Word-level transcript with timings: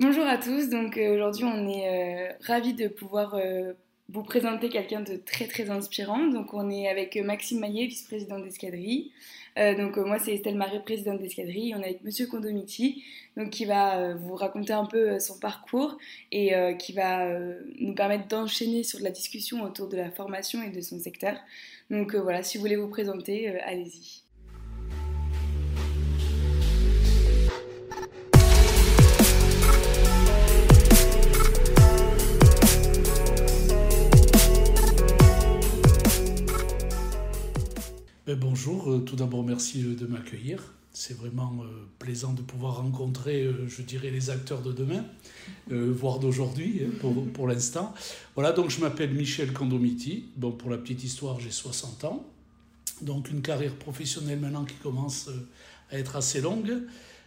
Bonjour 0.00 0.26
à 0.26 0.38
tous, 0.38 0.70
donc 0.70 0.98
euh, 0.98 1.14
aujourd'hui 1.14 1.44
on 1.44 1.68
est 1.68 1.88
euh, 1.88 2.32
ravis 2.40 2.74
de 2.74 2.88
pouvoir 2.88 3.34
euh, 3.36 3.74
vous 4.08 4.24
présenter 4.24 4.68
quelqu'un 4.68 5.02
de 5.02 5.14
très 5.14 5.46
très 5.46 5.70
inspirant. 5.70 6.26
Donc 6.26 6.52
on 6.52 6.68
est 6.68 6.88
avec 6.88 7.14
Maxime 7.14 7.60
Maillet, 7.60 7.86
vice-président 7.86 8.40
d'Escadrille. 8.40 9.12
donc 9.56 9.96
moi 9.98 10.18
c'est 10.18 10.34
Estelle 10.34 10.56
Marie, 10.56 10.80
présidente 10.80 11.20
d'Escadrille. 11.20 11.76
On 11.76 11.80
est 11.80 11.84
avec 11.84 12.02
Monsieur 12.02 12.26
Condomiti, 12.26 13.04
donc 13.36 13.50
qui 13.50 13.66
va 13.66 14.14
vous 14.14 14.34
raconter 14.34 14.72
un 14.72 14.84
peu 14.84 15.20
son 15.20 15.38
parcours 15.38 15.96
et 16.32 16.52
qui 16.80 16.92
va 16.92 17.28
nous 17.78 17.94
permettre 17.94 18.26
d'enchaîner 18.26 18.82
sur 18.82 18.98
la 18.98 19.10
discussion 19.10 19.62
autour 19.62 19.88
de 19.88 19.96
la 19.96 20.10
formation 20.10 20.60
et 20.60 20.70
de 20.70 20.80
son 20.80 20.98
secteur. 20.98 21.36
Donc 21.90 22.16
voilà, 22.16 22.42
si 22.42 22.58
vous 22.58 22.62
voulez 22.64 22.76
vous 22.76 22.88
présenter, 22.88 23.60
allez-y. 23.60 24.23
Ben, 38.26 38.36
bonjour, 38.36 38.90
euh, 38.90 39.00
tout 39.00 39.16
d'abord 39.16 39.44
merci 39.44 39.84
euh, 39.84 39.94
de 39.94 40.06
m'accueillir. 40.06 40.72
C'est 40.94 41.14
vraiment 41.14 41.58
euh, 41.62 41.66
plaisant 41.98 42.32
de 42.32 42.40
pouvoir 42.40 42.78
rencontrer, 42.78 43.46
je 43.68 43.82
dirais, 43.82 44.10
les 44.10 44.30
acteurs 44.30 44.62
de 44.62 44.72
demain, 44.72 45.04
voire 45.68 46.20
d'aujourd'hui 46.20 46.84
hein, 46.86 46.90
pour, 47.02 47.30
pour 47.32 47.46
l'instant. 47.46 47.92
Voilà, 48.34 48.52
donc 48.52 48.70
je 48.70 48.80
m'appelle 48.80 49.12
Michel 49.12 49.52
Condomiti. 49.52 50.24
Bon, 50.38 50.52
pour 50.52 50.70
la 50.70 50.78
petite 50.78 51.04
histoire, 51.04 51.38
j'ai 51.38 51.50
60 51.50 52.04
ans. 52.04 52.26
Donc 53.02 53.30
une 53.30 53.42
carrière 53.42 53.74
professionnelle 53.74 54.40
maintenant 54.40 54.64
qui 54.64 54.76
commence 54.76 55.28
à 55.90 55.98
être 55.98 56.16
assez 56.16 56.40
longue. 56.40 56.72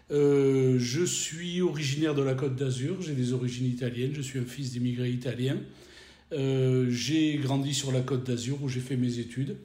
je 0.09 1.03
suis 1.05 1.61
originaire 1.61 2.15
de 2.15 2.23
la 2.23 2.33
Côte 2.33 2.55
d'Azur, 2.55 3.03
j'ai 3.03 3.13
des 3.13 3.33
origines 3.33 3.67
italiennes, 3.67 4.15
je 4.15 4.21
suis 4.23 4.39
un 4.39 4.45
fils 4.45 4.71
d'immigrés 4.71 5.11
italiens. 5.11 5.59
j'ai 6.31 7.37
grandi 7.37 7.75
sur 7.75 7.91
la 7.91 8.01
Côte 8.01 8.23
d'Azur 8.23 8.63
où 8.63 8.67
j'ai 8.67 8.79
fait 8.79 8.97
mes 8.97 9.19
études. 9.19 9.57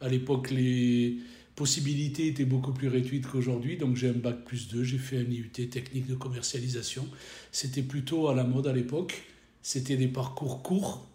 À 0.00 0.08
l'époque, 0.08 0.50
les 0.50 1.16
possibilités 1.56 2.26
étaient 2.28 2.44
beaucoup 2.44 2.72
plus 2.72 2.88
réduites 2.88 3.26
qu'aujourd'hui. 3.26 3.76
Donc 3.76 3.96
j'ai 3.96 4.10
un 4.10 4.12
bac 4.12 4.44
plus 4.44 4.68
2, 4.68 4.84
j'ai 4.84 4.98
fait 4.98 5.18
un 5.18 5.30
IUT 5.30 5.50
technique 5.50 6.06
de 6.06 6.14
commercialisation. 6.14 7.08
C'était 7.50 7.82
plutôt 7.82 8.28
à 8.28 8.34
la 8.34 8.44
mode 8.44 8.66
à 8.66 8.72
l'époque. 8.72 9.22
C'était 9.62 9.96
des 9.96 10.06
parcours 10.06 10.62
courts 10.62 11.06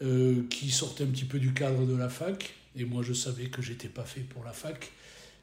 euh, 0.00 0.44
qui 0.48 0.70
sortaient 0.70 1.04
un 1.04 1.08
petit 1.08 1.26
peu 1.26 1.38
du 1.38 1.52
cadre 1.52 1.84
de 1.84 1.94
la 1.94 2.08
fac. 2.08 2.54
Et 2.76 2.84
moi, 2.84 3.02
je 3.02 3.12
savais 3.12 3.46
que 3.46 3.60
j'étais 3.60 3.88
pas 3.88 4.04
fait 4.04 4.20
pour 4.20 4.44
la 4.44 4.52
fac. 4.52 4.90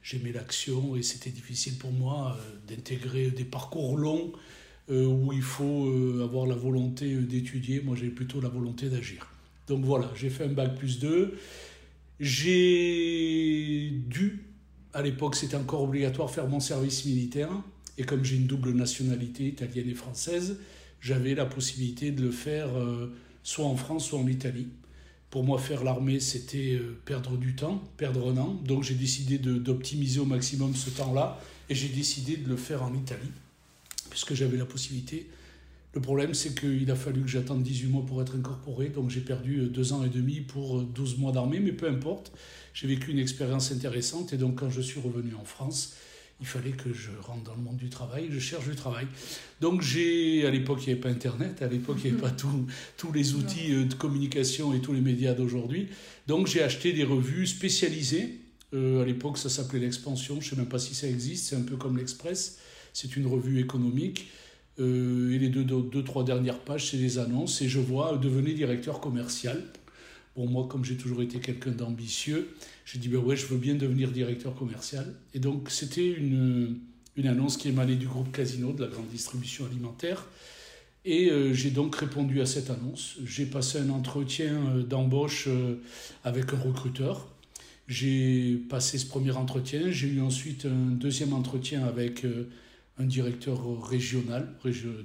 J'aimais 0.02 0.32
l'action 0.32 0.96
et 0.96 1.04
c'était 1.04 1.30
difficile 1.30 1.78
pour 1.78 1.92
moi 1.92 2.40
euh, 2.40 2.74
d'intégrer 2.74 3.30
des 3.30 3.44
parcours 3.44 3.98
longs 3.98 4.32
euh, 4.90 5.06
où 5.06 5.34
il 5.34 5.42
faut 5.42 5.92
avoir 6.24 6.48
la 6.48 6.56
volonté 6.56 7.14
d'étudier. 7.18 7.82
Moi, 7.82 7.98
j'ai 8.00 8.08
plutôt 8.08 8.40
la 8.40 8.50
volonté 8.50 8.90
d'agir. 8.90 9.28
Donc 9.68 9.84
voilà, 9.84 10.10
j'ai 10.16 10.30
fait 10.30 10.46
un 10.46 10.54
bac 10.54 10.76
plus 10.78 11.00
2. 11.00 11.38
J'ai 12.20 13.92
dû, 14.08 14.46
à 14.94 15.02
l'époque 15.02 15.36
c'était 15.36 15.56
encore 15.56 15.84
obligatoire, 15.84 16.32
faire 16.32 16.48
mon 16.48 16.60
service 16.60 17.06
militaire. 17.06 17.50
Et 17.98 18.04
comme 18.04 18.24
j'ai 18.24 18.36
une 18.36 18.48
double 18.48 18.72
nationalité 18.72 19.48
italienne 19.48 19.90
et 19.90 19.94
française, 19.94 20.58
j'avais 21.02 21.36
la 21.36 21.46
possibilité 21.46 22.12
de 22.12 22.24
le 22.24 22.32
faire 22.32 22.76
euh, 22.78 23.16
soit 23.44 23.66
en 23.66 23.76
France, 23.76 24.08
soit 24.08 24.20
en 24.20 24.28
Italie. 24.28 24.68
Pour 25.30 25.44
moi, 25.44 25.60
faire 25.60 25.84
l'armée, 25.84 26.20
c'était 26.20 26.76
euh, 26.76 26.98
perdre 27.06 27.38
du 27.38 27.56
temps, 27.56 27.84
perdre 27.98 28.32
un 28.32 28.38
an. 28.38 28.54
Donc 28.66 28.84
j'ai 28.84 28.96
décidé 28.96 29.38
d'optimiser 29.38 30.20
au 30.20 30.26
maximum 30.26 30.74
ce 30.76 30.90
temps-là 30.90 31.40
et 31.70 31.76
j'ai 31.76 31.90
décidé 31.90 32.38
de 32.38 32.48
le 32.48 32.56
faire 32.56 32.84
en 32.84 32.94
Italie, 32.94 33.32
puisque 34.10 34.34
j'avais 34.34 34.58
la 34.58 34.66
possibilité 34.66 35.28
le 35.98 36.02
problème, 36.02 36.36
c'est 36.36 36.54
qu'il 36.54 36.90
a 36.92 36.96
fallu 36.96 37.22
que 37.22 37.28
j'attende 37.28 37.64
18 37.64 37.88
mois 37.88 38.06
pour 38.06 38.22
être 38.22 38.36
incorporé, 38.36 38.90
donc 38.90 39.10
j'ai 39.10 39.20
perdu 39.20 39.62
euh, 39.62 39.68
deux 39.68 39.94
ans 39.94 40.06
et 40.06 40.10
demi 40.10 40.42
pour 40.42 40.84
12 40.84 41.14
euh, 41.14 41.18
mois 41.18 41.32
d'armée, 41.32 41.60
mais 41.60 41.72
peu 41.72 41.90
importe, 41.90 42.32
j'ai 42.76 42.88
vécu 42.88 43.10
une 43.10 43.18
expérience 43.18 43.72
intéressante, 43.72 44.32
et 44.32 44.38
donc 44.38 44.60
quand 44.60 44.70
je 44.70 44.80
suis 44.80 45.00
revenu 45.00 45.34
en 45.34 45.44
France, 45.44 45.96
il 46.40 46.46
fallait 46.46 46.74
que 46.74 46.94
je 46.94 47.10
rentre 47.20 47.46
dans 47.46 47.56
le 47.56 47.64
monde 47.64 47.78
du 47.78 47.90
travail, 47.90 48.28
je 48.30 48.38
cherche 48.38 48.70
du 48.70 48.76
travail. 48.76 49.08
Donc 49.60 49.82
j'ai, 49.82 50.46
à 50.46 50.52
l'époque 50.52 50.82
il 50.84 50.86
n'y 50.86 50.92
avait 50.92 51.02
pas 51.02 51.10
Internet, 51.10 51.64
à 51.64 51.68
l'époque 51.68 51.98
il 52.04 52.12
n'y 52.12 52.20
avait 52.20 52.30
pas 52.30 52.36
tous 52.98 53.12
les 53.12 53.34
outils 53.34 53.74
euh, 53.74 53.86
de 53.86 53.96
communication 53.96 54.76
et 54.76 54.82
tous 54.82 54.94
les 54.94 55.02
médias 55.02 55.34
d'aujourd'hui, 55.34 55.90
donc 56.28 56.46
j'ai 56.46 56.62
acheté 56.62 56.94
des 56.94 57.06
revues 57.06 57.48
spécialisées, 57.48 58.42
à 58.72 59.04
l'époque 59.04 59.40
ça 59.40 59.50
s'appelait 59.50 59.80
l'Expansion, 59.80 60.42
je 60.42 60.46
ne 60.46 60.50
sais 60.52 60.56
même 60.58 60.70
pas 60.70 60.78
si 60.78 60.94
ça 60.94 61.08
existe, 61.08 61.48
c'est 61.48 61.56
un 61.56 61.64
peu 61.64 61.76
comme 61.76 61.98
l'Express, 61.98 62.60
c'est 62.94 63.16
une 63.16 63.26
revue 63.26 63.60
économique, 63.60 64.28
euh, 64.80 65.34
et 65.34 65.40
les 65.40 65.50
deux, 65.50 65.64
deux, 65.64 66.04
trois 66.04 66.24
dernières 66.24 66.60
pages, 66.60 66.92
c'est 66.92 66.98
des 66.98 67.18
annonces. 67.18 67.62
Et 67.62 67.70
je 67.70 67.80
vois 67.80 68.14
euh, 68.14 68.18
devenir 68.18 68.56
directeur 68.56 69.00
commercial. 69.00 69.64
Bon, 70.36 70.48
moi, 70.48 70.68
comme 70.70 70.86
j'ai 70.86 70.98
toujours 70.98 71.22
été 71.24 71.40
quelqu'un 71.40 71.72
d'ambitieux, 71.72 72.50
j'ai 72.86 73.00
dit, 73.00 73.08
ben 73.08 73.18
ouais, 73.18 73.36
je 73.36 73.48
veux 73.48 73.58
bien 73.58 73.76
devenir 73.76 74.12
directeur 74.12 74.54
commercial. 74.54 75.16
Et 75.34 75.40
donc, 75.40 75.70
c'était 75.72 76.12
une, 76.12 76.78
une 77.16 77.28
annonce 77.28 77.58
qui 77.58 77.70
émanait 77.70 77.96
du 77.96 78.08
groupe 78.08 78.32
Casino, 78.32 78.72
de 78.72 78.84
la 78.84 78.90
grande 78.90 79.08
distribution 79.08 79.66
alimentaire. 79.66 80.28
Et 81.06 81.32
euh, 81.32 81.54
j'ai 81.54 81.72
donc 81.72 81.96
répondu 81.96 82.42
à 82.42 82.46
cette 82.46 82.70
annonce. 82.70 83.18
J'ai 83.26 83.46
passé 83.46 83.80
un 83.80 83.90
entretien 83.90 84.84
d'embauche 84.88 85.48
avec 86.24 86.54
un 86.54 86.60
recruteur. 86.60 87.28
J'ai 87.88 88.62
passé 88.70 88.98
ce 88.98 89.08
premier 89.08 89.32
entretien. 89.32 89.90
J'ai 89.90 90.10
eu 90.10 90.22
ensuite 90.22 90.66
un 90.66 90.92
deuxième 90.92 91.34
entretien 91.34 91.86
avec 91.86 92.26
un 93.00 93.06
directeur 93.06 93.60
régional, 93.88 94.54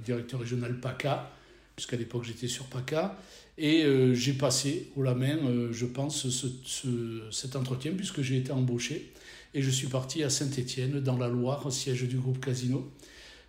directeur 0.05 0.39
régional 0.39 0.79
PACA, 0.79 1.31
puisqu'à 1.75 1.97
l'époque 1.97 2.23
j'étais 2.23 2.47
sur 2.47 2.65
PACA, 2.65 3.17
et 3.57 3.83
euh, 3.83 4.13
j'ai 4.13 4.33
passé 4.33 4.91
au 4.95 5.03
la 5.03 5.13
main, 5.13 5.37
euh, 5.37 5.71
je 5.71 5.85
pense, 5.85 6.27
cet 7.31 7.55
entretien, 7.55 7.91
puisque 7.95 8.21
j'ai 8.21 8.37
été 8.37 8.51
embauché, 8.51 9.11
et 9.53 9.61
je 9.61 9.69
suis 9.69 9.87
parti 9.87 10.23
à 10.23 10.29
Saint-Étienne, 10.29 10.99
dans 10.99 11.17
la 11.17 11.27
Loire, 11.27 11.71
siège 11.71 12.03
du 12.07 12.17
groupe 12.17 12.43
Casino. 12.43 12.91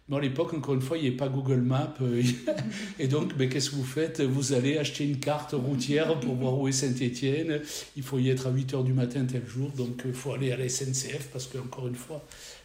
Mais 0.08 0.16
à 0.16 0.20
l'époque, 0.20 0.52
encore 0.52 0.74
une 0.74 0.82
fois, 0.82 0.98
il 0.98 1.02
n'y 1.02 1.06
avait 1.08 1.16
pas 1.16 1.28
Google 1.28 1.62
Maps. 1.62 1.94
Euh, 2.02 2.22
et 2.98 3.08
donc, 3.08 3.34
ben, 3.38 3.48
qu'est-ce 3.48 3.70
que 3.70 3.76
vous 3.76 3.84
faites? 3.84 4.20
Vous 4.20 4.52
allez 4.52 4.76
acheter 4.76 5.04
une 5.04 5.18
carte 5.18 5.52
routière 5.52 6.20
pour 6.20 6.34
voir 6.34 6.58
où 6.58 6.68
est 6.68 6.72
Saint-Étienne. 6.72 7.62
Il 7.96 8.02
faut 8.02 8.18
y 8.18 8.28
être 8.28 8.46
à 8.46 8.50
8 8.50 8.74
h 8.74 8.84
du 8.84 8.92
matin 8.92 9.24
tel 9.24 9.46
jour. 9.46 9.70
Donc, 9.70 10.02
il 10.04 10.12
faut 10.12 10.32
aller 10.34 10.52
à 10.52 10.58
la 10.58 10.68
SNCF 10.68 11.30
parce 11.32 11.46
que, 11.46 11.56
encore 11.56 11.88
une 11.88 11.94
fois, 11.94 12.22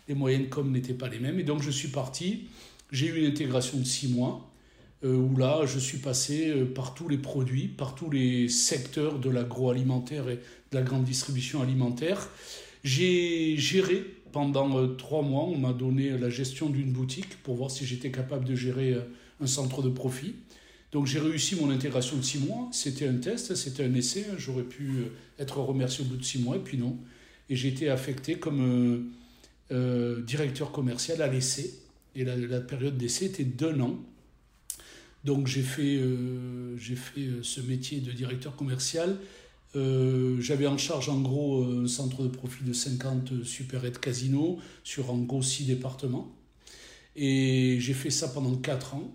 les 0.09 0.15
moyennes 0.15 0.49
comme 0.49 0.71
n'étaient 0.71 0.93
pas 0.93 1.07
les 1.07 1.19
mêmes. 1.19 1.39
Et 1.39 1.43
donc 1.43 1.61
je 1.61 1.69
suis 1.69 1.87
parti, 1.87 2.47
j'ai 2.91 3.07
eu 3.07 3.19
une 3.19 3.27
intégration 3.27 3.77
de 3.77 3.85
six 3.85 4.09
mois, 4.09 4.51
euh, 5.05 5.15
où 5.15 5.37
là 5.37 5.65
je 5.65 5.79
suis 5.79 5.99
passé 5.99 6.49
euh, 6.49 6.65
par 6.65 6.95
tous 6.95 7.07
les 7.07 7.19
produits, 7.19 7.67
par 7.67 7.95
tous 7.95 8.09
les 8.09 8.49
secteurs 8.49 9.19
de 9.19 9.29
l'agroalimentaire 9.29 10.27
et 10.27 10.35
de 10.71 10.75
la 10.75 10.81
grande 10.81 11.05
distribution 11.05 11.61
alimentaire. 11.61 12.27
J'ai 12.83 13.55
géré 13.55 14.03
pendant 14.31 14.77
euh, 14.77 14.87
trois 14.87 15.21
mois, 15.21 15.43
on 15.43 15.57
m'a 15.57 15.73
donné 15.73 16.17
la 16.17 16.29
gestion 16.29 16.69
d'une 16.69 16.91
boutique 16.91 17.41
pour 17.43 17.55
voir 17.55 17.71
si 17.71 17.85
j'étais 17.85 18.11
capable 18.11 18.45
de 18.45 18.55
gérer 18.55 18.97
un 19.39 19.47
centre 19.47 19.81
de 19.81 19.89
profit. 19.89 20.33
Donc 20.91 21.05
j'ai 21.05 21.19
réussi 21.19 21.55
mon 21.55 21.69
intégration 21.69 22.17
de 22.17 22.23
six 22.23 22.39
mois. 22.39 22.67
C'était 22.71 23.07
un 23.07 23.17
test, 23.17 23.53
c'était 23.53 23.83
un 23.83 23.93
essai. 23.93 24.25
J'aurais 24.39 24.63
pu 24.63 24.89
être 25.37 25.59
remercié 25.59 26.03
au 26.03 26.07
bout 26.07 26.17
de 26.17 26.23
six 26.23 26.39
mois, 26.39 26.55
et 26.55 26.59
puis 26.59 26.79
non. 26.79 26.97
Et 27.47 27.55
j'ai 27.55 27.67
été 27.67 27.89
affecté 27.89 28.35
comme 28.35 29.11
euh, 29.71 30.21
directeur 30.21 30.71
commercial 30.71 31.21
à 31.21 31.27
l'essai. 31.27 31.73
Et 32.15 32.23
la, 32.23 32.59
période 32.59 32.97
d'essai 32.97 33.25
était 33.25 33.43
d'un 33.43 33.79
an. 33.81 33.99
Donc 35.23 35.47
j'ai 35.47 35.61
fait, 35.61 35.97
euh, 35.97 36.75
fait 36.77 37.21
euh, 37.21 37.43
ce 37.43 37.61
métier 37.61 37.99
de 37.99 38.11
directeur 38.11 38.55
commercial. 38.55 39.17
J'avais 39.75 40.65
en 40.65 40.79
charge 40.79 41.09
en 41.09 41.21
gros 41.21 41.63
un 41.63 41.87
centre 41.87 42.23
de 42.23 42.27
profit 42.27 42.63
de 42.63 42.73
50 42.73 43.43
super-aides 43.43 43.99
casino 43.99 44.57
sur 44.83 45.11
en 45.11 45.19
gros 45.19 45.43
6 45.43 45.65
départements. 45.65 46.35
Et 47.15 47.77
j'ai 47.79 47.93
fait 47.93 48.09
ça 48.09 48.29
pendant 48.29 48.55
4 48.55 48.95
ans 48.95 49.13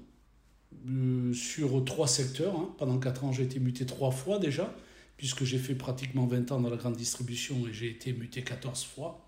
sur 1.33 1.85
trois 1.85 2.07
secteurs. 2.07 2.55
Hein. 2.55 2.73
Pendant 2.79 2.99
4 2.99 3.25
ans, 3.25 3.33
j'ai 3.33 3.43
été 3.43 3.59
muté 3.59 3.85
trois 3.85 4.13
fois 4.13 4.39
déjà, 4.39 4.73
puisque 5.17 5.43
j'ai 5.43 5.59
fait 5.59 5.75
pratiquement 5.75 6.27
20 6.27 6.53
ans 6.53 6.61
dans 6.61 6.71
la 6.71 6.77
grande 6.77 6.97
distribution 6.97 7.67
et 7.67 7.73
j'ai 7.73 7.91
été 7.91 8.13
muté 8.13 8.43
14 8.43 8.85
fois. 8.85 9.25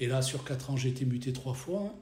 Et 0.00 0.06
là, 0.06 0.22
sur 0.22 0.44
quatre 0.44 0.70
ans, 0.70 0.76
j'ai 0.76 0.88
été 0.88 1.04
muté 1.04 1.32
trois 1.32 1.54
fois. 1.54 1.94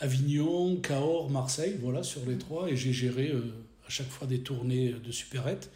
Avignon, 0.00 0.76
Cahors, 0.76 1.30
Marseille, 1.30 1.76
voilà, 1.80 2.02
sur 2.02 2.24
les 2.26 2.36
trois. 2.36 2.68
Et 2.68 2.76
j'ai 2.76 2.92
géré 2.92 3.30
euh, 3.30 3.54
à 3.86 3.90
chaque 3.90 4.08
fois 4.08 4.26
des 4.26 4.40
tournées 4.40 4.92
de 4.92 5.12
supérette. 5.12 5.70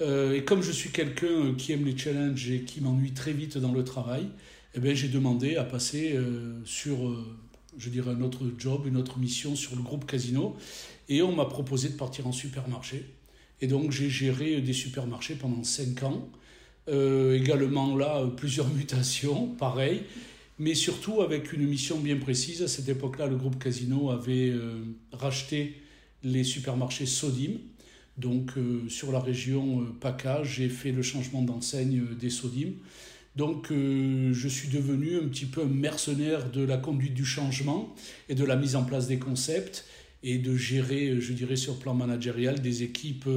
Euh, 0.00 0.34
et 0.34 0.44
comme 0.44 0.62
je 0.62 0.72
suis 0.72 0.90
quelqu'un 0.90 1.54
qui 1.54 1.72
aime 1.72 1.84
les 1.84 1.96
challenges 1.96 2.50
et 2.50 2.62
qui 2.62 2.80
m'ennuie 2.80 3.12
très 3.12 3.32
vite 3.32 3.56
dans 3.56 3.72
le 3.72 3.84
travail, 3.84 4.28
eh 4.74 4.80
bien, 4.80 4.94
j'ai 4.94 5.08
demandé 5.08 5.56
à 5.56 5.64
passer 5.64 6.12
euh, 6.14 6.60
sur, 6.66 7.24
je 7.78 7.88
dirais, 7.88 8.10
un 8.10 8.20
autre 8.20 8.42
job, 8.58 8.86
une 8.86 8.96
autre 8.96 9.18
mission 9.18 9.56
sur 9.56 9.74
le 9.74 9.82
groupe 9.82 10.06
Casino. 10.06 10.56
Et 11.08 11.22
on 11.22 11.34
m'a 11.34 11.46
proposé 11.46 11.88
de 11.88 11.94
partir 11.94 12.26
en 12.26 12.32
supermarché. 12.32 13.06
Et 13.60 13.68
donc, 13.68 13.90
j'ai 13.90 14.10
géré 14.10 14.60
des 14.60 14.74
supermarchés 14.74 15.34
pendant 15.34 15.64
cinq 15.64 16.02
ans. 16.02 16.28
Euh, 16.88 17.36
également 17.36 17.96
là, 17.96 18.24
plusieurs 18.36 18.68
mutations, 18.74 19.48
pareil. 19.48 20.02
mais 20.58 20.74
surtout 20.74 21.20
avec 21.20 21.52
une 21.52 21.66
mission 21.66 21.98
bien 21.98 22.16
précise. 22.16 22.62
À 22.62 22.68
cette 22.68 22.88
époque-là, 22.88 23.26
le 23.26 23.36
groupe 23.36 23.62
Casino 23.62 24.10
avait 24.10 24.52
racheté 25.12 25.74
les 26.22 26.44
supermarchés 26.44 27.06
Sodim. 27.06 27.58
Donc 28.16 28.52
sur 28.88 29.12
la 29.12 29.20
région 29.20 29.86
PACA, 30.00 30.42
j'ai 30.42 30.70
fait 30.70 30.92
le 30.92 31.02
changement 31.02 31.42
d'enseigne 31.42 32.02
des 32.18 32.30
Sodim. 32.30 32.70
Donc 33.34 33.68
je 33.70 34.48
suis 34.48 34.68
devenu 34.68 35.18
un 35.18 35.28
petit 35.28 35.44
peu 35.44 35.62
un 35.62 35.66
mercenaire 35.66 36.50
de 36.50 36.62
la 36.62 36.78
conduite 36.78 37.12
du 37.12 37.26
changement 37.26 37.94
et 38.30 38.34
de 38.34 38.44
la 38.44 38.56
mise 38.56 38.76
en 38.76 38.84
place 38.84 39.08
des 39.08 39.18
concepts 39.18 39.84
et 40.22 40.38
de 40.38 40.56
gérer, 40.56 41.20
je 41.20 41.32
dirais, 41.34 41.56
sur 41.56 41.78
plan 41.78 41.92
managérial, 41.92 42.60
des 42.62 42.82
équipes 42.82 43.28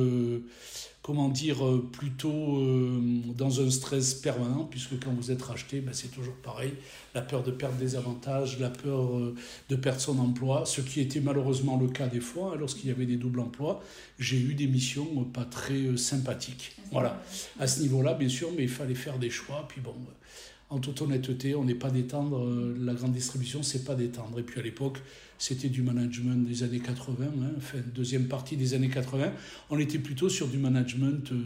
comment 1.10 1.28
dire, 1.28 1.66
euh, 1.66 1.90
plutôt 1.92 2.60
euh, 2.60 3.02
dans 3.36 3.62
un 3.62 3.72
stress 3.72 4.14
permanent, 4.14 4.66
puisque 4.66 5.04
quand 5.04 5.10
vous 5.12 5.32
êtes 5.32 5.42
racheté, 5.42 5.82
ben, 5.82 5.92
c'est 5.92 6.10
toujours 6.10 6.36
pareil, 6.36 6.76
la 7.16 7.24
peur 7.24 7.42
de 7.42 7.50
perdre 7.50 7.78
des 7.78 7.96
avantages, 7.96 8.60
la 8.60 8.70
peur 8.70 9.18
euh, 9.18 9.34
de 9.70 9.76
perdre 9.76 10.00
son 10.00 10.20
emploi, 10.20 10.68
ce 10.68 10.82
qui 10.82 11.02
était 11.02 11.20
malheureusement 11.20 11.78
le 11.78 11.88
cas 11.88 12.06
des 12.06 12.20
fois, 12.20 12.52
hein, 12.54 12.58
lorsqu'il 12.60 12.90
y 12.90 12.92
avait 12.92 13.08
des 13.08 13.16
doubles 13.16 13.40
emplois, 13.40 13.82
j'ai 14.20 14.38
eu 14.38 14.54
des 14.54 14.68
missions 14.68 15.24
pas 15.34 15.46
très 15.46 15.98
sympathiques. 15.98 16.76
Voilà, 16.92 17.20
à 17.60 17.66
ce 17.66 17.82
niveau-là, 17.82 18.14
bien 18.14 18.30
sûr, 18.30 18.50
mais 18.56 18.62
il 18.62 18.70
fallait 18.70 18.94
faire 18.94 19.18
des 19.18 19.32
choix, 19.32 19.66
puis 19.68 19.82
bon 19.82 19.96
en 20.70 20.80
toute 20.80 21.02
honnêteté, 21.02 21.56
on 21.56 21.64
n'est 21.64 21.76
pas 21.76 21.90
d'étendre, 21.90 22.48
la 22.80 22.94
grande 22.94 23.14
distribution, 23.14 23.64
c'est 23.64 23.84
pas 23.84 23.96
d'étendre. 23.96 24.40
Et 24.40 24.44
puis 24.44 24.60
à 24.60 24.64
l'époque, 24.64 25.00
c'était 25.40 25.70
du 25.70 25.82
management 25.82 26.46
des 26.46 26.64
années 26.64 26.80
80, 26.80 27.26
hein, 27.26 27.52
enfin, 27.58 27.80
deuxième 27.96 28.28
partie 28.28 28.58
des 28.58 28.74
années 28.74 28.90
80. 28.90 29.32
On 29.70 29.80
était 29.80 29.98
plutôt 29.98 30.30
sur 30.30 30.48
du 30.48 30.58
management 30.58 31.32
euh, 31.32 31.42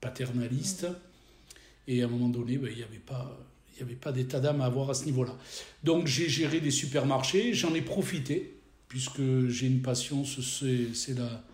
paternaliste. 0.00 0.86
Et 1.86 2.02
à 2.02 2.06
un 2.06 2.08
moment 2.08 2.28
donné, 2.28 2.56
ben, 2.56 2.70
il 2.72 2.78
n'y 2.78 2.82
avait 2.82 2.96
pas, 2.96 3.38
il 3.76 3.82
avait 3.82 3.94
pas 3.94 4.10
d'état 4.10 4.40
d'âme 4.40 4.62
à 4.62 4.64
avoir 4.64 4.90
à 4.90 4.94
ce 4.94 5.04
niveau-là. 5.04 5.36
Donc 5.84 6.06
j'ai 6.06 6.28
géré 6.28 6.60
des 6.60 6.70
supermarchés, 6.70 7.52
j'en 7.52 7.74
ai 7.74 7.82
profité, 7.82 8.58
puisque 8.88 9.48
j'ai 9.48 9.66
une 9.66 9.82
passion, 9.82 10.24
c'est 10.24 11.14
la, 11.14 11.44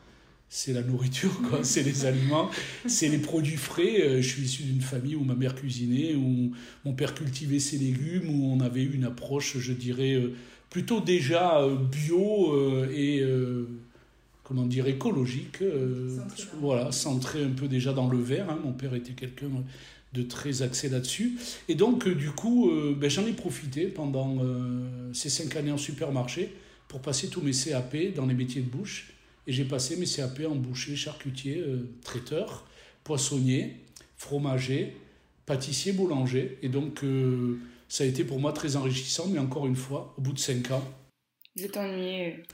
c'est 0.48 0.72
la 0.72 0.82
nourriture, 0.82 1.42
quoi. 1.48 1.64
c'est 1.64 1.82
les 1.82 2.06
aliments, 2.06 2.50
c'est 2.86 3.08
les 3.08 3.18
produits 3.18 3.56
frais. 3.56 4.00
Euh, 4.00 4.22
je 4.22 4.28
suis 4.28 4.42
issu 4.42 4.62
d'une 4.62 4.80
famille 4.80 5.16
où 5.16 5.24
ma 5.24 5.34
mère 5.34 5.54
cuisinait, 5.54 6.14
où 6.14 6.52
mon 6.84 6.92
père 6.92 7.14
cultivait 7.14 7.58
ses 7.58 7.78
légumes, 7.78 8.28
où 8.30 8.52
on 8.52 8.60
avait 8.60 8.84
une 8.84 9.04
approche, 9.04 9.58
je 9.58 9.72
dirais, 9.72 10.14
euh, 10.14 10.34
plutôt 10.70 11.00
déjà 11.00 11.60
euh, 11.60 11.76
bio 11.76 12.54
et 12.90 13.24
comment 14.44 14.66
dire 14.66 14.86
écologique, 14.86 15.58
voilà, 16.60 16.92
centré 16.92 17.42
un 17.42 17.50
peu 17.50 17.66
déjà 17.66 17.92
dans 17.92 18.08
le 18.08 18.18
vert. 18.18 18.48
Hein. 18.48 18.60
Mon 18.62 18.72
père 18.72 18.94
était 18.94 19.12
quelqu'un 19.12 19.48
de 20.12 20.22
très 20.22 20.62
axé 20.62 20.88
là-dessus. 20.88 21.36
Et 21.68 21.74
donc, 21.74 22.08
du 22.08 22.30
coup, 22.30 22.70
ben, 22.96 23.10
j'en 23.10 23.26
ai 23.26 23.32
profité 23.32 23.86
pendant 23.86 24.38
ces 25.12 25.30
cinq 25.30 25.56
années 25.56 25.72
en 25.72 25.78
supermarché 25.78 26.54
pour 26.86 27.00
passer 27.00 27.28
tous 27.28 27.40
mes 27.40 27.52
CAP 27.52 28.14
dans 28.14 28.26
les 28.26 28.34
métiers 28.34 28.62
de 28.62 28.68
bouche. 28.68 29.15
Et 29.46 29.52
j'ai 29.52 29.64
passé 29.64 29.96
mes 29.96 30.06
CAP 30.06 30.42
en 30.50 30.56
boucher, 30.56 30.96
charcutier, 30.96 31.58
euh, 31.58 31.88
traiteur, 32.02 32.66
poissonnier, 33.04 33.76
fromager, 34.16 34.96
pâtissier, 35.46 35.92
boulanger. 35.92 36.58
Et 36.62 36.68
donc, 36.68 37.04
euh, 37.04 37.60
ça 37.88 38.04
a 38.04 38.06
été 38.06 38.24
pour 38.24 38.40
moi 38.40 38.52
très 38.52 38.74
enrichissant, 38.74 39.28
mais 39.28 39.38
encore 39.38 39.66
une 39.66 39.76
fois, 39.76 40.14
au 40.18 40.20
bout 40.20 40.32
de 40.32 40.38
cinq 40.38 40.70
ans, 40.70 40.84
vous 41.56 41.64
êtes 41.64 41.78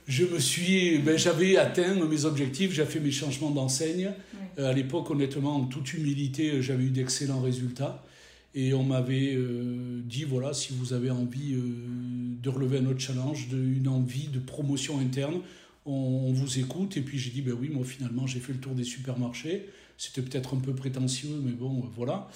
Je 0.07 0.23
me 0.23 0.39
suis, 0.39 0.97
ben, 0.99 1.17
j'avais 1.17 1.57
atteint 1.57 1.93
mes 1.93 2.23
objectifs, 2.23 2.71
j'ai 2.71 2.85
fait 2.85 3.01
mes 3.01 3.11
changements 3.11 3.51
d'enseigne. 3.51 4.13
Euh, 4.57 4.69
à 4.69 4.71
l'époque, 4.71 5.11
honnêtement, 5.11 5.57
en 5.57 5.65
toute 5.65 5.93
humilité, 5.93 6.61
j'avais 6.61 6.85
eu 6.85 6.89
d'excellents 6.89 7.41
résultats. 7.41 8.01
Et 8.55 8.73
on 8.73 8.83
m'avait 8.83 9.35
dit, 10.05 10.23
voilà, 10.23 10.53
si 10.53 10.73
vous 10.73 10.93
avez 10.93 11.09
envie 11.09 11.55
de 11.55 12.49
relever 12.49 12.77
un 12.77 12.85
autre 12.85 12.99
challenge, 12.99 13.49
de, 13.49 13.57
une 13.57 13.87
envie 13.87 14.27
de 14.27 14.37
promotion 14.37 14.99
interne, 14.99 15.41
on, 15.85 16.31
vous 16.31 16.59
écoute. 16.59 16.97
Et 16.97 17.01
puis 17.01 17.17
j'ai 17.17 17.31
dit, 17.31 17.41
ben 17.41 17.55
oui, 17.59 17.69
moi 17.69 17.85
finalement 17.85 18.27
j'ai 18.27 18.39
fait 18.39 18.53
le 18.53 18.59
tour 18.59 18.73
des 18.73 18.83
supermarchés. 18.83 19.69
C'était 19.97 20.21
peut-être 20.21 20.55
un 20.55 20.59
peu 20.59 20.73
prétentieux, 20.73 21.39
mais 21.43 21.51
bon, 21.51 21.79
euh, 21.79 21.87
voilà. 21.95 22.29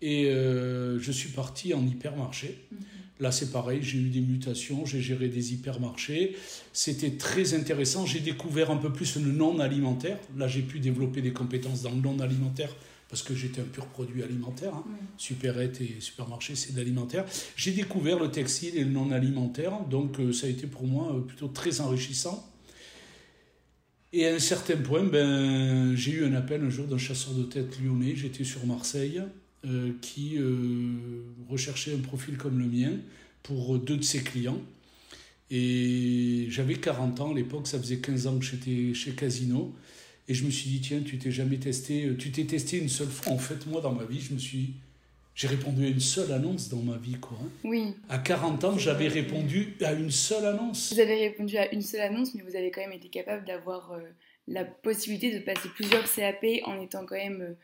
Et 0.00 0.26
euh, 0.26 0.98
je 0.98 1.12
suis 1.12 1.28
parti 1.28 1.74
en 1.74 1.86
hypermarché. 1.86 2.58
Mhm. 2.70 2.78
Là, 3.20 3.30
c'est 3.30 3.52
pareil, 3.52 3.78
j'ai 3.82 3.98
eu 3.98 4.08
des 4.08 4.20
mutations, 4.20 4.84
j'ai 4.84 5.00
géré 5.00 5.28
des 5.28 5.52
hypermarchés. 5.52 6.34
C'était 6.72 7.12
très 7.12 7.54
intéressant. 7.54 8.04
J'ai 8.04 8.18
découvert 8.18 8.72
un 8.72 8.78
peu 8.78 8.92
plus 8.92 9.16
le 9.16 9.30
non 9.30 9.60
alimentaire. 9.60 10.18
Là, 10.36 10.48
j'ai 10.48 10.62
pu 10.62 10.80
développer 10.80 11.22
des 11.22 11.32
compétences 11.32 11.82
dans 11.82 11.92
le 11.92 12.00
non 12.00 12.18
alimentaire 12.18 12.74
parce 13.08 13.22
que 13.22 13.34
j'étais 13.34 13.60
un 13.60 13.64
pur 13.64 13.86
produit 13.86 14.24
alimentaire. 14.24 14.74
Hein. 14.74 14.84
Superette 15.18 15.80
et 15.82 15.96
supermarché, 16.00 16.56
c'est 16.56 16.72
de 16.72 16.78
l'alimentaire. 16.78 17.24
J'ai 17.54 17.70
découvert 17.70 18.18
le 18.18 18.30
textile 18.30 18.76
et 18.76 18.82
le 18.82 18.90
non 18.90 19.12
alimentaire. 19.12 19.84
Donc, 19.88 20.18
euh, 20.18 20.32
ça 20.32 20.48
a 20.48 20.50
été 20.50 20.66
pour 20.66 20.84
moi 20.84 21.24
plutôt 21.24 21.48
très 21.48 21.80
enrichissant. 21.80 22.51
Et 24.12 24.26
à 24.26 24.34
un 24.34 24.38
certain 24.38 24.76
point, 24.76 25.02
ben, 25.04 25.96
j'ai 25.96 26.12
eu 26.12 26.24
un 26.24 26.34
appel 26.34 26.62
un 26.62 26.68
jour 26.68 26.86
d'un 26.86 26.98
chasseur 26.98 27.32
de 27.32 27.44
tête 27.44 27.78
lyonnais, 27.82 28.14
j'étais 28.14 28.44
sur 28.44 28.66
Marseille, 28.66 29.22
euh, 29.64 29.92
qui 30.02 30.36
euh, 30.36 31.24
recherchait 31.48 31.94
un 31.94 31.98
profil 31.98 32.36
comme 32.36 32.58
le 32.58 32.66
mien 32.66 32.92
pour 33.42 33.78
deux 33.78 33.96
de 33.96 34.04
ses 34.04 34.22
clients. 34.22 34.60
Et 35.50 36.46
j'avais 36.50 36.74
40 36.74 37.20
ans 37.20 37.32
à 37.32 37.34
l'époque, 37.34 37.66
ça 37.66 37.78
faisait 37.78 37.98
15 37.98 38.26
ans 38.26 38.38
que 38.38 38.44
j'étais 38.44 38.92
chez 38.92 39.12
Casino. 39.12 39.74
Et 40.28 40.34
je 40.34 40.44
me 40.44 40.50
suis 40.50 40.68
dit, 40.68 40.80
tiens, 40.80 41.00
tu 41.04 41.18
t'es 41.18 41.30
jamais 41.30 41.56
testé, 41.56 42.10
tu 42.18 42.30
t'es 42.30 42.44
testé 42.44 42.78
une 42.78 42.88
seule 42.90 43.08
fois. 43.08 43.32
En 43.32 43.38
fait, 43.38 43.66
moi, 43.66 43.80
dans 43.80 43.92
ma 43.92 44.04
vie, 44.04 44.20
je 44.20 44.34
me 44.34 44.38
suis 44.38 44.74
j'ai 45.34 45.48
répondu 45.48 45.86
à 45.86 45.88
une 45.88 46.00
seule 46.00 46.30
annonce 46.32 46.68
dans 46.68 46.82
ma 46.82 46.98
vie, 46.98 47.14
quoi. 47.14 47.38
Hein. 47.42 47.48
Oui. 47.64 47.94
À 48.08 48.18
40 48.18 48.64
ans, 48.64 48.78
j'avais 48.78 49.08
répondu 49.08 49.76
à 49.82 49.92
une 49.92 50.10
seule 50.10 50.44
annonce. 50.44 50.92
Vous 50.92 51.00
avez 51.00 51.14
répondu 51.14 51.56
à 51.56 51.72
une 51.72 51.80
seule 51.80 52.02
annonce, 52.02 52.34
mais 52.34 52.42
vous 52.42 52.54
avez 52.54 52.70
quand 52.70 52.82
même 52.82 52.92
été 52.92 53.08
capable 53.08 53.46
d'avoir 53.46 53.92
euh, 53.92 54.00
la 54.46 54.64
possibilité 54.64 55.32
de 55.32 55.42
passer 55.42 55.70
plusieurs 55.74 56.04
CAP 56.04 56.44
en 56.66 56.78
étant 56.82 57.06
quand 57.06 57.16
même 57.16 57.40
euh, 57.40 57.54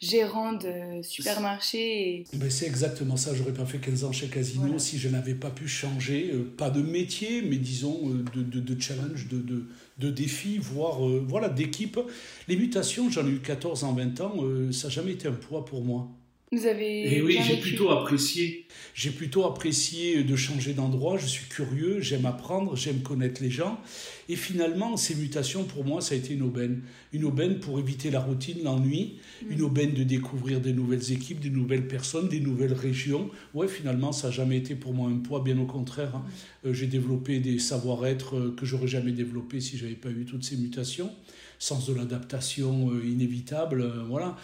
gérant 0.00 0.52
de 0.52 1.02
supermarché. 1.02 2.10
Et... 2.10 2.24
Ben 2.34 2.48
c'est 2.48 2.66
exactement 2.66 3.16
ça. 3.16 3.34
J'aurais 3.34 3.54
pas 3.54 3.66
fait 3.66 3.78
15 3.78 4.04
ans 4.04 4.12
chez 4.12 4.28
Casino 4.28 4.78
si 4.78 4.96
je 4.96 5.08
n'avais 5.08 5.34
pas 5.34 5.50
pu 5.50 5.66
changer, 5.66 6.30
euh, 6.32 6.54
pas 6.56 6.70
de 6.70 6.80
métier, 6.80 7.42
mais 7.42 7.56
disons 7.56 8.08
de, 8.08 8.42
de, 8.42 8.60
de, 8.60 8.80
challenge, 8.80 9.26
de, 9.26 9.38
de, 9.38 9.66
de 9.98 10.10
défi, 10.10 10.58
voire 10.58 11.00
voilà, 11.00 11.48
d'équipe. 11.48 11.98
Les 12.46 12.56
mutations, 12.56 13.10
j'en 13.10 13.26
ai 13.26 13.30
eu 13.30 13.40
14 13.40 13.82
en 13.82 13.94
20 13.94 14.20
ans, 14.20 14.34
ça 14.70 14.86
n'a 14.86 14.94
jamais 14.94 15.12
été 15.12 15.26
un 15.26 15.32
poids 15.32 15.64
pour 15.64 15.82
moi. 15.82 16.08
Vous 16.52 16.66
avez. 16.66 17.16
Et 17.16 17.22
oui, 17.22 17.38
j'ai 17.44 17.56
plutôt 17.56 17.90
apprécié. 17.90 18.66
J'ai 18.94 19.10
plutôt 19.10 19.44
apprécié 19.44 20.22
de 20.22 20.36
changer 20.36 20.74
d'endroit. 20.74 21.18
Je 21.18 21.26
suis 21.26 21.46
curieux, 21.48 22.00
j'aime 22.00 22.24
apprendre, 22.24 22.76
j'aime 22.76 23.02
connaître 23.02 23.42
les 23.42 23.50
gens. 23.50 23.80
Et 24.28 24.36
finalement, 24.36 24.96
ces 24.96 25.16
mutations, 25.16 25.64
pour 25.64 25.84
moi, 25.84 26.00
ça 26.00 26.14
a 26.14 26.18
été 26.18 26.34
une 26.34 26.42
aubaine. 26.42 26.82
Une 27.12 27.24
aubaine 27.24 27.58
pour 27.58 27.80
éviter 27.80 28.10
la 28.10 28.20
routine, 28.20 28.62
l'ennui. 28.62 29.16
Mm. 29.42 29.52
Une 29.52 29.62
aubaine 29.62 29.92
de 29.92 30.04
découvrir 30.04 30.60
des 30.60 30.72
nouvelles 30.72 31.12
équipes, 31.12 31.40
des 31.40 31.50
nouvelles 31.50 31.88
personnes, 31.88 32.28
des 32.28 32.40
nouvelles 32.40 32.74
régions. 32.74 33.28
Ouais, 33.52 33.66
finalement, 33.66 34.12
ça 34.12 34.28
n'a 34.28 34.32
jamais 34.32 34.56
été 34.56 34.76
pour 34.76 34.94
moi 34.94 35.10
un 35.10 35.18
poids, 35.18 35.40
bien 35.40 35.58
au 35.58 35.66
contraire. 35.66 36.14
Hein. 36.14 36.24
Euh, 36.64 36.72
j'ai 36.72 36.86
développé 36.86 37.40
des 37.40 37.58
savoir-être 37.58 38.36
euh, 38.36 38.56
que 38.56 38.64
j'aurais 38.64 38.86
jamais 38.86 39.12
développé 39.12 39.60
si 39.60 39.78
j'avais 39.78 39.94
pas 39.94 40.10
eu 40.10 40.24
toutes 40.24 40.44
ces 40.44 40.56
mutations. 40.56 41.10
Sens 41.58 41.88
de 41.88 41.94
l'adaptation 41.94 42.90
euh, 42.92 43.04
inévitable, 43.04 43.92
voilà. 44.08 44.36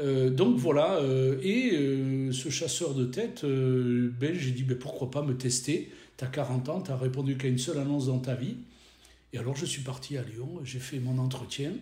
Euh, 0.00 0.30
donc 0.30 0.56
voilà, 0.56 0.96
euh, 0.96 1.38
et 1.42 1.70
euh, 1.76 2.32
ce 2.32 2.48
chasseur 2.48 2.94
de 2.94 3.04
tête 3.04 3.44
ben, 3.44 4.34
j'ai 4.34 4.50
dit 4.50 4.64
pourquoi 4.64 5.10
pas 5.10 5.22
me 5.22 5.36
tester? 5.36 5.90
Tu 6.16 6.24
as 6.24 6.28
40 6.28 6.68
ans, 6.68 6.82
tu 6.82 6.90
as 6.90 6.96
répondu 6.96 7.36
qu'à 7.36 7.48
une 7.48 7.58
seule 7.58 7.78
annonce 7.78 8.06
dans 8.06 8.18
ta 8.18 8.34
vie. 8.34 8.56
Et 9.32 9.38
alors 9.38 9.56
je 9.56 9.66
suis 9.66 9.82
parti 9.82 10.16
à 10.16 10.22
Lyon, 10.22 10.60
j'ai 10.64 10.78
fait 10.78 10.98
mon 10.98 11.18
entretien. 11.18 11.72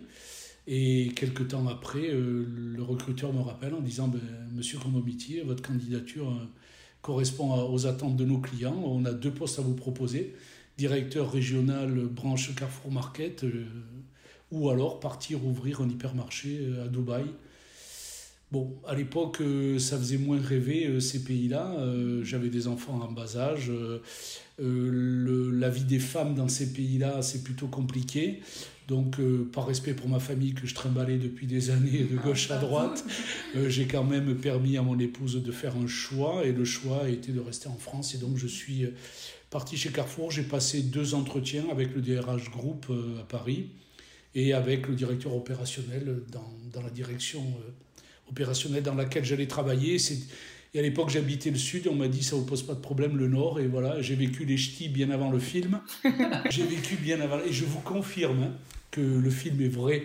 Et 0.65 1.11
quelques 1.15 1.49
temps 1.49 1.67
après, 1.67 2.09
le 2.09 2.81
recruteur 2.81 3.33
me 3.33 3.41
rappelle 3.41 3.73
en 3.73 3.81
disant 3.81 4.07
ben, 4.07 4.21
Monsieur 4.53 4.79
Condomitier, 4.79 5.41
votre 5.41 5.61
candidature 5.61 6.31
correspond 7.01 7.69
aux 7.69 7.85
attentes 7.85 8.15
de 8.15 8.25
nos 8.25 8.39
clients. 8.39 8.81
On 8.85 9.05
a 9.05 9.11
deux 9.11 9.31
postes 9.31 9.59
à 9.59 9.61
vous 9.61 9.75
proposer 9.75 10.33
directeur 10.77 11.31
régional 11.31 11.91
branche 12.05 12.55
Carrefour 12.55 12.91
Market, 12.91 13.45
ou 14.51 14.69
alors 14.69 14.99
partir 14.99 15.45
ouvrir 15.45 15.81
un 15.81 15.89
hypermarché 15.89 16.65
à 16.83 16.87
Dubaï 16.87 17.25
Bon, 18.53 18.79
à 18.85 18.93
l'époque, 18.93 19.41
euh, 19.41 19.79
ça 19.79 19.97
faisait 19.97 20.19
moins 20.19 20.39
rêver 20.39 20.85
euh, 20.85 20.99
ces 20.99 21.23
pays-là. 21.23 21.73
Euh, 21.79 22.23
j'avais 22.23 22.49
des 22.49 22.67
enfants 22.67 23.01
en 23.01 23.11
bas 23.11 23.35
âge. 23.35 23.71
la 24.59 25.69
vie 25.69 25.85
des 25.85 25.97
femmes 25.97 26.35
dans 26.35 26.47
ces 26.47 26.71
pays-là, 26.71 27.23
c'est 27.23 27.41
plutôt 27.41 27.65
compliqué. 27.65 28.41
Donc, 28.87 29.19
par 29.53 29.65
respect 29.65 29.95
pour 29.95 30.07
ma 30.07 30.19
famille 30.19 30.53
que 30.53 30.67
je 30.67 30.75
trimballais 30.75 31.17
depuis 31.17 31.47
des 31.47 31.71
années 31.71 32.03
de 32.03 32.15
gauche 32.15 32.51
à 32.51 32.59
droite, 32.59 33.03
j'ai 33.55 33.87
quand 33.87 34.03
même 34.03 34.35
permis 34.35 34.77
à 34.77 34.83
mon 34.83 34.99
épouse 34.99 35.41
de 35.41 35.51
faire 35.51 35.75
un 35.75 35.87
choix. 35.87 36.45
Et 36.45 36.51
le 36.51 36.63
choix 36.63 37.05
a 37.05 37.09
été 37.09 37.31
de 37.31 37.39
rester 37.39 37.69
en 37.69 37.77
France. 37.77 38.13
Et 38.13 38.19
donc, 38.19 38.37
je 38.37 38.45
suis 38.45 38.85
parti 39.49 39.77
chez 39.77 39.89
Carrefour. 39.89 40.29
J'ai 40.29 40.43
passé 40.43 40.83
deux 40.83 41.15
entretiens 41.15 41.65
avec 41.71 41.95
le 41.95 42.01
DRH 42.01 42.51
Group 42.51 42.85
à 43.19 43.23
Paris 43.23 43.71
et 44.35 44.53
avec 44.53 44.87
le 44.87 44.93
directeur 44.93 45.35
opérationnel 45.35 46.21
dans, 46.31 46.53
dans 46.71 46.83
la 46.83 46.91
direction 46.91 47.41
opérationnelle 48.33 48.83
dans 48.83 48.95
laquelle 48.95 49.23
j'allais 49.23 49.47
travailler. 49.47 49.97
Et 50.73 50.79
à 50.79 50.81
l'époque, 50.81 51.11
j'habitais 51.11 51.51
le 51.51 51.57
sud, 51.57 51.87
on 51.87 51.95
m'a 51.95 52.07
dit 52.07 52.23
ça 52.23 52.35
vous 52.35 52.45
pose 52.45 52.63
pas 52.63 52.73
de 52.73 52.79
problème 52.79 53.15
le 53.15 53.27
nord. 53.27 53.59
Et 53.59 53.67
voilà, 53.67 54.01
j'ai 54.01 54.15
vécu 54.15 54.43
les 54.43 54.57
ch'tis 54.57 54.89
bien 54.89 55.11
avant 55.11 55.29
le 55.29 55.39
film. 55.39 55.79
j'ai 56.49 56.65
vécu 56.65 56.95
bien 56.95 57.21
avant. 57.21 57.39
Et 57.47 57.53
je 57.53 57.63
vous 57.63 57.79
confirme 57.79 58.43
hein, 58.43 58.51
que 58.89 59.01
le 59.01 59.29
film 59.29 59.61
est 59.61 59.67
vrai. 59.67 60.03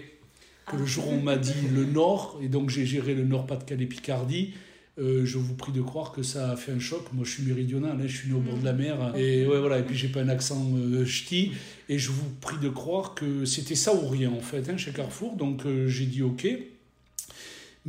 Que 0.66 0.76
le 0.76 0.85
jour 0.85 1.08
où 1.08 1.12
on 1.12 1.23
m'a 1.23 1.37
dit 1.37 1.54
le 1.75 1.87
nord, 1.87 2.38
et 2.42 2.49
donc 2.49 2.68
j'ai 2.68 2.85
géré 2.85 3.14
le 3.14 3.25
nord-Pas-de-Calais-Picardie, 3.25 4.52
euh, 4.99 5.25
je 5.25 5.38
vous 5.38 5.54
prie 5.54 5.73
de 5.73 5.80
croire 5.80 6.12
que 6.12 6.23
ça 6.23 6.50
a 6.50 6.56
fait 6.56 6.73
un 6.73 6.80
choc. 6.80 7.12
Moi, 7.12 7.25
je 7.25 7.30
suis 7.30 7.44
méridional, 7.44 7.97
hein, 7.99 8.06
je 8.06 8.16
suis 8.16 8.28
né 8.28 8.35
au 8.35 8.40
bord 8.40 8.58
de 8.58 8.64
la 8.64 8.73
mer. 8.73 9.14
Et 9.16 9.47
ouais, 9.47 9.61
voilà. 9.61 9.78
Et 9.78 9.82
puis, 9.82 9.97
j'ai 9.97 10.08
pas 10.08 10.20
un 10.20 10.28
accent 10.28 10.70
euh, 10.76 11.04
ch'ti. 11.04 11.52
Et 11.88 11.99
je 11.99 12.11
vous 12.11 12.28
prie 12.40 12.58
de 12.58 12.68
croire 12.68 13.14
que 13.14 13.44
c'était 13.44 13.76
ça 13.76 13.94
ou 13.94 14.06
rien, 14.08 14.32
en 14.32 14.40
fait, 14.40 14.68
hein, 14.68 14.76
chez 14.76 14.90
Carrefour. 14.90 15.37
Donc, 15.37 15.64
euh, 15.64 15.87
j'ai 15.87 16.06
dit 16.06 16.23
OK. 16.23 16.47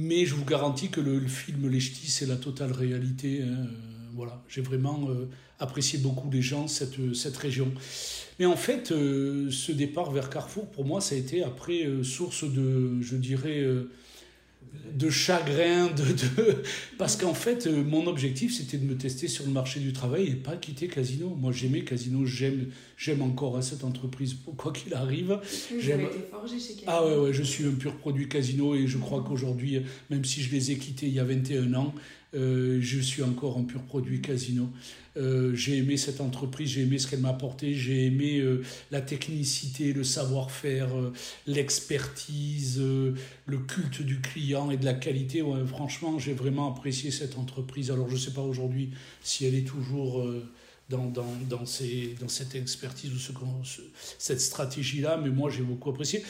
Mais 0.02 0.26
je 0.26 0.34
vous 0.34 0.46
garantis 0.46 0.88
que 0.88 1.02
le, 1.02 1.20
film 1.28 1.70
Les 1.70 1.82
Ch'tis, 1.82 2.10
c'est 2.10 2.26
la 2.26 2.38
totale 2.38 2.72
réalité. 2.72 3.42
Hein, 3.44 3.68
voilà. 4.14 4.42
J'ai 4.48 4.62
vraiment 4.62 5.10
apprécié 5.60 6.00
beaucoup 6.00 6.30
les 6.32 6.42
gens, 6.42 6.70
cette, 6.70 7.14
cette 7.14 7.36
région. 7.36 7.70
Mais 8.40 8.46
en 8.46 8.56
fait, 8.56 8.88
ce 8.88 9.72
départ 9.74 10.12
vers 10.12 10.30
Carrefour, 10.30 10.72
pour 10.72 10.86
moi, 10.86 11.02
ça 11.02 11.16
a 11.16 11.18
été 11.18 11.44
après 11.44 11.86
source 12.04 12.46
de, 12.46 13.02
je 13.02 13.18
dirais, 13.18 13.66
de 14.94 15.10
chagrin, 15.10 15.88
de, 15.88 16.04
de... 16.04 16.64
parce 16.98 17.16
qu'en 17.16 17.34
fait, 17.34 17.68
euh, 17.68 17.84
mon 17.84 18.08
objectif, 18.08 18.56
c'était 18.56 18.78
de 18.78 18.86
me 18.86 18.98
tester 18.98 19.28
sur 19.28 19.46
le 19.46 19.52
marché 19.52 19.80
du 19.80 19.94
travail 19.94 20.28
et 20.28 20.36
pas 20.36 20.58
quitter 20.58 20.88
Casino. 20.88 21.36
Moi, 21.40 21.52
j'aimais 21.52 21.82
Casino, 21.82 22.26
j'aime, 22.26 22.68
j'aime 22.98 23.22
encore 23.22 23.64
cette 23.64 23.84
entreprise, 23.84 24.36
quoi 24.58 24.72
qu'il 24.72 24.94
arrive. 24.94 25.40
j'aime... 25.80 26.02
été 26.02 26.20
forgé 26.30 26.60
chez 26.60 26.74
Casino. 26.74 26.88
Ah 26.88 27.06
ouais, 27.06 27.16
ouais, 27.18 27.34
je 27.34 27.44
suis 27.44 27.66
un 27.66 27.72
pur 27.72 27.96
produit 27.98 28.28
Casino 28.28 28.76
et 28.76 28.88
je 28.88 28.98
crois 28.98 29.24
qu'aujourd'hui, 29.28 29.82
même 30.10 30.26
si 30.26 30.42
je 30.42 30.52
les 30.52 30.72
ai 30.72 30.78
quittés 30.78 31.08
il 31.08 31.14
y 31.14 31.20
a 31.20 31.24
21 31.24 31.74
ans, 31.76 31.94
euh, 32.36 32.78
je 32.82 33.00
suis 33.00 33.24
encore 33.24 33.58
un 33.58 33.64
pur 33.64 33.82
produit 33.82 34.22
Casino. 34.22 34.70
Euh, 35.20 35.54
j'ai 35.54 35.78
aimé 35.78 35.98
cette 35.98 36.22
entreprise, 36.22 36.70
j'ai 36.70 36.82
aimé 36.82 36.98
ce 36.98 37.08
qu'elle 37.08 37.20
m'a 37.20 37.30
apporté, 37.30 37.76
j'ai 37.76 38.06
aimé 38.06 38.40
euh, 38.40 38.64
la 38.90 39.02
technicité, 39.02 39.94
le 39.94 40.04
savoir-faire, 40.04 40.90
l'expertise, 41.46 42.80
le 42.80 43.58
culte 43.58 44.02
du 44.02 44.22
client 44.22 44.72
et 44.72 44.78
de 44.78 44.86
la 44.86 44.94
qualité. 44.94 45.44
franchement, 45.68 46.18
j'ai 46.18 46.34
vraiment 46.34 46.74
apprécié 46.74 47.12
cette 47.12 47.38
entreprise. 47.38 47.92
Alors, 47.92 48.08
je 48.08 48.16
ne 48.16 48.20
sais 48.20 48.32
pas 48.32 48.42
aujourd'hui 48.42 48.92
si 49.22 49.46
elle 49.46 49.56
est 49.56 49.68
toujours 49.68 50.26
dans, 50.90 51.66
cette 51.66 52.56
expertise 52.56 53.14
ou 53.14 53.20
ce, 53.20 53.82
cette 54.18 54.42
stratégie-là, 54.42 55.18
mais 55.18 55.30
moi 55.30 55.50
j'ai 55.50 55.62
beaucoup 55.62 55.90
apprécié. 55.90 56.24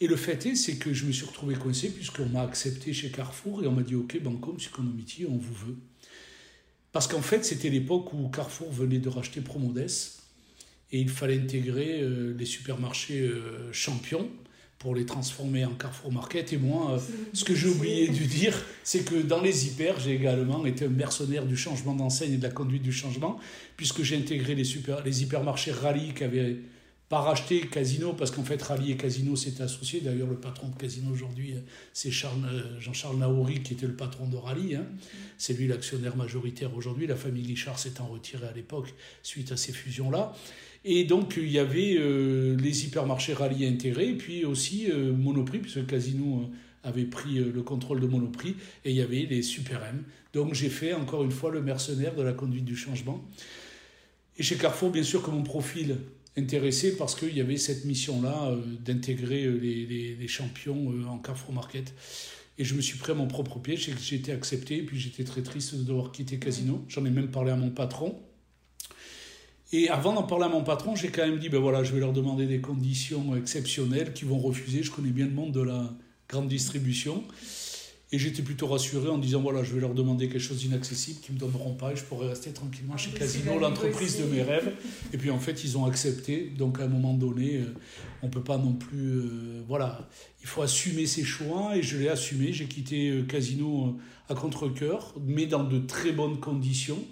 Et 0.00 0.06
le 0.06 0.16
fait 0.16 0.46
est, 0.46 0.54
c'est 0.54 0.76
que 0.76 0.92
je 0.92 1.04
me 1.04 1.12
suis 1.12 1.26
retrouvé 1.26 1.54
coincé 1.54 1.90
puisqu'on 1.90 2.26
m'a 2.26 2.42
accepté 2.42 2.92
chez 2.92 3.10
Carrefour 3.10 3.62
et 3.62 3.66
on 3.66 3.72
m'a 3.72 3.82
dit 3.82 3.94
Ok, 3.94 4.20
Banco, 4.22 4.52
Psychonomity, 4.54 5.26
on 5.28 5.36
vous 5.36 5.54
veut. 5.66 5.76
Parce 6.96 7.08
qu'en 7.08 7.20
fait, 7.20 7.44
c'était 7.44 7.68
l'époque 7.68 8.14
où 8.14 8.26
Carrefour 8.28 8.72
venait 8.72 8.98
de 8.98 9.10
racheter 9.10 9.42
Promodes 9.42 9.86
et 10.92 10.98
il 10.98 11.10
fallait 11.10 11.38
intégrer 11.38 12.00
euh, 12.00 12.34
les 12.38 12.46
supermarchés 12.46 13.20
euh, 13.20 13.70
champions 13.70 14.30
pour 14.78 14.94
les 14.94 15.04
transformer 15.04 15.66
en 15.66 15.74
Carrefour 15.74 16.10
Market. 16.10 16.54
Et 16.54 16.56
moi, 16.56 16.92
euh, 16.92 16.98
ce 17.34 17.44
que 17.44 17.54
j'ai 17.54 17.68
oublié 17.68 18.08
de 18.08 18.24
dire, 18.24 18.64
c'est 18.82 19.04
que 19.04 19.16
dans 19.16 19.42
les 19.42 19.66
hyper, 19.66 20.00
j'ai 20.00 20.14
également 20.14 20.64
été 20.64 20.86
un 20.86 20.88
mercenaire 20.88 21.44
du 21.44 21.54
changement 21.54 21.94
d'enseigne 21.94 22.32
et 22.32 22.38
de 22.38 22.42
la 22.42 22.48
conduite 22.48 22.82
du 22.82 22.92
changement, 22.92 23.38
puisque 23.76 24.02
j'ai 24.02 24.16
intégré 24.16 24.54
les, 24.54 24.64
super, 24.64 25.04
les 25.04 25.22
hypermarchés 25.22 25.72
Rally 25.72 26.14
qui 26.14 26.24
avaient 26.24 26.56
pas 27.08 27.20
racheté 27.20 27.60
Casino, 27.60 28.14
parce 28.14 28.32
qu'en 28.32 28.42
fait, 28.42 28.60
Rally 28.60 28.92
et 28.92 28.96
Casino 28.96 29.36
s'étaient 29.36 29.62
associés. 29.62 30.00
D'ailleurs, 30.00 30.28
le 30.28 30.36
patron 30.36 30.68
de 30.68 30.74
Casino 30.76 31.12
aujourd'hui, 31.12 31.54
c'est 31.92 32.08
euh, 32.08 32.80
Jean-Charles 32.80 33.18
Naouri, 33.18 33.62
qui 33.62 33.74
était 33.74 33.86
le 33.86 33.94
patron 33.94 34.26
de 34.26 34.36
Rally. 34.36 34.74
Hein. 34.74 34.86
C'est 35.38 35.54
lui 35.54 35.68
l'actionnaire 35.68 36.16
majoritaire 36.16 36.74
aujourd'hui. 36.74 37.06
La 37.06 37.14
famille 37.14 37.44
Guichard 37.44 37.78
s'étant 37.78 38.06
retirée 38.06 38.48
à 38.48 38.52
l'époque 38.52 38.92
suite 39.22 39.52
à 39.52 39.56
ces 39.56 39.72
fusions-là. 39.72 40.34
Et 40.84 41.04
donc, 41.04 41.34
il 41.36 41.50
y 41.50 41.60
avait 41.60 41.96
euh, 41.96 42.56
les 42.56 42.84
hypermarchés 42.86 43.34
ralliés 43.34 43.68
intégrés, 43.68 44.08
et 44.08 44.16
puis 44.16 44.44
aussi 44.44 44.90
euh, 44.90 45.12
Monoprix, 45.12 45.60
puisque 45.60 45.86
Casino 45.86 46.50
avait 46.82 47.04
pris 47.04 47.34
le 47.34 47.62
contrôle 47.62 48.00
de 48.00 48.06
Monoprix, 48.06 48.56
et 48.84 48.90
il 48.90 48.96
y 48.96 49.00
avait 49.00 49.26
les 49.26 49.42
Super 49.42 49.84
M. 49.84 50.02
Donc, 50.32 50.54
j'ai 50.54 50.70
fait 50.70 50.92
encore 50.92 51.22
une 51.22 51.32
fois 51.32 51.52
le 51.52 51.62
mercenaire 51.62 52.16
de 52.16 52.22
la 52.22 52.32
conduite 52.32 52.64
du 52.64 52.76
changement. 52.76 53.24
Et 54.38 54.42
chez 54.42 54.56
Carrefour, 54.56 54.90
bien 54.90 55.02
sûr 55.02 55.22
que 55.22 55.30
mon 55.30 55.42
profil 55.42 55.96
intéressait 56.36 56.96
parce 56.96 57.14
qu'il 57.14 57.36
y 57.36 57.40
avait 57.40 57.56
cette 57.56 57.84
mission-là 57.84 58.54
d'intégrer 58.84 59.48
les, 59.48 60.16
les, 60.18 60.28
champions 60.28 60.92
en 61.08 61.18
Carrefour 61.18 61.54
Market. 61.54 61.94
Et 62.58 62.64
je 62.64 62.74
me 62.74 62.80
suis 62.80 62.98
pris 62.98 63.12
à 63.12 63.14
mon 63.14 63.26
propre 63.26 63.58
piège, 63.58 63.90
j'ai 64.00 64.16
été 64.16 64.32
accepté, 64.32 64.78
et 64.78 64.82
puis 64.82 64.98
j'étais 64.98 65.24
très 65.24 65.42
triste 65.42 65.74
de 65.74 65.82
devoir 65.82 66.12
quitter 66.12 66.38
Casino. 66.38 66.84
J'en 66.88 67.04
ai 67.04 67.10
même 67.10 67.28
parlé 67.28 67.50
à 67.50 67.56
mon 67.56 67.70
patron. 67.70 68.18
Et 69.72 69.88
avant 69.88 70.14
d'en 70.14 70.22
parler 70.22 70.44
à 70.44 70.48
mon 70.48 70.62
patron, 70.62 70.94
j'ai 70.94 71.08
quand 71.08 71.26
même 71.26 71.38
dit, 71.38 71.48
ben 71.48 71.60
voilà, 71.60 71.82
je 71.82 71.92
vais 71.92 72.00
leur 72.00 72.12
demander 72.12 72.46
des 72.46 72.60
conditions 72.60 73.36
exceptionnelles 73.36 74.12
qu'ils 74.12 74.28
vont 74.28 74.38
refuser. 74.38 74.82
Je 74.82 74.90
connais 74.90 75.10
bien 75.10 75.26
le 75.26 75.32
monde 75.32 75.52
de 75.52 75.60
la 75.60 75.92
grande 76.28 76.48
distribution. 76.48 77.24
Et 78.12 78.18
j'étais 78.20 78.42
plutôt 78.42 78.68
rassuré 78.68 79.08
en 79.08 79.18
disant, 79.18 79.40
voilà, 79.40 79.64
je 79.64 79.74
vais 79.74 79.80
leur 79.80 79.92
demander 79.92 80.28
quelque 80.28 80.40
chose 80.40 80.58
d'inaccessible 80.58 81.20
qu'ils 81.20 81.34
ne 81.34 81.40
me 81.40 81.46
donneront 81.46 81.74
pas 81.74 81.92
et 81.92 81.96
je 81.96 82.04
pourrais 82.04 82.28
rester 82.28 82.52
tranquillement 82.52 82.94
ah, 82.94 82.98
chez 82.98 83.10
Casino, 83.10 83.58
l'entreprise 83.58 84.18
de 84.20 84.24
mes 84.26 84.42
rêves. 84.42 84.72
Et 85.12 85.18
puis 85.18 85.30
en 85.30 85.40
fait, 85.40 85.64
ils 85.64 85.76
ont 85.76 85.86
accepté. 85.86 86.52
Donc 86.56 86.78
à 86.78 86.84
un 86.84 86.88
moment 86.88 87.14
donné, 87.14 87.56
euh, 87.56 87.74
on 88.22 88.26
ne 88.26 88.30
peut 88.30 88.44
pas 88.44 88.58
non 88.58 88.74
plus... 88.74 89.08
Euh, 89.08 89.62
voilà, 89.66 90.08
il 90.40 90.46
faut 90.46 90.62
assumer 90.62 91.06
ses 91.06 91.24
choix 91.24 91.76
et 91.76 91.82
je 91.82 91.98
l'ai 91.98 92.08
assumé. 92.08 92.52
J'ai 92.52 92.66
quitté 92.66 93.10
euh, 93.10 93.22
Casino 93.24 93.98
à 94.28 94.34
contre-coeur, 94.34 95.12
mais 95.26 95.46
dans 95.46 95.64
de 95.64 95.80
très 95.80 96.12
bonnes 96.12 96.38
conditions. 96.38 97.04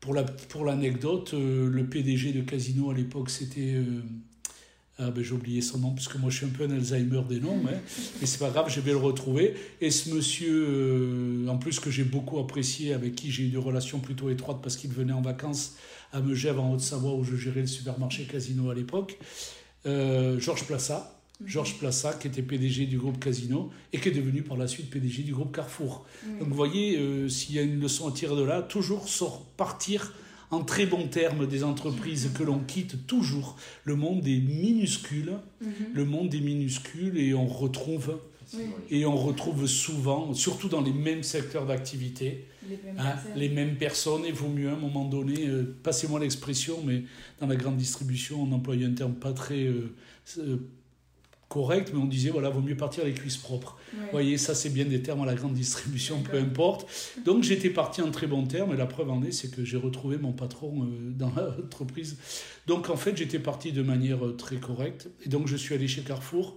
Pour 0.00 0.12
l'anecdote, 0.12 1.32
la, 1.32 1.38
pour 1.38 1.46
euh, 1.48 1.70
le 1.70 1.86
PDG 1.86 2.32
de 2.32 2.42
Casino 2.42 2.90
à 2.90 2.94
l'époque, 2.94 3.30
c'était. 3.30 3.74
Euh, 3.74 4.02
ah 4.98 5.10
ben, 5.10 5.24
j'ai 5.24 5.32
oublié 5.32 5.60
son 5.60 5.78
nom, 5.78 5.90
parce 5.90 6.08
que 6.08 6.18
moi 6.18 6.30
je 6.30 6.36
suis 6.38 6.46
un 6.46 6.50
peu 6.50 6.64
un 6.64 6.70
Alzheimer 6.70 7.22
des 7.28 7.40
noms, 7.40 7.60
hein, 7.66 7.72
mais 8.20 8.26
c'est 8.26 8.38
pas 8.38 8.50
grave, 8.50 8.66
je 8.68 8.80
vais 8.80 8.92
le 8.92 8.96
retrouver. 8.98 9.54
Et 9.80 9.90
ce 9.90 10.10
monsieur, 10.14 10.66
euh, 10.68 11.48
en 11.48 11.58
plus 11.58 11.80
que 11.80 11.90
j'ai 11.90 12.04
beaucoup 12.04 12.38
apprécié, 12.38 12.94
avec 12.94 13.14
qui 13.14 13.30
j'ai 13.32 13.44
eu 13.44 13.48
des 13.48 13.56
relations 13.56 13.98
plutôt 14.00 14.30
étroites 14.30 14.60
parce 14.62 14.76
qu'il 14.76 14.90
venait 14.90 15.12
en 15.12 15.22
vacances 15.22 15.74
à 16.12 16.20
Megève 16.20 16.60
en 16.60 16.72
Haute-Savoie 16.74 17.14
où 17.14 17.24
je 17.24 17.36
gérais 17.36 17.62
le 17.62 17.66
supermarché 17.66 18.24
Casino 18.24 18.70
à 18.70 18.74
l'époque, 18.74 19.18
Georges 19.84 20.64
Plassa, 20.64 21.14
Mhm. 21.40 21.48
Georges 21.48 21.78
Plassa, 21.78 22.12
qui 22.14 22.28
était 22.28 22.42
PDG 22.42 22.86
du 22.86 22.98
groupe 22.98 23.18
Casino 23.18 23.70
et 23.92 23.98
qui 23.98 24.08
est 24.08 24.12
devenu 24.12 24.42
par 24.42 24.56
la 24.56 24.68
suite 24.68 24.90
PDG 24.90 25.22
du 25.24 25.32
groupe 25.32 25.54
Carrefour. 25.54 26.06
Donc 26.38 26.48
vous 26.48 26.54
voyez, 26.54 26.96
euh, 26.96 27.28
s'il 27.28 27.56
y 27.56 27.58
a 27.58 27.62
une 27.62 27.80
leçon 27.80 28.08
à 28.08 28.12
tirer 28.12 28.36
de 28.36 28.42
là, 28.42 28.62
toujours 28.62 29.06
partir 29.56 30.14
en 30.50 30.62
très 30.62 30.86
bons 30.86 31.08
termes 31.08 31.46
des 31.46 31.64
entreprises 31.64 32.30
que 32.36 32.42
l'on 32.42 32.58
quitte 32.60 33.06
toujours. 33.06 33.56
Le 33.84 33.96
monde 33.96 34.26
est 34.26 34.40
minuscule, 34.40 35.32
mhm. 35.60 35.70
le 35.94 36.04
monde 36.04 36.34
est 36.34 36.40
minuscule 36.40 37.18
et 37.18 37.34
on 37.34 37.46
retrouve 37.46 38.18
et 38.90 39.04
on 39.06 39.16
retrouve 39.16 39.66
souvent, 39.66 40.34
surtout 40.34 40.68
dans 40.68 40.80
les 40.80 40.92
mêmes 40.92 41.22
secteurs 41.22 41.66
d'activité, 41.66 42.46
les, 43.36 43.48
mêmes 43.48 43.76
personnes. 43.76 44.24
Et 44.24 44.32
vaut 44.32 44.48
mieux 44.48 44.68
à 44.68 44.72
un 44.72 44.78
moment 44.78 45.04
donné, 45.04 45.46
euh, 45.48 45.76
passez-moi 45.82 46.20
l'expression, 46.20 46.78
mais 46.84 47.02
dans 47.40 47.46
la 47.46 47.56
grande 47.56 47.76
distribution, 47.76 48.42
on 48.42 48.52
emploie 48.52 48.74
un 48.74 48.92
terme 48.92 49.14
pas 49.14 49.32
très 49.32 49.64
euh, 49.64 49.94
correct, 51.54 51.92
mais 51.94 52.00
on 52.00 52.04
disait, 52.06 52.30
voilà, 52.30 52.50
vaut 52.50 52.60
mieux 52.60 52.76
partir 52.76 53.04
les 53.04 53.12
cuisses 53.14 53.36
propres. 53.36 53.78
Vous 53.92 54.00
voyez, 54.10 54.38
ça 54.38 54.56
c'est 54.56 54.70
bien 54.70 54.84
des 54.86 55.00
termes 55.02 55.22
à 55.22 55.26
la 55.26 55.36
grande 55.36 55.54
distribution, 55.54 56.20
peu 56.20 56.36
importe. 56.36 56.84
Donc 57.24 57.44
j'étais 57.44 57.70
parti 57.70 58.02
en 58.02 58.10
très 58.10 58.26
bons 58.26 58.44
termes, 58.44 58.74
et 58.74 58.76
la 58.76 58.86
preuve 58.86 59.08
en 59.08 59.22
est, 59.22 59.30
c'est 59.30 59.54
que 59.54 59.64
j'ai 59.64 59.76
retrouvé 59.76 60.18
mon 60.18 60.32
patron 60.32 60.82
euh, 60.82 61.10
dans 61.16 61.30
l'entreprise. 61.30 62.16
Donc 62.66 62.90
en 62.90 62.96
fait, 62.96 63.16
j'étais 63.16 63.38
parti 63.38 63.70
de 63.70 63.82
manière 63.82 64.26
euh, 64.26 64.32
très 64.36 64.56
correcte, 64.56 65.08
et 65.24 65.28
donc 65.28 65.46
je 65.46 65.56
suis 65.56 65.76
allé 65.76 65.86
chez 65.86 66.02
Carrefour. 66.02 66.56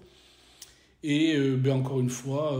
Et 1.03 1.35
euh, 1.35 1.57
ben, 1.57 1.73
encore 1.73 1.99
une 1.99 2.09
fois, 2.09 2.59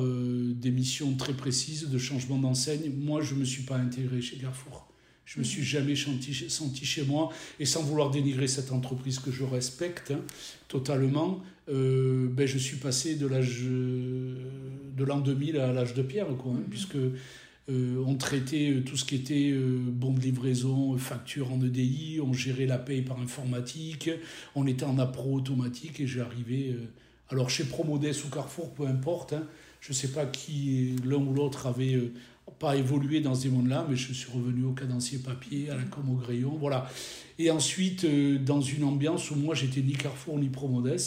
des 0.64 0.70
missions 0.70 1.16
très 1.16 1.34
précises 1.34 1.90
de 1.90 1.98
changement 1.98 2.38
d'enseigne. 2.38 2.92
Moi, 2.96 3.22
je 3.22 3.34
ne 3.34 3.40
me 3.40 3.46
suis 3.46 3.64
pas 3.64 3.78
intégré 3.78 4.22
chez 4.22 4.38
Carrefour. 4.38 4.88
Je 5.28 5.40
me 5.40 5.44
suis 5.44 5.62
jamais 5.62 5.98
senti, 5.98 6.34
senti, 6.50 6.86
chez 6.86 7.04
moi, 7.04 7.30
et 7.60 7.66
sans 7.66 7.84
vouloir 7.84 8.12
dénigrer 8.12 8.48
cette 8.48 8.72
entreprise 8.72 9.20
que 9.20 9.30
je 9.30 9.44
respecte 9.44 10.12
hein, 10.12 10.22
totalement, 10.70 11.44
euh, 11.68 12.30
ben 12.30 12.48
je 12.48 12.58
suis 12.58 12.78
passé 12.78 13.16
de 13.16 13.28
l'âge 13.28 13.62
de 13.62 15.04
l'an 15.04 15.20
2000 15.20 15.58
à 15.58 15.74
l'âge 15.74 15.94
de 15.94 16.02
pierre, 16.02 16.28
quoi, 16.38 16.54
hein, 16.54 16.60
mm-hmm. 16.60 16.70
puisque 16.70 16.96
euh, 16.96 18.04
on 18.08 18.16
traitait 18.16 18.82
tout 18.86 18.96
ce 18.96 19.04
qui 19.04 19.16
était 19.16 19.52
euh, 19.52 19.80
bon 19.86 20.14
de 20.14 20.22
livraison, 20.22 20.98
facture 20.98 21.52
en 21.52 21.62
EDI, 21.62 22.22
on 22.24 22.32
gérait 22.32 22.66
la 22.66 22.78
paye 22.78 23.02
par 23.02 23.20
informatique, 23.20 24.10
on 24.56 24.66
était 24.66 24.86
en 24.86 24.98
appro 24.98 25.34
automatique 25.34 26.00
et 26.00 26.08
j'ai 26.08 26.22
arrivé. 26.22 26.74
alors 27.30 27.50
chez 27.50 27.66
Promodes 27.66 28.06
ou 28.26 28.30
Carrefour, 28.30 28.74
peu 28.74 28.88
importe, 28.88 29.34
hein, 29.34 29.44
je 29.82 29.92
ne 29.92 29.94
sais 29.94 30.14
pas 30.14 30.26
qui 30.26 30.96
l'un 31.04 31.18
ou 31.18 31.34
l'autre 31.34 31.68
avait 31.68 32.00
pas 32.60 32.76
évolué 32.76 33.22
dans 33.22 33.36
ces 33.36 33.50
mondes-là, 33.50 33.86
mais 33.90 33.96
je 33.96 34.14
suis 34.14 34.32
revenu 34.32 34.66
au 34.66 34.74
cadencier 34.74 35.20
papier, 35.20 35.70
à 35.70 35.76
la 35.76 35.84
com 35.84 36.10
au 36.10 36.16
crayon, 36.16 36.58
voilà. 36.60 36.90
Et 37.40 37.52
ensuite, 37.52 38.04
euh, 38.04 38.40
dans 38.40 38.62
une 38.62 38.84
ambiance 38.84 39.32
où 39.32 39.36
moi, 39.36 39.56
j'étais 39.56 39.82
ni 39.82 39.94
Carrefour 39.94 40.40
ni 40.40 40.50
Promodes, 40.50 41.00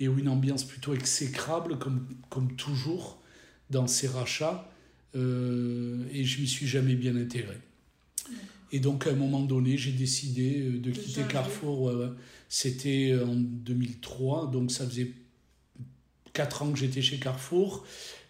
et 0.00 0.08
où 0.08 0.18
une 0.18 0.28
ambiance 0.28 0.64
plutôt 0.64 0.94
exécrable, 0.94 1.78
comme, 1.78 2.06
comme 2.28 2.54
toujours 2.56 3.20
dans 3.70 3.86
ces 3.86 4.08
rachats. 4.08 4.68
et 5.14 6.24
je 6.24 6.40
m'y 6.40 6.46
suis 6.46 6.66
jamais 6.66 6.94
bien 6.94 7.14
intégré. 7.16 7.56
Et 8.72 8.80
donc, 8.80 9.06
à 9.06 9.10
un 9.10 9.14
moment 9.14 9.42
donné, 9.42 9.76
j'ai 9.76 9.92
décidé 9.92 10.70
de, 10.70 10.90
quitter 10.90 11.22
Carrefour. 11.28 11.92
C'était 12.48 13.14
en 13.22 13.34
2003, 13.34 14.50
donc 14.50 14.70
ça 14.70 14.86
faisait 14.86 15.12
4 16.32 16.62
ans 16.62 16.72
que 16.72 16.78
j'étais 16.78 17.02
chez 17.02 17.18
Carrefour. 17.18 17.84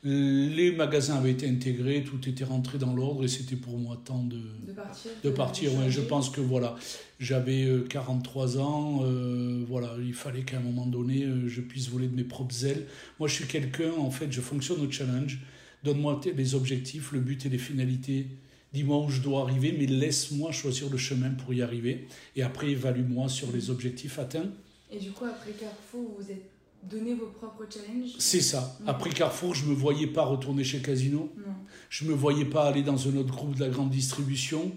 Les 0.04 0.73
magasins 0.73 1.16
avaient 1.16 1.30
été 1.30 1.49
intégrés, 1.49 2.02
tout 2.02 2.28
était 2.28 2.42
rentré 2.42 2.76
dans 2.76 2.92
l'ordre 2.92 3.23
et 3.23 3.28
c'était 3.28 3.54
pour 3.54 3.78
moi 3.78 4.00
temps 4.04 4.25
de, 4.25 4.40
de 4.66 4.73
partir. 4.73 5.11
De 5.23 5.30
partir 5.30 5.90
Je 5.90 6.00
pense 6.00 6.28
que 6.28 6.40
voilà, 6.40 6.75
j'avais 7.21 7.68
43 7.88 8.56
euh, 8.56 8.61
ans, 8.61 9.00
euh, 9.04 9.64
voilà, 9.68 9.94
il 10.04 10.12
fallait 10.12 10.42
qu'à 10.42 10.56
un 10.56 10.61
moment 10.61 10.87
donné, 10.87 11.23
euh, 11.23 11.47
je 11.47 11.61
puisse 11.61 11.88
voler 11.88 12.09
de 12.09 12.16
mes 12.16 12.25
propres 12.25 12.66
ailes. 12.66 12.85
Moi, 13.21 13.28
je 13.28 13.35
suis 13.35 13.47
quelqu'un, 13.47 13.92
en 13.92 14.11
fait, 14.11 14.32
je 14.32 14.40
fonctionne 14.40 14.80
au 14.80 14.90
challenge. 14.90 15.38
Donne-moi 15.85 16.21
les 16.37 16.54
objectifs, 16.56 17.12
le 17.12 17.21
but 17.21 17.47
et 17.47 17.49
les 17.49 17.59
finalités. 17.59 18.26
Dis-moi 18.73 19.04
où 19.04 19.09
je 19.09 19.21
dois 19.21 19.42
arriver, 19.42 19.73
mais 19.78 19.87
laisse-moi 19.87 20.50
choisir 20.50 20.90
le 20.90 20.99
chemin 20.99 21.30
pour 21.30 21.54
y 21.54 21.62
arriver. 21.62 22.09
Et 22.35 22.42
après, 22.42 22.71
évalue-moi 22.71 23.28
sur 23.28 23.52
les 23.52 23.71
objectifs 23.71 24.18
atteints. 24.18 24.50
Et 24.90 24.99
du 24.99 25.12
coup, 25.12 25.26
après 25.26 25.52
Carrefour, 25.52 26.16
vous 26.18 26.28
êtes 26.28 26.50
donner 26.82 27.14
vos 27.14 27.26
propres 27.26 27.64
challenges 27.72 28.10
C'est 28.18 28.40
ça. 28.40 28.78
Après 28.86 29.10
Carrefour, 29.10 29.54
je 29.54 29.64
ne 29.64 29.70
me 29.70 29.74
voyais 29.74 30.06
pas 30.06 30.24
retourner 30.24 30.64
chez 30.64 30.80
Casino. 30.80 31.32
Non. 31.36 31.52
Je 31.90 32.04
ne 32.04 32.10
me 32.10 32.14
voyais 32.14 32.44
pas 32.44 32.64
aller 32.64 32.82
dans 32.82 33.08
un 33.08 33.16
autre 33.16 33.32
groupe 33.32 33.54
de 33.54 33.60
la 33.60 33.70
grande 33.70 33.90
distribution 33.90 34.72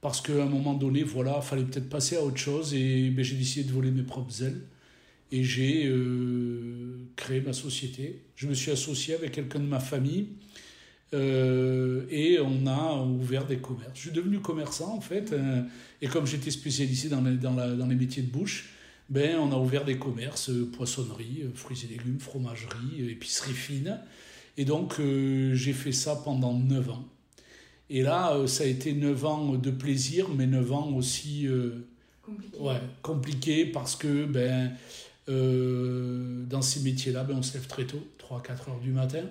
parce 0.00 0.20
qu'à 0.20 0.42
un 0.42 0.46
moment 0.46 0.74
donné, 0.74 1.02
voilà, 1.02 1.40
il 1.42 1.46
fallait 1.46 1.64
peut-être 1.64 1.88
passer 1.88 2.16
à 2.16 2.22
autre 2.22 2.38
chose 2.38 2.74
et 2.74 3.10
ben, 3.10 3.24
j'ai 3.24 3.36
décidé 3.36 3.68
de 3.68 3.72
voler 3.72 3.90
mes 3.90 4.02
propres 4.02 4.42
ailes 4.42 4.60
et 5.32 5.44
j'ai 5.44 5.86
euh, 5.86 6.96
créé 7.16 7.40
ma 7.40 7.52
société. 7.52 8.22
Je 8.36 8.46
me 8.46 8.54
suis 8.54 8.70
associé 8.70 9.14
avec 9.14 9.32
quelqu'un 9.32 9.60
de 9.60 9.66
ma 9.66 9.80
famille 9.80 10.28
euh, 11.12 12.06
et 12.08 12.38
on 12.40 12.66
a 12.66 13.02
ouvert 13.02 13.46
des 13.46 13.58
commerces. 13.58 13.92
Je 13.94 14.00
suis 14.00 14.10
devenu 14.10 14.40
commerçant 14.40 14.94
en 14.94 15.00
fait 15.00 15.32
euh, 15.32 15.62
et 16.00 16.08
comme 16.08 16.26
j'étais 16.26 16.50
spécialisé 16.50 17.08
dans 17.08 17.20
dans 17.20 17.86
les 17.86 17.94
métiers 17.94 18.22
de 18.22 18.30
bouche, 18.30 18.70
ben, 19.10 19.38
on 19.38 19.50
a 19.50 19.56
ouvert 19.56 19.84
des 19.84 19.98
commerces, 19.98 20.50
euh, 20.50 20.70
poissonnerie, 20.70 21.42
euh, 21.42 21.50
fruits 21.52 21.80
et 21.84 21.88
légumes, 21.88 22.20
fromagerie, 22.20 23.00
euh, 23.00 23.10
épicerie 23.10 23.52
fine. 23.52 23.98
Et 24.56 24.64
donc, 24.64 25.00
j'ai 25.00 25.72
fait 25.72 25.92
ça 25.92 26.16
pendant 26.16 26.52
9 26.52 26.90
ans. 26.90 27.04
Et 27.88 28.02
là, 28.02 28.46
ça 28.46 28.64
a 28.64 28.66
été 28.66 28.92
9 28.92 29.24
ans 29.24 29.54
de 29.54 29.70
plaisir, 29.70 30.28
mais 30.28 30.46
9 30.46 30.72
ans 30.72 30.90
aussi 30.90 31.46
compliqué. 32.22 32.58
Ouais, 32.58 32.80
compliqué 33.00 33.64
parce 33.64 33.96
que 33.96 34.26
ben, 34.26 34.76
dans 35.26 36.60
ces 36.60 36.80
métiers-là, 36.80 37.24
ben, 37.24 37.36
on 37.38 37.42
se 37.42 37.54
lève 37.54 37.68
très 37.68 37.86
tôt, 37.86 38.06
3-4 38.18 38.70
heures 38.70 38.80
du 38.82 38.90
matin. 38.90 39.22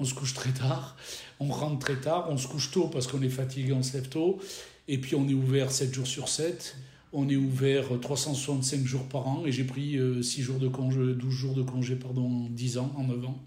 On 0.00 0.04
se 0.04 0.14
couche 0.14 0.34
très 0.34 0.52
tard, 0.52 0.96
on 1.38 1.46
rentre 1.46 1.78
très 1.78 2.00
tard, 2.00 2.26
on 2.28 2.36
se 2.36 2.48
couche 2.48 2.72
tôt 2.72 2.88
parce 2.88 3.06
qu'on 3.06 3.22
est 3.22 3.28
fatigué, 3.28 3.72
on 3.72 3.84
se 3.84 3.92
lève 3.92 4.08
tôt. 4.08 4.40
Et 4.88 4.98
puis 4.98 5.14
on 5.14 5.28
est 5.28 5.34
ouvert 5.34 5.70
7 5.70 5.94
jours 5.94 6.08
sur 6.08 6.28
7. 6.28 6.76
On 7.12 7.28
est 7.28 7.36
ouvert 7.36 7.88
365 8.00 8.84
jours 8.84 9.04
par 9.04 9.28
an 9.28 9.42
et 9.44 9.52
j'ai 9.52 9.64
pris 9.64 9.98
6 10.22 10.40
euh, 10.40 10.44
jours 10.44 10.58
de 10.58 10.68
congé, 10.68 10.98
12 11.14 11.30
jours 11.30 11.54
de 11.54 11.62
congé 11.62 11.94
pardon, 11.94 12.24
en 12.24 12.48
10 12.48 12.78
ans, 12.78 12.92
en 12.96 13.04
9 13.04 13.26
ans. 13.26 13.38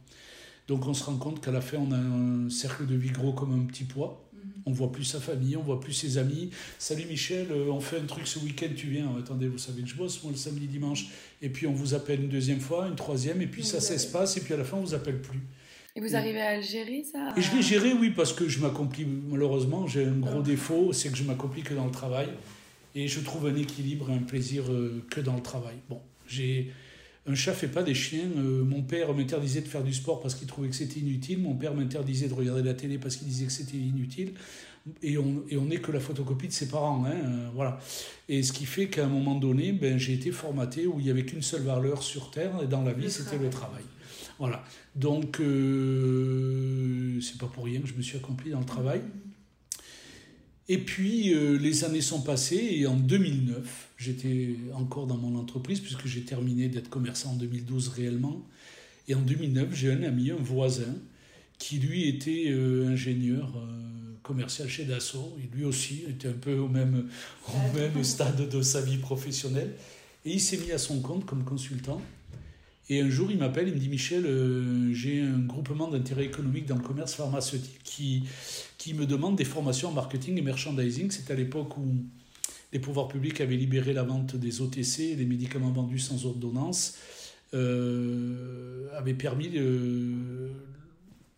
Donc 0.67 0.87
on 0.87 0.93
se 0.93 1.03
rend 1.03 1.15
compte 1.15 1.43
qu'à 1.43 1.51
la 1.51 1.61
fin, 1.61 1.77
on 1.77 1.91
a 1.91 1.97
un 1.97 2.49
cercle 2.49 2.85
de 2.85 2.95
vie 2.95 3.11
gros 3.11 3.33
comme 3.33 3.53
un 3.53 3.65
petit 3.65 3.83
poids. 3.83 4.29
Mhm. 4.33 4.39
On 4.67 4.71
voit 4.71 4.91
plus 4.91 5.03
sa 5.03 5.19
famille, 5.19 5.57
on 5.57 5.63
voit 5.63 5.79
plus 5.79 5.93
ses 5.93 6.17
amis. 6.19 6.51
Salut 6.77 7.05
Michel, 7.05 7.47
euh, 7.51 7.71
on 7.71 7.79
fait 7.79 7.97
un 7.97 8.05
truc 8.05 8.27
ce 8.27 8.37
week-end, 8.39 8.69
tu 8.75 8.87
viens. 8.87 9.09
Attendez, 9.17 9.47
vous 9.47 9.57
savez 9.57 9.81
que 9.81 9.87
je 9.87 9.95
bosse 9.95 10.21
moi 10.23 10.31
le 10.31 10.37
samedi, 10.37 10.67
dimanche. 10.67 11.07
Et 11.41 11.49
puis 11.49 11.65
on 11.65 11.73
vous 11.73 11.95
appelle 11.95 12.21
une 12.21 12.29
deuxième 12.29 12.59
fois, 12.59 12.87
une 12.87 12.95
troisième, 12.95 13.41
et 13.41 13.47
puis 13.47 13.63
ça 13.63 13.81
s'espace, 13.81 14.37
et 14.37 14.41
puis 14.41 14.53
à 14.53 14.57
la 14.57 14.63
fin 14.63 14.77
on 14.77 14.81
vous 14.81 14.93
appelle 14.93 15.21
plus. 15.21 15.41
Et 15.95 16.01
vous 16.01 16.15
arrivez 16.15 16.41
à 16.41 16.57
le 16.57 16.61
gérer 16.61 17.03
ça? 17.03 17.33
Et 17.37 17.41
je 17.41 17.55
l'ai 17.55 17.61
géré, 17.61 17.93
oui, 17.93 18.11
parce 18.11 18.33
que 18.33 18.49
je 18.49 18.59
m'accomplis, 18.59 19.05
malheureusement, 19.05 19.87
j'ai 19.87 20.03
un 20.03 20.17
gros 20.17 20.41
défaut, 20.41 20.91
c'est 20.91 21.09
que 21.09 21.15
je 21.15 21.23
m'accomplis 21.23 21.61
que 21.63 21.73
dans 21.73 21.85
le 21.85 21.91
travail. 21.91 22.27
Et 22.95 23.07
je 23.07 23.19
trouve 23.19 23.47
un 23.47 23.55
équilibre 23.55 24.09
et 24.09 24.13
un 24.13 24.23
plaisir 24.23 24.71
euh, 24.71 25.05
que 25.09 25.21
dans 25.21 25.35
le 25.35 25.41
travail. 25.41 25.75
Bon, 25.89 26.01
j'ai. 26.27 26.71
Un 27.27 27.33
chat 27.33 27.53
fait 27.53 27.67
pas 27.67 27.81
des 27.81 27.95
chiens. 27.95 28.29
Euh, 28.37 28.63
mon 28.63 28.83
père 28.83 29.11
m'interdisait 29.13 29.61
de 29.61 29.67
faire 29.67 29.83
du 29.83 29.93
sport 29.93 30.21
parce 30.21 30.35
qu'il 30.35 30.47
trouvait 30.47 30.69
que 30.69 30.75
c'était 30.75 30.99
inutile. 30.99 31.39
Mon 31.39 31.55
père 31.55 31.73
m'interdisait 31.73 32.27
de 32.27 32.33
regarder 32.35 32.61
la 32.61 32.75
télé 32.75 32.99
parce 32.99 33.15
qu'il 33.15 33.27
disait 33.27 33.47
que 33.47 33.51
c'était 33.51 33.77
inutile. 33.77 34.33
Et 35.01 35.17
on 35.17 35.43
et 35.49 35.57
on 35.57 35.65
n'est 35.65 35.79
que 35.79 35.91
la 35.91 35.99
photocopie 35.99 36.47
de 36.47 36.53
ses 36.53 36.67
parents, 36.67 37.03
hein, 37.05 37.15
euh, 37.25 37.49
voilà. 37.55 37.79
Et 38.29 38.43
ce 38.43 38.53
qui 38.53 38.65
fait 38.65 38.87
qu'à 38.87 39.05
un 39.05 39.09
moment 39.09 39.33
donné, 39.33 39.71
ben 39.71 39.97
j'ai 39.97 40.13
été 40.13 40.31
formaté 40.31 40.85
où 40.85 40.99
il 40.99 41.07
y 41.07 41.09
avait 41.09 41.25
qu'une 41.25 41.41
seule 41.41 41.63
valeur 41.63 42.03
sur 42.03 42.29
terre 42.29 42.51
et 42.61 42.67
dans 42.67 42.83
la 42.83 42.93
vie, 42.93 43.09
c'était 43.09 43.39
le 43.39 43.49
travail. 43.49 43.83
Voilà. 44.37 44.63
Donc 44.95 45.39
euh, 45.39 47.19
c'est 47.21 47.39
pas 47.39 47.47
pour 47.47 47.65
rien 47.65 47.81
que 47.81 47.87
je 47.87 47.95
me 47.95 48.03
suis 48.03 48.17
accompli 48.17 48.51
dans 48.51 48.59
le 48.59 48.65
travail. 48.65 49.01
Et 50.67 50.79
puis 50.79 51.33
euh, 51.33 51.57
les 51.57 51.83
années 51.83 52.01
sont 52.01 52.21
passées 52.21 52.69
et 52.71 52.87
en 52.87 52.95
2009, 52.95 53.89
j'étais 53.97 54.55
encore 54.73 55.05
dans 55.05 55.17
mon 55.17 55.37
entreprise 55.37 55.79
puisque 55.79 56.07
j'ai 56.07 56.21
terminé 56.21 56.69
d'être 56.69 56.89
commerçant 56.89 57.31
en 57.31 57.35
2012 57.35 57.89
réellement. 57.89 58.41
Et 59.07 59.13
en 59.13 59.21
2009, 59.21 59.73
j'ai 59.73 59.91
un 59.91 60.01
ami, 60.01 60.31
un 60.31 60.35
voisin, 60.35 60.95
qui 61.59 61.77
lui 61.77 62.09
était 62.09 62.45
euh, 62.47 62.87
ingénieur 62.87 63.53
euh, 63.55 64.15
commercial 64.23 64.67
chez 64.67 64.85
Dassault. 64.85 65.37
Et 65.39 65.55
lui 65.55 65.65
aussi 65.65 66.03
était 66.09 66.29
un 66.29 66.33
peu 66.33 66.55
au 66.55 66.67
même, 66.67 67.07
au 67.47 67.77
même 67.77 68.03
stade 68.03 68.49
de 68.49 68.61
sa 68.63 68.81
vie 68.81 68.97
professionnelle. 68.97 69.73
Et 70.25 70.33
il 70.33 70.41
s'est 70.41 70.57
mis 70.57 70.71
à 70.71 70.79
son 70.79 71.01
compte 71.01 71.25
comme 71.25 71.43
consultant. 71.43 72.01
Et 72.87 73.01
un 73.01 73.09
jour, 73.09 73.31
il 73.31 73.39
m'appelle, 73.39 73.67
il 73.67 73.73
me 73.73 73.79
dit 73.79 73.89
Michel, 73.89 74.25
euh, 74.25 74.93
j'ai 74.93 75.21
un 75.21 75.39
groupement 75.39 75.87
d'intérêt 75.87 76.25
économique 76.25 76.67
dans 76.67 76.75
le 76.75 76.83
commerce 76.83 77.15
pharmaceutique 77.15 77.79
qui, 77.83 78.23
qui 78.77 78.93
me 78.93 79.07
demande 79.07 79.35
des 79.35 79.45
formations 79.45 79.89
en 79.89 79.93
marketing 79.93 80.37
et 80.37 80.41
merchandising. 80.41 81.09
C'est 81.09 81.31
à 81.31 81.35
l'époque 81.35 81.77
où 81.77 81.95
les 82.73 82.79
pouvoirs 82.79 83.07
publics 83.07 83.41
avaient 83.41 83.55
libéré 83.55 83.93
la 83.93 84.03
vente 84.03 84.35
des 84.35 84.61
OTC, 84.61 85.15
les 85.17 85.25
médicaments 85.25 85.71
vendus 85.71 85.97
sans 85.97 86.27
ordonnance, 86.27 86.95
euh, 87.55 88.87
avaient 88.95 89.15
permis 89.15 89.49
de, 89.49 90.51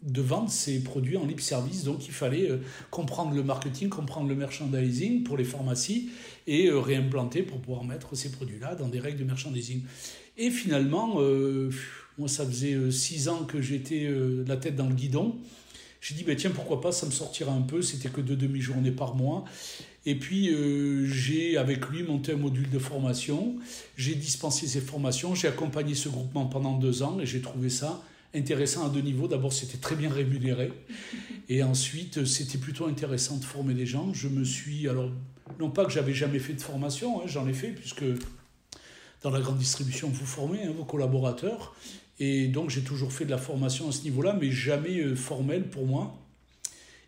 de 0.02 0.22
vendre 0.22 0.50
ces 0.50 0.84
produits 0.84 1.16
en 1.16 1.26
libre 1.26 1.42
service. 1.42 1.86
Donc 1.86 2.08
il 2.08 2.14
fallait 2.14 2.52
euh, 2.52 2.58
comprendre 2.92 3.34
le 3.34 3.44
marketing, 3.44 3.88
comprendre 3.88 4.28
le 4.28 4.36
merchandising 4.36 5.24
pour 5.24 5.38
les 5.38 5.46
pharmacies 5.46 6.10
et 6.46 6.70
réimplanter 6.70 7.44
pour 7.44 7.62
pouvoir 7.62 7.86
mettre 7.86 8.16
ces 8.16 8.32
produits-là 8.34 8.76
dans 8.76 8.90
des 8.90 9.00
règles 9.00 9.20
de 9.20 9.24
merchandising. 9.24 9.84
Et 10.38 10.52
finalement, 10.52 11.16
euh, 11.20 11.72
moi, 12.18 12.28
ça 12.28 12.46
faisait 12.46 12.74
euh, 12.74 12.92
six 12.92 13.28
ans 13.28 13.44
que 13.44 13.62
j'étais 13.62 14.06
euh, 14.06 14.44
la 14.48 14.56
tête 14.56 14.76
dans 14.76 14.88
le 14.88 14.94
guidon. 14.94 15.36
J'ai 16.00 16.14
dit, 16.14 16.24
bah, 16.24 16.36
tiens, 16.36 16.52
pourquoi 16.52 16.80
pas, 16.80 16.92
ça 16.92 17.08
me 17.08 17.12
sortira 17.12 17.52
un 17.52 17.62
peu. 17.62 17.82
C'était 17.82 18.10
que 18.10 18.22
deux 18.22 18.36
demi-journées 18.36 18.92
par 18.92 19.16
mois. 19.16 19.46
Et 20.06 20.16
puis, 20.16 20.56
j'ai, 21.06 21.58
avec 21.58 21.90
lui, 21.90 22.02
monté 22.04 22.32
un 22.32 22.38
module 22.38 22.70
de 22.70 22.80
formation. 22.80 23.58
J'ai 23.98 24.16
dispensé 24.16 24.68
ces 24.68 24.80
formations. 24.80 25.36
J'ai 25.36 25.50
accompagné 25.50 25.96
ce 25.96 26.08
groupement 26.08 26.46
pendant 26.46 26.78
deux 26.78 27.04
ans 27.04 27.20
et 27.20 27.26
j'ai 27.26 27.42
trouvé 27.42 27.70
ça 27.70 28.02
intéressant 28.34 28.86
à 28.86 28.90
deux 28.90 29.02
niveaux. 29.02 29.28
D'abord, 29.28 29.52
c'était 29.52 29.80
très 29.80 29.96
bien 29.96 30.10
rémunéré. 30.10 30.72
Et 31.50 31.64
ensuite, 31.64 32.24
c'était 32.26 32.58
plutôt 32.58 32.86
intéressant 32.86 33.38
de 33.38 33.44
former 33.44 33.74
des 33.74 33.86
gens. 33.86 34.14
Je 34.14 34.30
me 34.30 34.46
suis, 34.46 34.88
alors, 34.88 35.12
non 35.60 35.72
pas 35.72 35.84
que 35.84 35.92
j'avais 35.92 36.14
jamais 36.14 36.40
fait 36.40 36.54
de 36.54 36.62
formation, 36.62 37.22
hein, 37.22 37.24
j'en 37.26 37.48
ai 37.48 37.54
fait, 37.54 37.72
puisque 37.72 38.04
dans 39.22 39.30
la 39.30 39.40
grande 39.40 39.58
distribution, 39.58 40.10
vous 40.10 40.26
formez 40.26 40.64
hein, 40.64 40.74
vos 40.78 40.86
collaborateurs. 40.86 41.76
Et 42.20 42.48
donc, 42.48 42.70
j'ai 42.70 42.82
toujours 42.82 43.12
fait 43.12 43.26
de 43.26 43.30
la 43.30 43.38
formation 43.38 43.90
à 43.90 43.92
ce 43.92 44.04
niveau-là, 44.04 44.36
mais 44.40 44.52
jamais 44.52 45.00
euh, 45.00 45.16
formelle 45.16 45.70
pour 45.70 45.86
moi. 45.86 46.18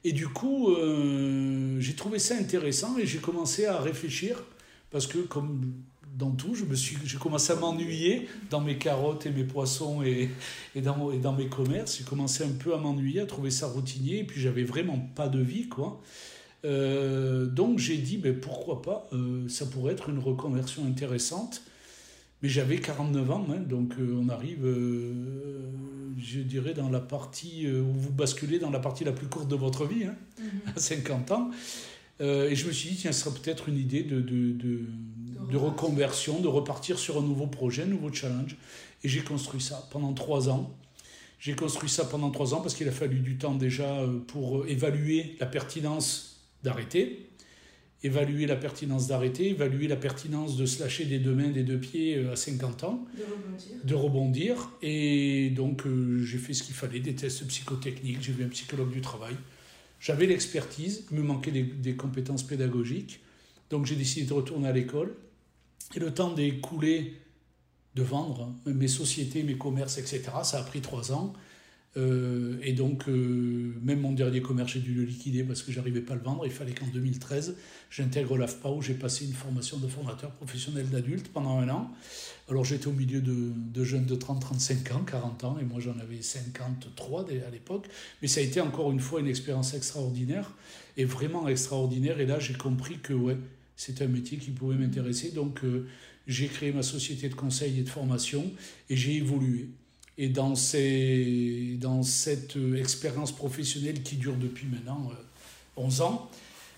Et 0.04 0.12
du 0.14 0.28
coup, 0.28 0.72
euh, 0.72 1.80
j'ai 1.80 1.94
trouvé 1.94 2.20
ça 2.20 2.36
intéressant 2.36 2.98
et 2.98 3.06
j'ai 3.06 3.18
commencé 3.18 3.66
à 3.66 3.80
réfléchir, 3.80 4.44
parce 4.92 5.08
que 5.08 5.18
comme 5.18 5.74
dans 6.18 6.32
tout, 6.32 6.54
j'ai 6.56 7.18
commencé 7.18 7.54
à 7.54 7.56
m'ennuyer 7.56 8.28
dans 8.50 8.62
mes 8.62 8.78
carottes 8.78 9.26
et 9.26 9.32
mes 9.32 9.44
poissons 9.44 10.04
et, 10.04 10.30
et, 10.76 10.82
dans, 10.82 11.12
et 11.12 11.18
dans 11.18 11.34
mes 11.34 11.48
commerces. 11.48 11.98
J'ai 11.98 12.04
commencé 12.04 12.44
un 12.44 12.52
peu 12.52 12.74
à 12.74 12.78
m'ennuyer, 12.78 13.22
à 13.22 13.26
trouver 13.26 13.52
ça 13.52 13.68
routinier, 13.68 14.20
et 14.20 14.24
puis 14.24 14.42
j'avais 14.42 14.64
vraiment 14.64 15.00
pas 15.16 15.28
de 15.28 15.40
vie, 15.40 15.68
quoi. 15.68 16.02
Euh, 16.66 17.46
donc 17.46 17.80
j'ai 17.80 17.98
dit, 17.98 18.18
ben, 18.18 18.38
pourquoi 18.38 18.82
pas, 18.82 19.10
ça 19.48 19.66
pourrait 19.66 19.94
être 19.94 20.10
une 20.10 20.20
reconversion 20.20 20.86
intéressante. 20.86 21.62
Mais 22.42 22.48
j'avais 22.48 22.78
49 22.78 23.32
ans, 23.32 23.46
hein, 23.50 23.60
donc 23.60 23.96
euh, 24.00 24.18
on 24.18 24.30
arrive, 24.30 24.66
euh, 24.66 25.14
je 26.18 26.40
dirais, 26.40 26.74
dans 26.74 26.90
la 26.90 27.02
partie 27.02 27.66
euh, 27.66 27.82
où 27.82 27.92
vous 27.92 28.12
basculez 28.12 28.60
dans 28.60 28.70
la 28.70 28.80
partie 28.80 29.04
la 29.04 29.12
plus 29.12 29.28
courte 29.28 29.50
de 29.50 29.56
votre 29.56 29.86
vie, 29.86 30.06
hein, 30.06 30.16
mhm. 30.40 30.48
à 30.76 30.80
50 30.80 31.32
ans. 31.32 31.52
et 32.22 32.56
je 32.56 32.68
me 32.68 32.72
suis 32.72 32.92
dit, 32.92 32.96
tiens, 32.96 33.12
ce 33.12 33.26
serait 33.26 33.38
peut-être 33.38 33.68
une 33.68 33.78
idée 33.78 34.04
de, 34.04 34.22
de, 34.22 34.54
de, 34.54 34.82
de, 35.52 35.58
reconversion, 35.58 36.40
de 36.40 36.48
repartir 36.48 36.98
sur 36.98 37.18
un 37.18 37.24
nouveau 37.24 37.48
projet, 37.48 37.84
un 37.84 37.88
nouveau 37.88 38.12
challenge. 38.12 38.56
Et 39.04 39.10
j'ai 39.10 39.22
construit 39.22 39.62
ça 39.62 39.88
pendant 39.92 40.14
trois 40.14 40.50
ans. 40.50 40.74
J'ai 41.40 41.56
construit 41.56 41.90
ça 41.90 42.06
pendant 42.06 42.32
trois 42.32 42.54
ans 42.54 42.60
parce 42.60 42.76
qu'il 42.76 42.88
a 42.90 42.92
fallu 42.92 43.20
du 43.20 43.38
temps 43.38 43.56
déjà 43.56 44.06
pour 44.28 44.68
évaluer 44.68 45.38
la 45.40 45.46
pertinence 45.46 46.42
d'arrêter 46.64 47.29
évaluer 48.04 48.46
la 48.46 48.56
pertinence 48.56 49.08
d'arrêter, 49.08 49.50
évaluer 49.50 49.88
la 49.88 49.96
pertinence 49.96 50.56
de 50.56 50.66
se 50.66 50.82
lâcher 50.82 51.06
des 51.06 51.20
deux 51.20 51.34
mains, 51.34 51.50
des 51.50 51.64
deux 51.64 51.80
pieds 51.80 52.18
euh, 52.18 52.32
à 52.32 52.36
50 52.36 52.84
ans, 52.84 53.06
de 53.14 53.24
rebondir. 53.24 53.78
De 53.84 53.96
rebondir. 53.96 54.72
Et 54.82 55.50
donc 55.50 55.86
euh, 55.86 56.24
j'ai 56.24 56.38
fait 56.38 56.54
ce 56.54 56.64
qu'il 56.64 56.76
fallait, 56.76 57.00
des 57.00 57.16
tests 57.16 57.46
psychotechniques, 57.48 58.22
j'ai 58.22 58.32
vu 58.32 58.44
un 58.44 58.50
psychologue 58.50 58.92
du 58.92 59.02
travail. 59.02 59.36
J'avais 60.00 60.28
l'expertise, 60.28 61.06
il 61.12 61.18
me 61.18 61.24
manquait 61.24 61.52
des, 61.52 61.96
compétences 61.96 62.44
pédagogiques. 62.44 63.20
Donc 63.70 63.86
j'ai 63.86 63.98
décidé 63.98 64.26
de 64.26 64.34
retourner 64.34 64.70
à 64.70 64.72
l'école. 64.72 65.14
Et 65.94 66.00
le 66.00 66.14
temps 66.14 66.32
d'écouler, 66.32 67.16
de 67.96 68.04
vendre 68.04 68.54
mes 68.66 68.88
sociétés, 68.88 69.44
mes 69.44 69.58
commerces, 69.58 69.98
etc., 69.98 70.22
ça 70.44 70.60
a 70.60 70.64
pris 70.64 70.80
trois 70.80 71.12
ans. 71.12 71.34
Euh, 71.98 72.60
et 72.62 72.74
donc, 72.74 73.08
euh, 73.08 73.74
même 73.82 74.02
mon 74.02 74.12
dernier 74.12 74.42
commerce, 74.42 74.74
j'ai 74.74 74.80
dû 74.80 74.94
le 74.94 75.04
liquider 75.04 75.44
parce 75.44 75.64
que 75.64 75.72
j'arrivais 75.72 76.02
pas 76.02 76.14
à 76.14 76.16
le 76.18 76.22
vendre. 76.22 76.46
Il 76.46 76.52
fallait 76.52 76.74
qu'en 76.74 76.88
2013, 76.88 77.56
j'intègre 77.90 78.38
l'AFPA 78.38 78.70
où 78.70 78.82
j'ai 78.82 78.94
passé 78.94 79.26
une 79.26 79.34
formation 79.34 79.78
de 79.78 79.88
formateur 79.88 80.32
professionnel 80.32 80.88
d'adulte 80.90 81.30
pendant 81.30 81.58
un 81.58 81.70
an. 81.70 81.92
Alors, 82.50 82.64
j'étais 82.64 82.88
au 82.88 82.94
milieu 82.94 83.22
de, 83.22 83.52
de 83.56 83.84
jeunes 83.84 84.06
de 84.06 84.16
30, 84.16 84.42
35 84.42 84.92
ans, 84.92 85.04
40 85.04 85.44
ans, 85.44 85.58
et 85.60 85.66
moi 85.66 85.80
j'en 85.80 85.98
avais 86.00 86.22
53 86.22 87.26
à 87.30 87.50
l'époque. 87.52 87.88
Mais 88.22 88.28
ça 88.28 88.40
a 88.40 88.44
été 88.44 88.62
encore 88.62 88.92
une 88.92 89.00
fois 89.00 89.20
une 89.20 89.28
expérience 89.28 89.74
extraordinaire, 89.74 90.54
et 90.98 91.06
vraiment 91.06 91.48
extraordinaire. 91.48 92.20
Et 92.20 92.26
là, 92.26 92.40
j'ai 92.40 92.54
compris 92.54 93.00
que 93.00 93.14
ouais, 93.14 93.38
c'était 93.76 94.04
un 94.04 94.10
métier 94.10 94.38
qui 94.38 94.52
pouvait 94.52 94.76
m'intéresser. 94.76 95.32
Donc, 95.32 95.64
euh, 95.64 95.88
j'ai 96.28 96.48
créé 96.48 96.72
ma 96.72 96.84
société 96.84 97.30
de 97.30 97.36
conseil 97.36 97.80
et 97.80 97.84
de 97.84 97.90
formation, 97.90 98.52
et 98.90 98.96
j'ai 98.96 99.16
évolué. 99.16 99.70
Et 100.22 100.28
dans, 100.28 100.54
ces, 100.54 101.78
dans 101.80 102.04
cette 102.04 102.58
euh, 102.58 102.76
expérience 102.76 103.32
professionnelle 103.32 104.04
qui 104.04 104.18
dure 104.18 104.36
depuis 104.36 104.68
maintenant 104.68 105.10
11 105.78 106.02
euh, 106.02 106.04
ans, 106.04 106.30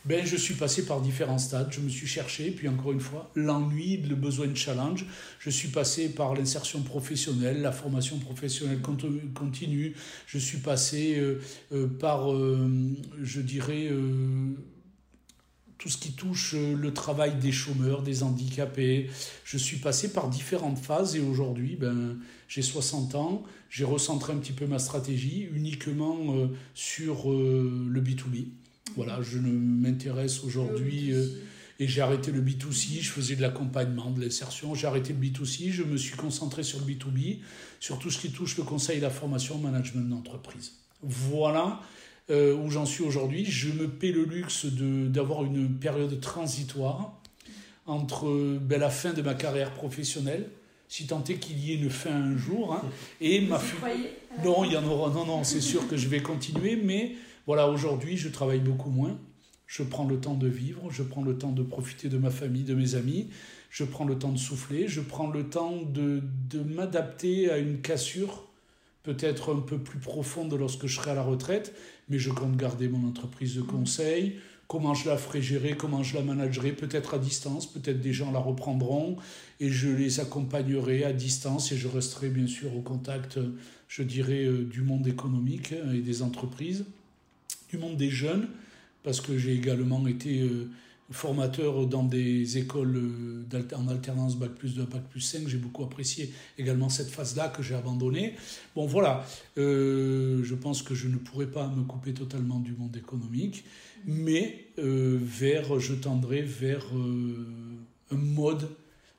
ben, 0.06 0.24
je 0.24 0.36
suis 0.36 0.54
passé 0.54 0.86
par 0.86 1.02
différents 1.02 1.40
stades. 1.40 1.74
Je 1.74 1.80
me 1.80 1.90
suis 1.90 2.06
cherché, 2.06 2.52
puis 2.52 2.68
encore 2.68 2.92
une 2.92 3.00
fois, 3.00 3.32
l'ennui, 3.34 3.98
le 3.98 4.14
besoin 4.14 4.46
de 4.46 4.56
challenge. 4.56 5.08
Je 5.40 5.50
suis 5.50 5.70
passé 5.70 6.10
par 6.10 6.36
l'insertion 6.36 6.84
professionnelle, 6.84 7.64
la 7.64 7.72
formation 7.72 8.20
professionnelle 8.20 8.80
continue. 9.34 9.96
Je 10.28 10.38
suis 10.38 10.60
passé 10.60 11.18
euh, 11.72 11.88
par, 11.88 12.30
je 12.30 13.42
dirais, 13.42 13.90
tout 15.82 15.90
ce 15.90 15.98
qui 15.98 16.12
touche 16.12 16.54
le 16.54 16.94
travail 16.94 17.40
des 17.40 17.52
chômeurs, 17.52 18.04
des 18.04 18.22
handicapés. 18.22 19.10
Je 19.44 19.58
suis 19.58 19.78
passé 19.78 20.14
par 20.14 20.30
différentes 20.30 20.78
phases 20.78 21.16
et 21.16 21.20
aujourd'hui, 21.20 21.76
ben, 21.76 22.20
j'ai 22.48 22.62
60 22.62 23.16
ans, 23.16 23.44
j'ai 23.72 23.84
recentré 23.84 24.32
un 24.32 24.38
petit 24.38 24.52
peu 24.52 24.68
ma 24.68 24.78
stratégie 24.78 25.50
uniquement 25.52 26.36
euh, 26.36 26.50
sur 26.76 27.32
euh, 27.32 27.88
le 27.90 28.00
B2B. 28.00 28.46
Voilà, 28.96 29.24
je 29.24 29.40
ne 29.40 29.52
m'intéresse 29.52 30.44
aujourd'hui 30.44 31.14
euh, 31.14 31.26
et 31.80 31.88
j'ai 31.88 32.02
arrêté 32.02 32.32
le 32.32 32.42
B2C, 32.42 33.02
je 33.02 33.10
faisais 33.10 33.36
de 33.36 33.42
l'accompagnement, 33.42 34.12
de 34.12 34.22
l'insertion, 34.22 34.76
j'ai 34.76 34.86
arrêté 34.86 35.14
le 35.14 35.20
B2C, 35.20 35.72
je 35.72 35.82
me 35.82 35.98
suis 35.98 36.16
concentré 36.16 36.62
sur 36.62 36.78
le 36.78 36.86
B2B, 36.86 37.40
sur 37.80 37.98
tout 37.98 38.12
ce 38.12 38.20
qui 38.20 38.32
touche 38.32 38.56
le 38.56 38.64
conseil, 38.64 39.00
la 39.00 39.10
formation, 39.10 39.58
le 39.58 39.64
management 39.64 40.08
d'entreprise. 40.08 40.74
Voilà 41.02 41.82
où 42.32 42.70
j'en 42.70 42.86
suis 42.86 43.04
aujourd'hui. 43.04 43.46
Je 43.46 43.72
me 43.72 43.88
paie 43.88 44.12
le 44.12 44.24
luxe 44.24 44.66
d'avoir 44.66 45.44
une 45.44 45.70
période 45.70 46.20
transitoire 46.22 47.14
entre 47.86 48.58
ben, 48.60 48.80
la 48.80 48.90
fin 48.90 49.14
de 49.14 49.22
ma 49.22 49.34
carrière 49.34 49.72
professionnelle, 49.74 50.50
si 50.88 51.08
tant 51.08 51.24
est 51.24 51.36
qu'il 51.36 51.60
y 51.60 51.72
ait 51.72 51.76
une 51.76 51.90
fin 51.90 52.12
un 52.12 52.38
jour. 52.38 52.74
Hein. 52.74 52.82
Et 53.22 53.42
ma 53.42 53.62
Non, 54.44 54.64
il 54.64 54.74
y 54.74 54.78
en 54.78 54.86
aura. 54.86 55.14
Non, 55.14 55.26
non, 55.26 55.44
c'est 55.44 55.62
sûr 55.62 55.88
que 55.88 55.98
je 55.98 56.08
vais 56.08 56.22
continuer, 56.22 56.76
mais 56.76 57.16
voilà, 57.46 57.70
aujourd'hui, 57.70 58.18
je 58.18 58.30
travaille 58.30 58.60
beaucoup 58.60 58.90
moins. 58.90 59.18
Je 59.68 59.84
prends 59.84 60.06
le 60.06 60.20
temps 60.20 60.36
de 60.36 60.48
vivre, 60.48 60.92
je 60.92 61.02
prends 61.02 61.24
le 61.24 61.38
temps 61.38 61.52
de 61.52 61.64
profiter 61.64 62.10
de 62.10 62.18
ma 62.18 62.30
famille, 62.30 62.64
de 62.64 62.76
mes 62.76 62.96
amis, 62.96 63.30
je 63.70 63.86
prends 63.86 64.04
le 64.04 64.20
temps 64.20 64.34
de 64.34 64.38
souffler, 64.38 64.90
je 64.90 65.00
prends 65.00 65.30
le 65.30 65.48
temps 65.48 65.82
de, 65.82 66.22
de 66.50 66.60
m'adapter 66.60 67.50
à 67.50 67.58
une 67.58 67.80
cassure 67.80 68.51
peut-être 69.04 69.56
un 69.56 69.60
peu 69.60 69.78
plus 69.78 70.00
profonde 70.00 70.54
lorsque 70.54 70.88
je 70.88 70.96
serai 70.96 71.12
à 71.12 71.16
la 71.16 71.24
retraite, 71.24 71.74
mais 72.10 72.20
je 72.20 72.30
compte 72.30 72.56
garder 72.56 72.88
mon 72.88 73.08
entreprise 73.08 73.56
de 73.56 73.62
conseil, 73.62 74.36
comment 74.68 74.94
je 74.94 75.10
la 75.10 75.18
ferai 75.18 75.42
gérer, 75.42 75.76
comment 75.76 76.04
je 76.04 76.16
la 76.16 76.24
managerai, 76.24 76.72
peut-être 76.72 77.16
à 77.16 77.18
distance, 77.18 77.72
peut-être 77.72 78.00
des 78.00 78.14
gens 78.14 78.32
la 78.32 78.40
reprendront 78.40 79.18
et 79.60 79.70
je 79.70 79.90
les 79.90 80.20
accompagnerai 80.20 81.04
à 81.04 81.14
distance 81.14 81.72
et 81.72 81.78
je 81.78 81.88
resterai 81.88 82.30
bien 82.30 82.48
sûr 82.48 82.76
au 82.76 82.82
contact, 82.82 83.40
je 83.88 84.04
dirais, 84.04 84.46
euh, 84.46 84.64
du 84.64 84.82
monde 84.82 85.08
économique 85.08 85.74
et 85.94 86.00
des 86.00 86.22
entreprises, 86.22 86.86
du 87.70 87.78
monde 87.78 87.98
des 87.98 88.10
jeunes, 88.10 88.48
parce 89.04 89.20
que 89.20 89.38
j'ai 89.38 89.54
également 89.54 90.08
été 90.08 90.42
euh, 90.42 90.70
formateur 91.12 91.86
dans 91.86 92.04
des 92.04 92.58
écoles 92.58 92.96
euh, 93.54 93.76
en 93.76 93.88
alternance 93.88 94.38
Bac 94.38 94.52
plus 94.52 94.76
2, 94.76 94.84
Bac 94.86 95.04
plus 95.10 95.22
5. 95.22 95.48
J'ai 95.48 95.58
beaucoup 95.58 95.84
apprécié 95.84 96.34
également 96.58 96.90
cette 96.90 97.10
phase-là 97.10 97.50
que 97.50 97.62
j'ai 97.62 97.76
abandonnée. 97.76 98.36
Bon, 98.76 98.86
voilà, 98.86 99.26
je 99.58 100.56
pense 100.56 100.82
que 100.82 100.96
je 100.96 101.08
ne 101.08 101.18
pourrais 101.18 101.48
pas 101.48 101.68
me 101.68 101.84
couper 101.84 102.14
totalement 102.14 102.60
du 102.60 102.74
monde 102.74 102.96
économique 102.96 103.64
mais 104.06 104.66
euh, 104.80 105.18
vers, 105.22 105.80
je 105.80 105.94
tendrai 105.94 106.42
vers 106.42 106.86
euh, 106.96 107.46
un 108.12 108.16
mode 108.16 108.70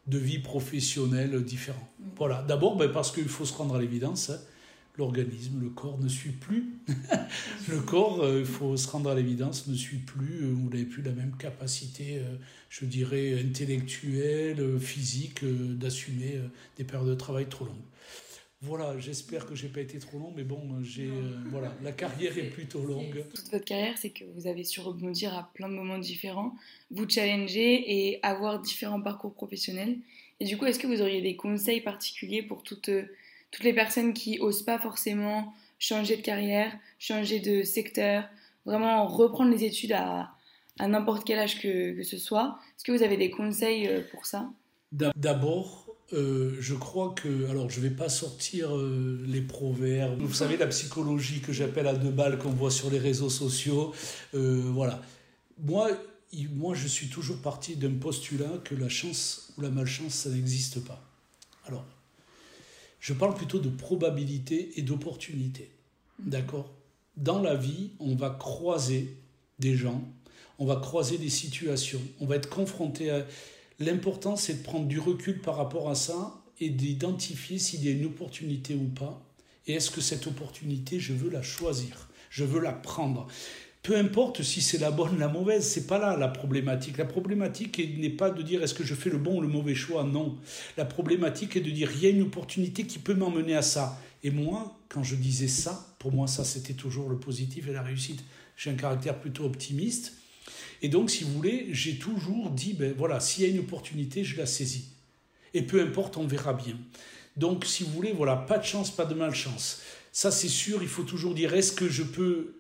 de 0.07 0.19
vie 0.19 0.39
professionnelle 0.39 1.43
différent. 1.45 1.89
Voilà, 2.17 2.43
d'abord 2.43 2.77
ben, 2.77 2.91
parce 2.91 3.13
qu'il 3.13 3.29
faut 3.29 3.45
se 3.45 3.55
rendre 3.55 3.77
à 3.77 3.81
l'évidence, 3.81 4.31
hein. 4.31 4.39
L'organisme, 4.97 5.61
le 5.61 5.71
corps 5.71 5.99
ne 5.99 6.09
suit 6.09 6.33
plus. 6.33 6.75
le 7.69 7.81
corps, 7.81 8.23
euh, 8.23 8.41
il 8.41 8.47
faut 8.47 8.77
se 8.77 8.89
rendre 8.89 9.11
à 9.11 9.15
l'évidence, 9.15 9.67
ne 9.67 9.75
suit 9.75 9.99
plus, 9.99 10.51
vous 10.53 10.69
n'avez 10.69 10.85
plus 10.85 11.03
la 11.03 11.13
même 11.13 11.37
capacité, 11.37 12.21
je 12.69 12.85
dirais, 12.85 13.39
intellectuelle, 13.41 14.79
physique, 14.79 15.45
d'assumer 15.45 16.41
des 16.77 16.85
périodes 16.85 17.09
de 17.09 17.15
travail 17.15 17.47
trop 17.49 17.65
longues. 17.65 17.77
Voilà, 18.65 18.97
j'espère 18.97 19.45
que 19.45 19.57
j'ai 19.57 19.67
pas 19.67 19.81
été 19.81 19.99
trop 19.99 20.21
long, 20.21 20.33
mais 20.37 20.45
bon, 20.45 20.61
j'ai 20.83 21.09
euh, 21.09 21.37
voilà, 21.47 21.75
la 21.83 21.91
carrière 21.93 22.39
est 22.39 22.49
plutôt 22.49 22.81
longue. 22.81 23.25
Toute 23.35 23.51
votre 23.51 23.65
carrière, 23.65 23.99
c'est 23.99 24.11
que 24.11 24.25
vous 24.37 24.47
avez 24.47 24.63
su 24.63 24.79
rebondir 24.79 25.37
à 25.37 25.51
plein 25.53 25.69
de 25.69 25.75
moments 25.75 25.99
différents, 25.99 26.55
vous 26.93 27.09
challenger 27.09 27.83
et 27.89 28.21
avoir 28.23 28.61
différents 28.61 29.01
parcours 29.01 29.35
professionnels. 29.35 29.99
Et 30.39 30.45
du 30.45 30.57
coup, 30.57 30.67
est-ce 30.67 30.79
que 30.79 30.87
vous 30.87 31.03
auriez 31.03 31.21
des 31.21 31.35
conseils 31.35 31.81
particuliers 31.81 32.43
pour 32.43 32.63
toutes, 32.63 32.91
toutes 33.53 33.65
les 33.65 33.73
personnes 33.73 34.13
qui 34.13 34.41
osent 34.41 34.63
pas 34.63 34.79
forcément 34.79 35.55
changer 35.79 36.17
de 36.17 36.23
carrière, 36.23 36.73
changer 36.99 37.39
de 37.39 37.63
secteur, 37.63 38.25
vraiment 38.65 39.07
reprendre 39.07 39.51
les 39.51 39.65
études 39.65 39.93
à, 39.93 40.35
n'importe 40.81 41.25
quel 41.25 41.39
âge 41.39 41.61
que, 41.61 41.95
que 41.97 42.03
ce 42.03 42.19
soit 42.19 42.59
Est-ce 42.77 42.85
que 42.85 42.93
vous 42.93 43.05
avez 43.05 43.17
des 43.17 43.31
conseils 43.31 43.87
euh, 43.87 44.01
pour 44.11 44.27
ça? 44.27 44.51
D'abord, 44.91 45.87
euh, 46.13 46.57
je 46.61 46.75
crois 46.75 47.15
que, 47.15 47.49
alors 47.49 47.71
je 47.71 47.81
ne 47.81 47.89
vais 47.89 47.95
pas 47.95 48.09
sortir 48.09 48.77
euh, 48.77 49.23
les 49.27 49.41
proverbes, 49.41 50.21
vous 50.21 50.35
savez 50.35 50.57
la 50.57 50.67
psychologie 50.67 51.41
que 51.41 51.53
j'appelle 51.53 51.87
à 51.87 51.95
deux 51.95 52.11
balles 52.11 52.39
qu'on 52.39 52.51
voit 52.51 52.71
sur 52.71 52.91
les 52.91 52.99
réseaux 52.99 53.31
sociaux, 53.31 53.95
voilà. 54.33 55.01
Moi, 55.59 55.91
moi, 56.55 56.75
je 56.75 56.87
suis 56.87 57.09
toujours 57.09 57.41
parti 57.41 57.77
d'un 57.77 57.95
postulat 57.95 58.59
que 58.65 58.75
la 58.75 58.89
chance 58.89 59.53
ou 59.57 59.61
la 59.61 59.71
malchance, 59.71 60.15
ça 60.15 60.31
n'existe 60.31 60.85
pas. 60.85 61.03
Alors, 61.67 61.85
je 63.03 63.13
parle 63.13 63.35
plutôt 63.35 63.59
de 63.59 63.69
probabilité 63.69 64.73
et 64.77 64.83
d'opportunité, 64.83 65.71
d'accord? 66.19 66.73
Dans 67.19 67.43
la 67.43 67.57
vie, 67.57 67.91
on 67.99 68.15
va 68.15 68.31
croiser 68.31 69.15
des 69.59 69.77
gens, 69.77 70.03
on 70.59 70.65
va 70.65 70.77
croiser 70.77 71.19
des 71.19 71.29
situations, 71.29 72.01
on 72.21 72.27
va 72.27 72.37
être 72.37 72.49
confronté 72.49 73.11
à 73.11 73.27
L'important, 73.83 74.37
c'est 74.37 74.55
de 74.55 74.63
prendre 74.63 74.87
du 74.87 75.01
recul 75.01 75.41
par 75.41 75.57
rapport 75.57 75.91
à 75.91 75.97
ça 75.97 76.41
et 76.61 76.71
d'identifier 76.71 77.59
s'il 77.59 77.85
y 77.85 77.89
a 77.89 77.91
une 77.91 78.05
opportunité 78.05 78.77
ou 78.77 78.87
pas. 78.87 79.21
Et 79.67 79.73
est-ce 79.73 79.91
que 79.91 80.01
cette 80.01 80.29
opportunité, 80.29 81.01
je 81.01 81.13
veux 81.13 81.31
la 81.31 81.43
choisir? 81.43 82.09
Je 82.31 82.45
veux 82.45 82.61
la 82.61 82.73
prendre 82.73 83.27
peu 83.83 83.97
importe 83.97 84.43
si 84.43 84.61
c'est 84.61 84.79
la 84.79 84.93
bonne 84.93 85.17
ou 85.17 85.19
la 85.19 85.29
mauvaise, 85.29 85.67
c'est 85.67 85.87
pas 85.87 85.99
là 85.99 86.17
la 86.17 86.29
problématique. 86.29 86.99
La 86.99 87.05
problématique 87.05 87.79
n'est 87.99 88.11
pas 88.11 88.31
de 88.31 88.41
dire 88.43 88.63
est-ce 88.63 88.75
que 88.75 88.85
je 88.85 88.95
fais 88.95 89.11
le 89.11 89.19
bon 89.19 89.39
ou 89.39 89.41
le 89.41 89.49
mauvais 89.49 89.75
choix, 89.75 90.05
non. 90.05 90.39
La 90.77 90.85
problématique 90.85 91.57
est 91.57 91.61
de 91.61 91.71
dire 91.71 91.91
il 91.93 92.03
y 92.03 92.07
a 92.07 92.11
une 92.11 92.23
opportunité 92.23 92.85
qui 92.85 93.01
peut 93.01 93.15
m'emmener 93.15 93.57
à 93.57 93.63
ça. 93.63 94.01
Et 94.23 94.31
moi, 94.31 94.79
quand 94.89 95.03
je 95.03 95.17
disais 95.17 95.49
ça, 95.49 95.95
pour 95.99 96.13
moi 96.13 96.29
ça 96.29 96.45
c'était 96.45 96.75
toujours 96.75 97.09
le 97.09 97.19
positif 97.19 97.67
et 97.67 97.73
la 97.73 97.83
réussite. 97.83 98.23
J'ai 98.57 98.71
un 98.71 98.75
caractère 98.75 99.19
plutôt 99.19 99.45
optimiste. 99.45 100.15
Et 100.83 100.89
donc, 100.89 101.11
si 101.11 101.25
vous 101.25 101.33
voulez, 101.33 101.69
j'ai 101.71 101.97
toujours 101.97 102.51
dit, 102.51 102.75
ben 102.75 102.93
voilà, 102.97 103.21
s'il 103.21 103.45
y 103.45 103.47
a 103.47 103.51
une 103.51 103.61
opportunité, 103.61 104.25
je 104.25 104.37
la 104.37 104.47
saisis. 104.47 104.89
Et 105.55 105.63
peu 105.63 105.81
importe, 105.81 106.17
on 106.17 106.27
verra 106.27 106.53
bien. 106.53 106.77
Donc, 107.37 107.65
si 107.65 107.85
vous 107.85 107.91
voulez, 107.93 108.13
voilà, 108.13 108.37
pas 108.37 108.59
de 108.59 108.65
chance, 108.65 108.91
pas 108.91 109.05
de 109.05 109.15
malchance. 109.15 109.81
Ça, 110.11 110.31
c'est 110.31 110.49
sûr, 110.49 110.83
il 110.83 110.89
faut 110.89 111.05
toujours 111.05 111.35
dire, 111.35 111.55
est-ce 111.55 111.73
que 111.73 111.89
je 111.89 112.03
peux 112.03 112.57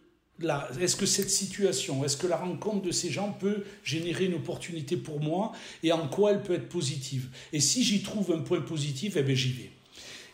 est-ce 0.80 0.96
que 0.96 1.06
cette 1.06 1.30
situation, 1.30 2.04
est-ce 2.04 2.16
que 2.16 2.26
la 2.26 2.36
rencontre 2.36 2.82
de 2.82 2.90
ces 2.90 3.10
gens 3.10 3.32
peut 3.32 3.64
générer 3.84 4.26
une 4.26 4.34
opportunité 4.34 4.96
pour 4.96 5.20
moi 5.20 5.52
et 5.82 5.92
en 5.92 6.08
quoi 6.08 6.32
elle 6.32 6.42
peut 6.42 6.54
être 6.54 6.68
positive? 6.68 7.28
Et 7.52 7.60
si 7.60 7.84
j'y 7.84 8.02
trouve 8.02 8.32
un 8.32 8.40
point 8.40 8.60
positif, 8.60 9.14
eh 9.16 9.22
bien 9.22 9.34
j'y 9.34 9.52
vais. 9.52 9.70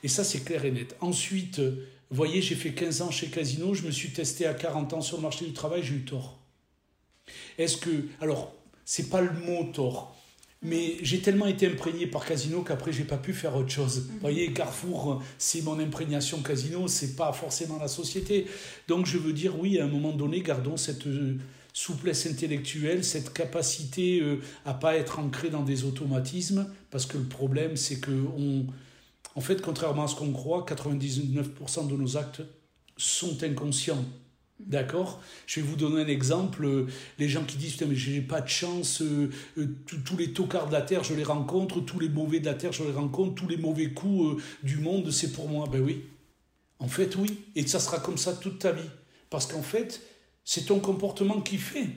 Et 0.03 0.09
ça, 0.09 0.25
c'est 0.25 0.45
clair 0.45 0.65
et 0.65 0.71
net. 0.71 0.97
Ensuite, 1.01 1.59
vous 1.59 2.17
voyez, 2.17 2.41
j'ai 2.41 2.55
fait 2.55 2.73
15 2.73 3.03
ans 3.03 3.11
chez 3.11 3.29
Casino, 3.29 3.75
je 3.75 3.83
me 3.83 3.91
suis 3.91 4.11
testé 4.11 4.47
à 4.47 4.55
40 4.55 4.95
ans 4.95 5.01
sur 5.01 5.19
le 5.19 5.23
marché 5.23 5.45
du 5.45 5.53
travail, 5.53 5.83
j'ai 5.83 5.95
eu 5.95 6.05
tort. 6.05 6.39
Est-ce 7.59 7.77
que. 7.77 8.07
Alors, 8.21 8.55
c'est 8.85 9.11
pas 9.11 9.21
le 9.21 9.33
mot 9.33 9.65
tort. 9.73 10.17
Mais 10.61 10.97
j'ai 11.03 11.21
tellement 11.21 11.47
été 11.47 11.69
imprégné 11.69 12.09
par 12.09 12.25
Casino 12.25 12.63
qu'après 12.63 12.93
j'ai 12.93 13.05
pas 13.05 13.17
pu 13.17 13.33
faire 13.33 13.55
autre 13.55 13.71
chose. 13.71 14.09
Vous 14.11 14.19
voyez, 14.21 14.53
Carrefour, 14.53 15.23
c'est 15.39 15.63
mon 15.63 15.79
imprégnation 15.79 16.43
Casino, 16.43 16.89
c'est 16.89 17.15
pas 17.15 17.33
forcément 17.33 17.79
la 17.79 17.87
société. 17.87 18.47
Donc 18.89 19.07
je 19.07 19.19
veux 19.19 19.33
dire, 19.33 19.59
oui, 19.59 19.79
à 19.79 19.85
un 19.85 19.89
moment 19.89 20.13
donné, 20.13 20.41
gardons 20.41 20.77
cette 20.77 21.07
euh, 21.07 21.39
souplesse 21.73 22.27
intellectuelle, 22.27 23.05
cette 23.05 23.33
capacité 23.33 24.21
euh, 24.21 24.41
à 24.65 24.75
pas 24.75 24.97
être 24.97 25.21
ancré 25.21 25.49
dans 25.49 25.63
des 25.63 25.85
automatismes, 25.85 26.67
parce 26.91 27.07
que 27.07 27.19
le 27.19 27.25
problème, 27.25 27.77
c'est 27.77 28.01
que 28.01 28.11
on, 28.37 28.67
en 29.37 29.41
fait, 29.41 29.63
contrairement 29.63 30.05
à 30.05 30.09
ce 30.09 30.17
qu'on 30.17 30.33
croit, 30.33 30.67
99% 30.69 31.87
de 31.87 31.97
nos 31.97 32.17
actes 32.17 32.43
sont 32.97 33.45
inconscients. 33.45 34.05
D'accord 34.61 35.23
Je 35.47 35.61
vais 35.61 35.67
vous 35.67 35.77
donner 35.77 36.03
un 36.03 36.09
exemple. 36.09 36.87
Les 37.19 37.29
gens 37.29 37.45
qui 37.45 37.57
disent 37.57 37.73
Putain, 37.73 37.87
mais 37.87 37.95
j'ai 37.95 38.21
pas 38.21 38.41
de 38.41 38.49
chance, 38.49 39.03
euh, 39.03 39.31
euh, 39.57 39.67
tous 40.05 40.17
les 40.17 40.33
tocards 40.33 40.67
de 40.69 40.73
la 40.73 40.83
terre, 40.83 41.05
je 41.05 41.15
les 41.15 41.25
rencontre, 41.25 41.81
tous 41.81 42.01
les 42.01 42.09
mauvais 42.09 42.41
de 42.41 42.47
la 42.47 42.55
terre, 42.55 42.73
je 42.73 42.83
les 42.83 42.93
rencontre, 42.93 43.35
tous 43.35 43.49
les 43.49 43.57
mauvais 43.57 43.91
coups 43.91 44.37
euh, 44.37 44.43
du 44.63 44.79
monde, 44.79 45.11
c'est 45.11 45.33
pour 45.33 45.49
moi. 45.49 45.69
Ben 45.71 45.81
oui. 45.81 46.05
En 46.81 46.89
fait, 46.89 47.15
oui. 47.17 47.41
Et 47.55 47.67
ça 47.67 47.79
sera 47.79 48.01
comme 48.01 48.19
ça 48.19 48.33
toute 48.33 48.59
ta 48.59 48.73
vie. 48.73 48.91
Parce 49.31 49.47
qu'en 49.47 49.63
fait, 49.63 50.03
c'est 50.45 50.67
ton 50.67 50.81
comportement 50.81 51.41
qui 51.41 51.59
fait 51.59 51.89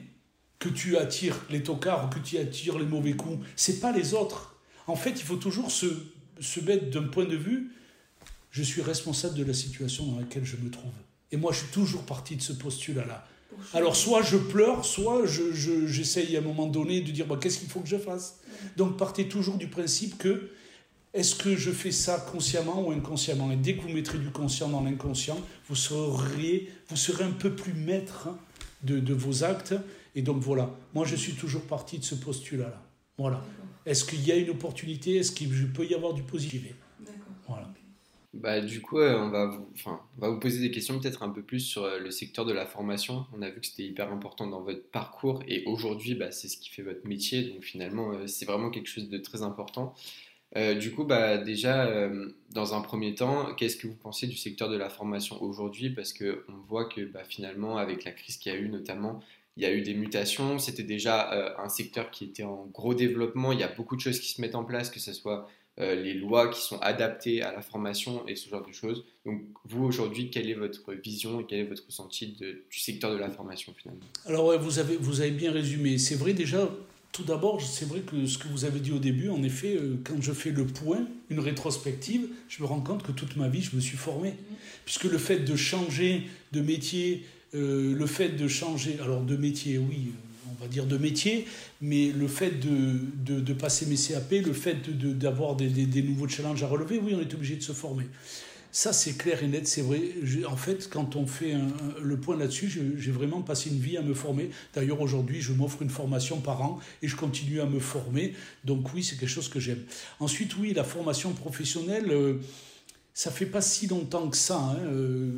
que 0.58 0.68
tu 0.68 0.96
attires 0.96 1.44
les 1.50 1.62
tocards, 1.62 2.10
que 2.10 2.20
tu 2.20 2.38
attires 2.38 2.78
les 2.78 2.86
mauvais 2.86 3.14
coups. 3.14 3.44
C'est 3.56 3.80
pas 3.80 3.90
les 3.90 4.14
autres. 4.14 4.56
En 4.86 4.96
fait, 4.96 5.10
il 5.10 5.22
faut 5.22 5.36
toujours 5.36 5.70
se, 5.70 5.86
se 6.40 6.60
mettre 6.60 6.90
d'un 6.90 7.08
point 7.08 7.24
de 7.24 7.36
vue 7.36 7.72
je 8.52 8.62
suis 8.62 8.82
responsable 8.82 9.34
de 9.34 9.44
la 9.44 9.54
situation 9.54 10.06
dans 10.06 10.18
laquelle 10.18 10.44
je 10.44 10.56
me 10.56 10.70
trouve. 10.70 10.92
Et 11.32 11.36
moi, 11.36 11.52
je 11.52 11.58
suis 11.60 11.68
toujours 11.68 12.02
parti 12.02 12.36
de 12.36 12.42
ce 12.42 12.52
postulat-là. 12.52 13.26
Alors, 13.74 13.96
soit 13.96 14.22
je 14.22 14.36
pleure, 14.36 14.84
soit 14.84 15.22
j'essaye 15.26 16.32
je, 16.32 16.36
à 16.36 16.40
un 16.40 16.44
moment 16.44 16.66
donné 16.66 17.00
de 17.00 17.10
dire 17.10 17.26
qu'est-ce 17.40 17.58
qu'il 17.58 17.68
faut 17.68 17.80
que 17.80 17.88
je 17.88 17.96
fasse? 17.96 18.38
Donc, 18.76 18.96
partez 18.96 19.28
toujours 19.28 19.56
du 19.56 19.68
principe 19.68 20.18
que 20.18 20.50
est-ce 21.14 21.34
que 21.34 21.56
je 21.56 21.70
fais 21.70 21.90
ça 21.90 22.18
consciemment 22.32 22.86
ou 22.86 22.92
inconsciemment? 22.92 23.50
Et 23.52 23.56
dès 23.56 23.74
que 23.74 23.82
vous 23.82 23.90
mettrez 23.90 24.18
du 24.18 24.30
conscient 24.30 24.68
dans 24.68 24.82
l'inconscient, 24.82 25.38
vous 25.68 25.74
serez, 25.74 26.70
vous 26.88 26.96
serez 26.96 27.24
un 27.24 27.32
peu 27.32 27.54
plus 27.54 27.74
maître 27.74 28.28
de, 28.82 28.98
de, 28.98 29.14
vos 29.14 29.44
actes. 29.44 29.74
Et 30.14 30.22
donc, 30.22 30.38
voilà. 30.38 30.70
Moi, 30.94 31.04
je 31.04 31.16
suis 31.16 31.34
toujours 31.34 31.62
parti 31.62 31.98
de 31.98 32.04
ce 32.04 32.14
postulat-là. 32.14 32.82
Voilà. 33.18 33.44
Est-ce 33.84 34.04
qu'il 34.04 34.26
y 34.26 34.32
a 34.32 34.36
une 34.36 34.50
opportunité? 34.50 35.16
Est-ce 35.16 35.32
qu'il 35.32 35.72
peut 35.72 35.86
y 35.86 35.94
avoir 35.94 36.14
du 36.14 36.22
positif? 36.22 36.74
Voilà. 37.46 37.68
Bah, 38.34 38.60
du 38.62 38.80
coup, 38.80 38.98
on, 38.98 39.28
va 39.28 39.46
vous, 39.46 40.38
poser 40.40 40.60
des 40.60 40.70
questions 40.70 40.98
peut-être 40.98 41.22
un 41.22 41.28
peu 41.28 41.42
plus 41.42 41.60
sur 41.60 41.84
euh, 41.84 41.98
le 41.98 42.10
secteur 42.10 42.46
de 42.46 42.52
la 42.52 42.64
formation. 42.64 43.26
On 43.36 43.42
a 43.42 43.50
vu 43.50 43.60
que 43.60 43.66
c'était 43.66 43.82
hyper 43.82 44.10
important 44.10 44.46
dans 44.46 44.62
votre 44.62 44.88
parcours 44.90 45.42
et 45.46 45.64
aujourd'hui, 45.66 46.14
bah, 46.14 46.30
c'est 46.30 46.48
ce 46.48 46.56
qui 46.56 46.70
fait 46.70 46.82
votre 46.82 47.06
métier. 47.06 47.42
Donc 47.42 47.62
finalement, 47.62 48.12
euh, 48.12 48.26
c'est 48.26 48.46
vraiment 48.46 48.70
quelque 48.70 48.88
chose 48.88 49.10
de 49.10 49.18
très 49.18 49.42
important. 49.42 49.94
Euh, 50.56 50.74
du 50.74 50.92
coup, 50.92 51.04
bah, 51.04 51.36
déjà, 51.36 52.08
dans 52.50 52.74
un 52.74 52.80
premier 52.80 53.14
temps, 53.14 53.54
qu'est-ce 53.54 53.76
que 53.76 53.86
vous 53.86 53.96
pensez 53.96 54.26
du 54.26 54.36
secteur 54.36 54.70
de 54.70 54.76
la 54.76 54.88
formation 54.88 55.42
aujourd'hui? 55.42 55.90
Parce 55.90 56.14
qu'on 56.14 56.56
voit 56.68 56.86
que 56.86 57.02
bah, 57.02 57.24
finalement, 57.24 57.76
avec 57.76 58.04
la 58.04 58.12
crise 58.12 58.38
qu'il 58.38 58.52
y 58.52 58.56
a 58.56 58.58
eu 58.58 58.68
notamment, 58.70 59.20
il 59.58 59.62
y 59.62 59.66
a 59.66 59.72
eu 59.72 59.82
des 59.82 59.94
mutations. 59.94 60.58
C'était 60.58 60.82
déjà 60.82 61.54
un 61.62 61.68
secteur 61.68 62.10
qui 62.10 62.24
était 62.24 62.44
en 62.44 62.66
gros 62.72 62.94
développement. 62.94 63.52
Il 63.52 63.60
y 63.60 63.62
a 63.62 63.68
beaucoup 63.68 63.96
de 63.96 64.00
choses 64.00 64.20
qui 64.20 64.30
se 64.30 64.40
mettent 64.40 64.54
en 64.54 64.64
place, 64.64 64.90
que 64.90 65.00
ce 65.00 65.12
soit 65.12 65.48
les 65.78 66.14
lois 66.14 66.48
qui 66.48 66.60
sont 66.60 66.78
adaptées 66.80 67.42
à 67.42 67.52
la 67.52 67.62
formation 67.62 68.26
et 68.28 68.36
ce 68.36 68.48
genre 68.48 68.66
de 68.66 68.72
choses. 68.72 69.04
Donc 69.24 69.42
vous 69.64 69.84
aujourd'hui, 69.84 70.30
quelle 70.30 70.50
est 70.50 70.54
votre 70.54 70.92
vision 70.92 71.40
et 71.40 71.46
quel 71.48 71.60
est 71.60 71.64
votre 71.64 71.86
ressenti 71.86 72.36
du 72.38 72.78
secteur 72.78 73.10
de 73.12 73.16
la 73.16 73.30
formation 73.30 73.74
finalement? 73.76 74.04
Alors 74.26 74.58
vous, 74.60 74.78
avez, 74.78 74.96
vous 74.96 75.22
avez 75.22 75.30
bien 75.30 75.50
résumé. 75.50 75.96
C'est 75.98 76.16
vrai 76.16 76.34
déjà, 76.34 76.68
tout 77.12 77.24
d'abord, 77.24 77.60
c'est 77.60 77.86
vrai 77.86 78.00
que 78.00 78.26
ce 78.26 78.38
que 78.38 78.48
vous 78.48 78.64
avez 78.64 78.80
dit 78.80 78.90
au 78.90 78.98
début, 78.98 79.28
en 79.28 79.42
effet, 79.42 79.76
euh, 79.76 79.96
quand 80.02 80.20
je 80.20 80.32
fais 80.32 80.50
le 80.50 80.66
point, 80.66 81.06
une 81.28 81.40
rétrospective, 81.40 82.28
je 82.48 82.62
me 82.62 82.66
rends 82.66 82.80
compte 82.80 83.02
que 83.02 83.12
toute 83.12 83.36
ma 83.36 83.48
vie, 83.48 83.60
je 83.60 83.76
me 83.76 83.80
suis 83.80 83.98
formé. 83.98 84.32
Puisque 84.86 85.04
le 85.04 85.18
fait 85.18 85.40
de 85.40 85.54
changer 85.54 86.22
de 86.52 86.62
métier, 86.62 87.24
euh, 87.54 87.94
le 87.94 88.06
fait 88.06 88.30
de 88.30 88.48
changer, 88.48 88.98
alors 88.98 89.20
de 89.20 89.36
métier, 89.36 89.76
oui, 89.76 90.12
va 90.62 90.68
dire 90.68 90.86
de 90.86 90.96
métier, 90.96 91.46
mais 91.80 92.08
le 92.08 92.28
fait 92.28 92.50
de, 92.50 93.40
de, 93.40 93.52
passer 93.52 93.86
mes 93.86 93.96
CAP, 93.96 94.30
le 94.44 94.52
fait 94.52 94.88
d'avoir 95.18 95.56
de, 95.56 95.66
des, 95.66 95.86
des, 95.86 96.02
nouveaux 96.02 96.28
challenges 96.28 96.62
à 96.62 96.68
relever, 96.68 96.98
oui, 96.98 97.14
on 97.16 97.20
est 97.20 97.34
obligé 97.34 97.56
de 97.56 97.62
se 97.62 97.72
former. 97.72 98.06
Ça, 98.74 98.94
c'est 98.94 99.18
clair 99.18 99.42
et 99.42 99.48
net, 99.48 99.68
c'est 99.68 99.82
vrai. 99.82 100.00
en 100.48 100.56
fait, 100.56 100.88
quand 100.88 101.14
on 101.14 101.26
fait 101.26 101.54
le 102.00 102.16
point 102.16 102.38
là-dessus, 102.38 102.72
j'ai 102.96 103.10
vraiment 103.10 103.42
passé 103.42 103.68
une 103.68 103.78
vie 103.78 103.98
à 103.98 104.02
me 104.02 104.14
former. 104.14 104.48
D'ailleurs, 104.74 105.02
aujourd'hui, 105.02 105.42
je 105.42 105.52
m'offre 105.52 105.82
une 105.82 105.90
formation 105.90 106.40
par 106.40 106.62
an 106.62 106.80
et 107.02 107.08
je 107.08 107.14
continue 107.14 107.60
à 107.60 107.66
me 107.66 107.80
former. 107.80 108.32
Donc 108.64 108.94
oui, 108.94 109.04
c'est 109.04 109.18
quelque 109.18 109.28
chose 109.28 109.50
que 109.50 109.60
j'aime. 109.60 109.82
Ensuite, 110.20 110.56
oui, 110.56 110.72
la 110.72 110.84
formation 110.84 111.32
professionnelle... 111.32 112.10
Euh, 112.10 112.40
ça 113.14 113.30
fait 113.30 113.46
pas 113.46 113.60
si 113.60 113.86
longtemps 113.86 114.28
que 114.28 114.36
ça 114.36 114.58
hein, 114.58 114.78
euh, 114.86 115.30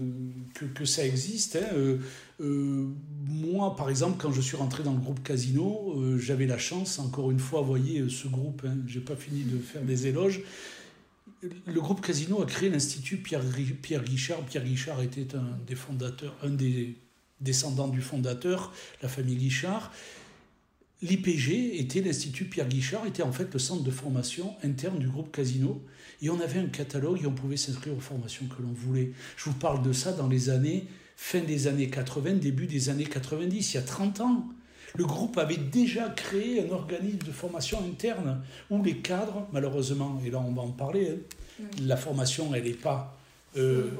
que, 0.74 0.84
ça 0.84 1.04
existe. 1.04 1.56
Hein, 1.56 1.74
euh, 1.74 1.98
euh, 2.40 2.88
moi, 3.26 3.76
par 3.76 3.90
exemple, 3.90 4.16
quand 4.18 4.32
je 4.32 4.40
suis 4.40 4.56
rentré 4.56 4.82
dans 4.82 4.92
le 4.92 4.98
groupe 4.98 5.22
Casino, 5.22 5.94
j'avais 6.18 6.46
la 6.46 6.58
chance, 6.58 6.98
encore 6.98 7.30
une 7.30 7.38
fois, 7.38 7.62
voyez 7.62 8.08
ce 8.08 8.28
groupe, 8.28 8.62
hein, 8.66 8.76
j'ai 8.86 9.00
pas 9.00 9.16
fini 9.16 9.44
de 9.44 9.58
faire 9.58 9.82
des 9.82 10.06
éloges. 10.06 10.42
Le 11.66 11.80
groupe 11.80 12.00
Casino 12.00 12.42
a 12.42 12.46
créé 12.46 12.70
l'Institut 12.70 13.18
Pierre, 13.18 13.42
Pierre 13.82 14.04
Guichard. 14.04 14.40
Pierre 14.42 14.64
Guichard 14.64 15.02
était 15.02 15.34
un 15.34 15.58
des 15.66 15.74
fondateurs, 15.74 16.34
un 16.42 16.50
des 16.50 16.96
descendants 17.40 17.88
du 17.88 18.00
fondateur, 18.00 18.72
la 19.02 19.08
famille 19.08 19.36
Guichard. 19.36 19.92
L'IPG 21.02 21.80
était 21.80 22.00
l'Institut 22.00 22.46
Pierre 22.46 22.68
Guichard, 22.68 23.06
était 23.06 23.22
en 23.22 23.32
fait 23.32 23.52
le 23.52 23.58
centre 23.58 23.82
de 23.82 23.90
formation 23.90 24.54
interne 24.62 24.98
du 24.98 25.08
groupe 25.08 25.30
Casino. 25.30 25.82
Et 26.22 26.30
on 26.30 26.40
avait 26.40 26.60
un 26.60 26.68
catalogue 26.68 27.20
et 27.22 27.26
on 27.26 27.34
pouvait 27.34 27.58
s'inscrire 27.58 27.94
aux 27.94 28.00
formations 28.00 28.46
que 28.46 28.62
l'on 28.62 28.72
voulait. 28.72 29.12
Je 29.36 29.44
vous 29.44 29.56
parle 29.56 29.82
de 29.82 29.92
ça 29.92 30.12
dans 30.12 30.28
les 30.28 30.48
années, 30.48 30.86
fin 31.16 31.40
des 31.40 31.66
années 31.66 31.88
80, 31.88 32.34
début 32.34 32.66
des 32.66 32.88
années 32.88 33.04
90, 33.04 33.72
il 33.72 33.76
y 33.76 33.78
a 33.78 33.82
30 33.82 34.20
ans. 34.20 34.48
Le 34.96 35.04
groupe 35.04 35.38
avait 35.38 35.56
déjà 35.56 36.08
créé 36.10 36.64
un 36.64 36.70
organisme 36.70 37.18
de 37.18 37.32
formation 37.32 37.80
interne 37.84 38.42
où 38.70 38.82
les 38.82 38.98
cadres, 38.98 39.48
malheureusement, 39.52 40.20
et 40.24 40.30
là 40.30 40.40
on 40.40 40.52
va 40.52 40.62
en 40.62 40.70
parler, 40.70 41.10
hein, 41.10 41.64
la 41.82 41.96
formation, 41.96 42.54
elle 42.54 42.64
n'est 42.64 42.70
pas 42.74 43.16
euh, 43.56 43.90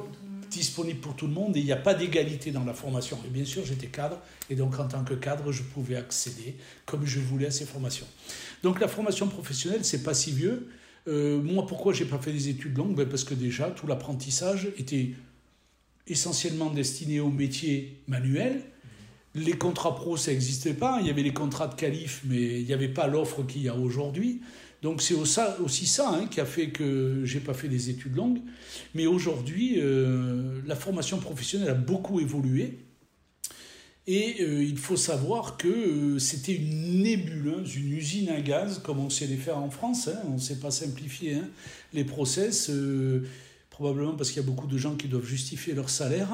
disponible 0.51 1.01
pour 1.01 1.17
tout 1.17 1.27
le 1.27 1.33
monde 1.33 1.57
et 1.57 1.61
il 1.61 1.65
n'y 1.65 1.73
a 1.73 1.77
pas 1.77 1.95
d'égalité 1.95 2.53
dans 2.53 2.65
la 2.65 2.75
formation. 2.75 3.19
Et 3.27 3.29
bien 3.29 3.45
sûr, 3.45 3.65
j'étais 3.65 3.89
cadre 3.89 4.19
et 4.51 4.55
donc 4.55 4.79
en 4.79 4.87
tant 4.87 5.05
que 5.05 5.15
cadre, 5.15 5.51
je 5.51 5.63
pouvais 5.63 5.97
accéder 5.97 6.57
comme 6.87 7.05
je 7.07 7.19
voulais 7.21 7.47
à 7.47 7.51
ces 7.51 7.65
formations. 7.65 8.07
Donc 8.63 8.81
la 8.81 8.89
formation 8.89 9.29
professionnelle, 9.29 9.85
c'est 9.85 10.03
pas 10.03 10.15
si 10.15 10.33
vieux. 10.33 10.69
Euh, 11.07 11.41
moi, 11.43 11.67
pourquoi 11.67 11.93
j'ai 11.93 12.05
pas 12.05 12.19
fait 12.19 12.33
des 12.33 12.49
études 12.49 12.77
longues? 12.77 12.95
Ben 12.95 13.09
Parce 13.09 13.25
que 13.25 13.35
déjà, 13.35 13.71
tout 13.71 13.87
l'apprentissage 13.87 14.69
était 14.79 15.11
essentiellement 16.07 16.71
destiné 16.71 17.21
au 17.21 17.31
métier 17.31 18.03
manuel. 18.07 18.63
Les 19.35 19.55
contrats 19.55 19.97
pro, 19.97 20.17
ça 20.17 20.31
n'existait 20.31 20.75
pas. 20.75 20.99
Il 21.01 21.07
y 21.07 21.11
avait 21.11 21.23
les 21.23 21.33
contrats 21.33 21.67
de 21.67 21.75
qualif, 21.75 22.23
mais 22.25 22.61
il 22.61 22.67
n'y 22.67 22.73
avait 22.73 22.89
pas 22.89 23.07
l'offre 23.07 23.43
qu'il 23.43 23.63
y 23.63 23.69
a 23.69 23.75
aujourd'hui. 23.75 24.41
Donc 24.85 25.01
c'est 25.01 25.15
aussi 25.15 25.87
ça 25.87 26.11
hein, 26.11 26.27
qui 26.27 26.43
a 26.43 26.45
fait 26.45 26.69
que 26.69 27.23
j'ai 27.25 27.41
pas 27.41 27.55
fait 27.55 27.69
des 27.69 27.89
études 27.89 28.17
longues. 28.17 28.41
Mais 28.95 29.07
aujourd'hui, 29.07 29.77
euh, 29.79 30.61
la 30.67 30.77
formation 30.77 31.19
professionnelle 31.19 31.71
a 31.71 31.75
beaucoup 31.75 32.21
évolué. 32.21 32.79
Et 34.07 34.37
euh, 34.43 34.63
il 34.63 34.77
faut 34.77 34.99
savoir 34.99 35.57
que 35.57 35.69
euh, 35.69 36.19
c'était 36.19 36.55
une 36.55 37.03
nébuleuse, 37.03 37.77
une 37.77 37.95
usine 37.95 38.29
à 38.29 38.43
gaz, 38.43 38.83
comme 38.85 38.99
on 38.99 39.09
sait 39.09 39.27
les 39.27 39.39
faire 39.39 39.57
en 39.57 39.71
France. 39.71 40.09
Hein. 40.09 40.21
on 40.29 40.35
ne 40.35 40.39
sait 40.39 40.61
pas 40.61 40.71
simplifier 40.71 41.37
hein, 41.37 41.49
les 41.95 42.05
process, 42.05 42.71
probablement 43.75 44.15
parce 44.15 44.31
qu'il 44.31 44.43
y 44.43 44.45
a 44.45 44.49
beaucoup 44.49 44.67
de 44.67 44.79
gens 44.79 44.95
qui 44.95 45.09
doivent 45.09 45.27
justifier 45.27 45.75
leur 45.75 45.91
salaire. 45.91 46.31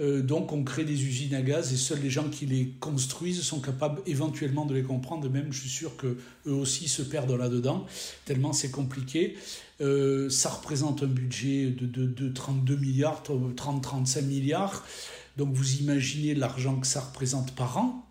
donc 0.00 0.52
on 0.52 0.62
crée 0.62 0.84
des 0.84 1.04
usines 1.04 1.34
à 1.34 1.42
gaz 1.42 1.72
et 1.72 1.76
seuls 1.76 2.00
les 2.00 2.10
gens 2.10 2.28
qui 2.28 2.46
les 2.46 2.68
construisent 2.80 3.42
sont 3.42 3.60
capables 3.60 4.02
éventuellement 4.06 4.66
de 4.66 4.74
les 4.74 4.82
comprendre. 4.82 5.28
Même 5.28 5.52
je 5.52 5.60
suis 5.60 5.70
sûr 5.70 5.96
qu'eux 5.96 6.18
aussi 6.44 6.88
se 6.88 7.02
perdent 7.02 7.32
là-dedans, 7.32 7.86
tellement 8.24 8.52
c'est 8.52 8.70
compliqué. 8.70 9.36
ça 9.80 10.50
représente 10.50 11.02
un 11.02 11.06
budget 11.06 11.70
de 11.70 12.28
32 12.28 12.76
milliards, 12.76 13.22
30-35 13.24 14.22
milliards. 14.22 14.84
Donc 15.36 15.52
vous 15.52 15.76
imaginez 15.76 16.34
l'argent 16.34 16.78
que 16.80 16.86
ça 16.86 17.00
représente 17.00 17.54
par 17.54 17.78
an. 17.78 18.06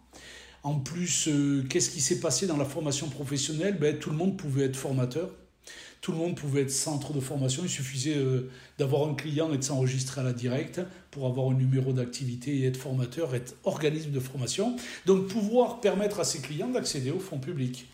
En 0.66 0.80
plus, 0.80 1.28
euh, 1.28 1.64
qu'est-ce 1.70 1.92
qui 1.92 2.02
s'est 2.02 2.20
passé 2.20 2.48
dans 2.48 2.58
la 2.58 2.66
formation 2.66 3.08
professionnelle? 3.08 3.78
Ben, 3.80 4.00
Tout 4.00 4.10
le 4.10 4.16
monde 4.16 4.36
pouvait 4.36 4.64
être 4.66 4.76
formateur, 4.76 5.30
tout 6.06 6.12
le 6.12 6.20
monde 6.20 6.36
pouvait 6.36 6.62
être 6.62 6.72
centre 6.72 7.14
de 7.14 7.20
formation. 7.20 7.64
Il 7.64 7.70
suffisait 7.70 8.16
euh, 8.16 8.52
d'avoir 8.78 9.10
un 9.10 9.16
client 9.16 9.52
et 9.52 9.58
de 9.58 9.64
s'enregistrer 9.64 10.22
à 10.22 10.24
la 10.24 10.34
directe 10.34 10.80
pour 11.10 11.26
avoir 11.26 11.50
un 11.50 11.56
numéro 11.56 11.94
d'activité 11.94 12.58
et 12.58 12.68
être 12.68 12.78
formateur, 12.78 13.34
être 13.34 13.56
organisme 13.64 14.12
de 14.12 14.20
formation. 14.20 14.76
Donc 15.08 15.26
pouvoir 15.26 15.82
permettre 15.82 16.20
à 16.20 16.24
ses 16.24 16.42
clients 16.42 16.68
d'accéder 16.68 17.10
au 17.10 17.18
fonds 17.18 17.40
public. 17.40 17.88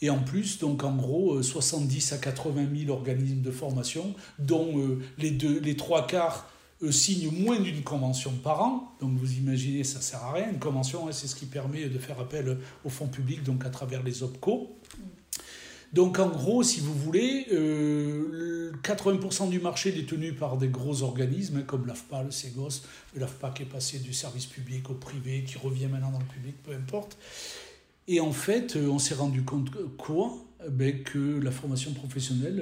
Et 0.00 0.10
en 0.10 0.18
plus, 0.18 0.58
donc 0.58 0.82
en 0.82 0.96
gros, 0.96 1.40
70 1.40 2.10
euh, 2.10 2.16
à 2.16 2.18
80 2.18 2.66
000 2.86 2.90
organismes 2.90 3.42
de 3.42 3.52
formation, 3.52 4.16
dont 4.40 4.98
les, 5.16 5.30
deux, 5.30 5.60
les 5.60 5.76
trois 5.76 6.08
quarts 6.08 6.50
signe 6.90 7.30
moins 7.30 7.60
d'une 7.60 7.84
convention 7.84 8.32
par 8.32 8.64
an. 8.64 8.96
Donc 9.00 9.16
vous 9.16 9.34
imaginez, 9.34 9.84
ça 9.84 10.00
sert 10.00 10.24
à 10.24 10.32
rien. 10.32 10.50
Une 10.50 10.58
convention, 10.58 11.06
hein, 11.06 11.12
c'est 11.12 11.28
ce 11.28 11.36
qui 11.36 11.46
permet 11.46 11.88
de 11.88 12.00
faire 12.00 12.18
appel 12.18 12.58
aux 12.84 12.90
fonds 12.90 13.06
publics, 13.06 13.44
donc 13.44 13.64
à 13.64 13.70
travers 13.70 14.02
les 14.02 14.24
OPCO. 14.24 14.76
Donc 15.92 16.18
en 16.18 16.28
gros, 16.28 16.62
si 16.62 16.80
vous 16.80 16.94
voulez, 16.94 17.46
80% 18.82 19.50
du 19.50 19.60
marché 19.60 19.90
est 19.90 19.92
détenu 19.92 20.32
par 20.32 20.56
des 20.56 20.68
gros 20.68 21.02
organismes 21.02 21.58
hein, 21.58 21.64
comme 21.66 21.86
l'AFPA, 21.86 22.22
le 22.22 22.30
Ségos, 22.30 22.82
l'AFPA 23.14 23.50
qui 23.50 23.62
est 23.64 23.66
passé 23.66 23.98
du 23.98 24.12
service 24.12 24.46
public 24.46 24.88
au 24.90 24.94
privé, 24.94 25.44
qui 25.44 25.58
revient 25.58 25.86
maintenant 25.86 26.10
dans 26.10 26.18
le 26.18 26.24
public, 26.24 26.56
peu 26.62 26.72
importe. 26.72 27.18
Et 28.08 28.20
en 28.20 28.32
fait, 28.32 28.76
on 28.76 28.98
s'est 28.98 29.14
rendu 29.14 29.42
compte 29.42 29.70
quoi? 29.96 30.34
Ben, 30.70 31.02
Que 31.02 31.40
la 31.40 31.50
formation 31.50 31.92
professionnelle 31.92 32.60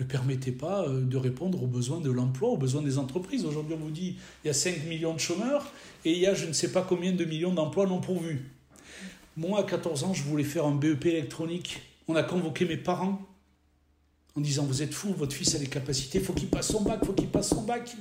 ne 0.00 0.04
permettait 0.04 0.52
pas 0.52 0.82
euh, 0.82 1.02
de 1.02 1.16
répondre 1.16 1.62
aux 1.62 1.66
besoins 1.66 2.00
de 2.00 2.10
l'emploi, 2.10 2.50
aux 2.50 2.56
besoins 2.56 2.82
des 2.82 2.98
entreprises. 2.98 3.44
Aujourd'hui, 3.44 3.74
on 3.78 3.84
vous 3.84 3.90
dit 3.90 4.16
il 4.44 4.48
y 4.48 4.50
a 4.50 4.54
5 4.54 4.84
millions 4.86 5.14
de 5.14 5.20
chômeurs 5.20 5.72
et 6.04 6.12
il 6.12 6.18
y 6.18 6.26
a 6.26 6.34
je 6.34 6.46
ne 6.46 6.52
sais 6.52 6.72
pas 6.72 6.82
combien 6.82 7.12
de 7.12 7.24
millions 7.24 7.52
d'emplois 7.52 7.86
non 7.86 8.00
pourvus. 8.00 8.50
Moi, 9.36 9.60
à 9.60 9.62
14 9.62 10.04
ans, 10.04 10.14
je 10.14 10.22
voulais 10.22 10.44
faire 10.44 10.66
un 10.66 10.74
BEP 10.74 11.06
électronique. 11.06 11.82
On 12.08 12.16
a 12.16 12.22
convoqué 12.22 12.64
mes 12.64 12.76
parents 12.76 13.20
en 14.36 14.40
disant 14.40 14.64
Vous 14.64 14.82
êtes 14.82 14.94
fous, 14.94 15.12
votre 15.12 15.34
fils 15.34 15.54
a 15.54 15.58
les 15.58 15.66
capacités, 15.66 16.18
il 16.18 16.24
faut 16.24 16.32
qu'il 16.32 16.48
passe 16.48 16.68
son 16.68 16.82
bac, 16.82 16.98
il 17.02 17.06
faut 17.06 17.12
qu'il 17.12 17.28
passe 17.28 17.50
son 17.50 17.62
bac. 17.62 17.96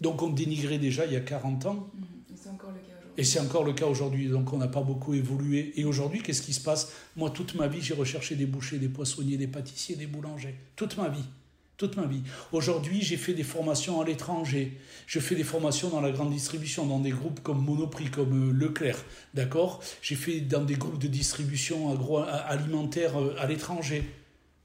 Donc 0.00 0.22
on 0.22 0.30
dénigrait 0.30 0.78
déjà 0.78 1.06
il 1.06 1.12
y 1.12 1.16
a 1.16 1.20
40 1.20 1.66
ans. 1.66 1.88
C'est 2.34 2.50
encore 2.50 2.70
le 2.70 2.78
cas. 2.78 2.96
Et 3.18 3.24
c'est 3.24 3.40
encore 3.40 3.64
le 3.64 3.72
cas 3.72 3.86
aujourd'hui, 3.86 4.28
donc 4.28 4.52
on 4.52 4.58
n'a 4.58 4.68
pas 4.68 4.82
beaucoup 4.82 5.14
évolué. 5.14 5.72
Et 5.76 5.84
aujourd'hui, 5.84 6.22
qu'est-ce 6.22 6.42
qui 6.42 6.52
se 6.52 6.60
passe? 6.60 6.92
Moi, 7.16 7.30
toute 7.30 7.54
ma 7.54 7.66
vie, 7.66 7.80
j'ai 7.80 7.94
recherché 7.94 8.36
des 8.36 8.44
bouchers, 8.44 8.78
des 8.78 8.88
poissonniers, 8.88 9.38
des 9.38 9.46
pâtissiers, 9.46 9.96
des 9.96 10.06
boulangers. 10.06 10.54
Toute 10.76 10.98
ma 10.98 11.08
vie. 11.08 11.24
Toute 11.76 11.98
ma 11.98 12.06
vie. 12.06 12.22
Aujourd'hui, 12.52 13.02
j'ai 13.02 13.18
fait 13.18 13.34
des 13.34 13.42
formations 13.42 14.00
à 14.00 14.04
l'étranger. 14.04 14.78
Je 15.06 15.20
fais 15.20 15.34
des 15.34 15.44
formations 15.44 15.90
dans 15.90 16.00
la 16.00 16.10
grande 16.10 16.30
distribution, 16.30 16.86
dans 16.86 17.00
des 17.00 17.10
groupes 17.10 17.40
comme 17.42 17.62
Monoprix, 17.62 18.10
comme 18.10 18.50
euh, 18.50 18.52
Leclerc. 18.52 19.04
D'accord? 19.34 19.82
J'ai 20.00 20.14
fait 20.14 20.40
dans 20.40 20.64
des 20.64 20.76
groupes 20.76 20.98
de 20.98 21.06
distribution 21.06 21.92
agroalimentaire 21.92 23.20
euh, 23.20 23.36
à 23.38 23.46
l'étranger. 23.46 24.04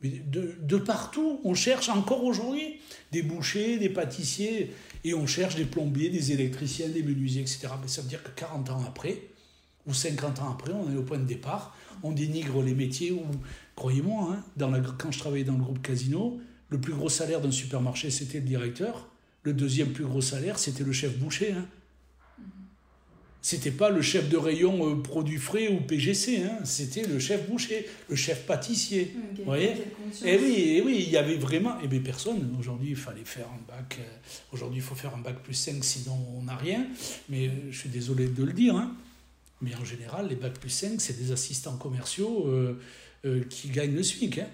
Mais 0.02 0.10
de, 0.26 0.78
partout, 0.78 1.42
on 1.44 1.54
cherche 1.54 1.90
encore 1.90 2.24
aujourd'hui 2.24 2.80
des 3.12 3.24
bouchers, 3.24 3.78
des 3.78 3.90
pâtissiers. 3.90 4.72
Et 5.04 5.14
on 5.14 5.28
cherche 5.28 5.56
des 5.56 5.66
plombiers, 5.66 6.10
des 6.10 6.32
électriciens, 6.32 6.88
des 6.88 7.04
menuisiers, 7.04 7.42
etc. 7.42 7.68
Mais 7.82 7.90
ça 7.90 8.02
veut 8.02 8.08
dire 8.08 8.24
que 8.24 8.32
40 8.32 8.70
ans 8.70 8.84
après, 8.88 9.22
ou 9.86 9.94
50 9.94 10.40
ans 10.40 10.52
après, 10.52 10.72
on 10.72 10.90
est 10.90 10.96
au 10.96 11.04
point 11.04 11.18
de 11.18 11.26
départ, 11.26 11.76
on 12.04 12.14
dénigre 12.14 12.64
les 12.64 12.74
métiers 12.74 13.14
croyez-moi, 13.76 14.38
hein, 14.60 14.84
quand 14.98 15.12
je 15.12 15.20
travaillais 15.20 15.44
dans 15.44 15.58
le 15.58 15.64
groupe 15.64 15.82
Casino, 15.82 16.40
le 16.72 16.80
plus 16.80 16.94
gros 16.94 17.10
salaire 17.10 17.42
d'un 17.42 17.52
supermarché, 17.52 18.10
c'était 18.10 18.40
le 18.40 18.46
directeur. 18.46 19.08
Le 19.44 19.54
deuxième 19.54 19.92
plus 19.92 20.06
gros 20.06 20.22
salaire, 20.22 20.58
c'était 20.58 20.86
le 20.86 20.94
chef 20.94 21.18
boucher. 21.18 21.52
Hein. 21.52 21.68
C'était 23.42 23.72
pas 23.72 23.90
le 23.90 24.02
chef 24.02 24.30
de 24.30 24.38
rayon 24.38 24.88
euh, 24.88 25.02
produits 25.02 25.40
frais 25.40 25.68
ou 25.68 25.82
PGC, 25.82 26.44
hein. 26.44 26.60
c'était 26.64 27.04
le 27.04 27.18
chef 27.18 27.50
boucher, 27.50 27.88
le 28.08 28.16
chef 28.16 28.46
pâtissier. 28.46 29.16
vous 29.36 29.44
voyez? 29.44 29.70
Et 29.70 29.76
eh 30.26 30.38
oui, 30.38 30.54
et 30.54 30.78
eh 30.78 30.82
oui, 30.82 31.04
il 31.08 31.10
y 31.10 31.18
avait 31.18 31.36
vraiment. 31.36 31.72
Et 31.80 31.86
eh 31.86 31.88
bien 31.88 32.00
personne. 32.00 32.56
Aujourd'hui, 32.58 32.92
il 32.92 32.96
fallait 32.96 33.26
faire 33.26 33.48
un 33.48 33.68
bac. 33.68 33.98
Euh, 34.00 34.04
aujourd'hui, 34.54 34.78
il 34.78 34.84
faut 34.84 34.96
faire 34.96 35.14
un 35.16 35.22
bac 35.22 35.42
plus 35.44 35.56
5, 35.56 35.84
sinon 35.84 36.18
on 36.38 36.44
n'a 36.44 36.56
rien. 36.56 36.86
Mais 37.30 37.48
euh, 37.48 37.52
je 37.72 37.80
suis 37.80 37.90
désolé 37.90 38.28
de 38.28 38.44
le 38.44 38.54
dire. 38.54 38.76
Hein. 38.76 38.96
Mais 39.62 39.76
en 39.76 39.84
général, 39.84 40.30
les 40.30 40.36
bacs 40.36 40.60
plus 40.60 40.70
5, 40.70 41.02
c'est 41.02 41.20
des 41.20 41.32
assistants 41.32 41.76
commerciaux 41.76 42.50
qui 43.50 43.70
gagnent 43.70 43.94
le 43.94 44.02
SMIC. 44.02 44.40
Hein. 44.40 44.48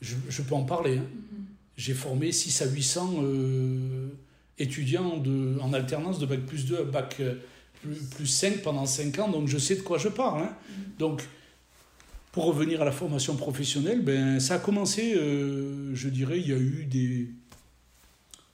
Je, 0.00 0.16
je, 0.28 0.42
peux 0.42 0.54
en 0.54 0.64
parler. 0.64 0.98
Hein. 0.98 1.04
Mm-hmm. 1.04 1.44
J'ai 1.76 1.94
formé 1.94 2.32
6 2.32 2.62
à 2.62 2.66
800 2.66 3.22
étudiants 4.58 5.16
de, 5.16 5.58
en 5.60 5.72
alternance 5.72 6.18
de 6.18 6.26
bac 6.26 6.40
plus 6.40 6.66
2 6.66 6.80
à 6.80 6.84
bac 6.84 7.20
plus, 7.82 8.26
5 8.26 8.62
pendant 8.62 8.86
5 8.86 9.18
ans, 9.18 9.28
donc 9.28 9.48
je 9.48 9.58
sais 9.58 9.76
de 9.76 9.80
quoi 9.80 9.98
je 9.98 10.08
parle. 10.08 10.42
Hein. 10.42 10.54
Donc, 10.98 11.22
pour 12.32 12.44
revenir 12.44 12.82
à 12.82 12.84
la 12.84 12.92
formation 12.92 13.36
professionnelle, 13.36 14.02
ben, 14.02 14.38
ça 14.38 14.54
a 14.54 14.58
commencé, 14.58 15.14
euh, 15.14 15.94
je 15.94 16.08
dirais, 16.08 16.38
il 16.38 16.48
y 16.48 16.52
a 16.52 16.58
eu 16.58 16.84
des 16.84 17.28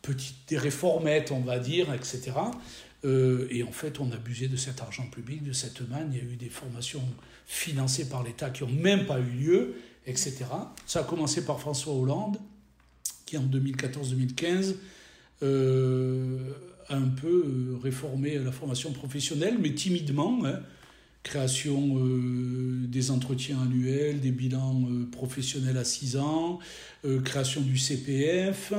petites 0.02 0.36
des 0.48 0.56
réformettes, 0.56 1.32
on 1.32 1.40
va 1.40 1.58
dire, 1.58 1.92
etc. 1.92 2.32
Euh, 3.04 3.48
et 3.50 3.62
en 3.62 3.72
fait, 3.72 4.00
on 4.00 4.10
a 4.12 4.14
abusé 4.14 4.48
de 4.48 4.56
cet 4.56 4.80
argent 4.80 5.06
public, 5.10 5.42
de 5.42 5.52
cette 5.52 5.86
manne. 5.88 6.10
Il 6.12 6.18
y 6.18 6.20
a 6.20 6.24
eu 6.24 6.36
des 6.36 6.48
formations 6.48 7.02
financées 7.46 8.08
par 8.08 8.22
l'État 8.22 8.50
qui 8.50 8.64
n'ont 8.64 8.70
même 8.70 9.06
pas 9.06 9.18
eu 9.18 9.30
lieu, 9.30 9.74
etc. 10.06 10.44
Ça 10.86 11.00
a 11.00 11.04
commencé 11.04 11.44
par 11.44 11.60
François 11.60 11.94
Hollande, 11.94 12.38
qui 13.24 13.36
en 13.36 13.44
2014-2015 13.44 14.74
un 16.88 17.08
peu 17.08 17.44
euh, 17.46 17.78
réformer 17.82 18.38
la 18.38 18.52
formation 18.52 18.92
professionnelle, 18.92 19.56
mais 19.60 19.74
timidement. 19.74 20.44
Hein. 20.44 20.60
Création 21.22 21.98
euh, 21.98 22.86
des 22.86 23.10
entretiens 23.10 23.60
annuels, 23.60 24.20
des 24.20 24.30
bilans 24.30 24.84
euh, 24.88 25.08
professionnels 25.10 25.76
à 25.76 25.84
6 25.84 26.18
ans, 26.18 26.60
création 27.24 27.60
du 27.60 27.78
CPF. 27.78 28.72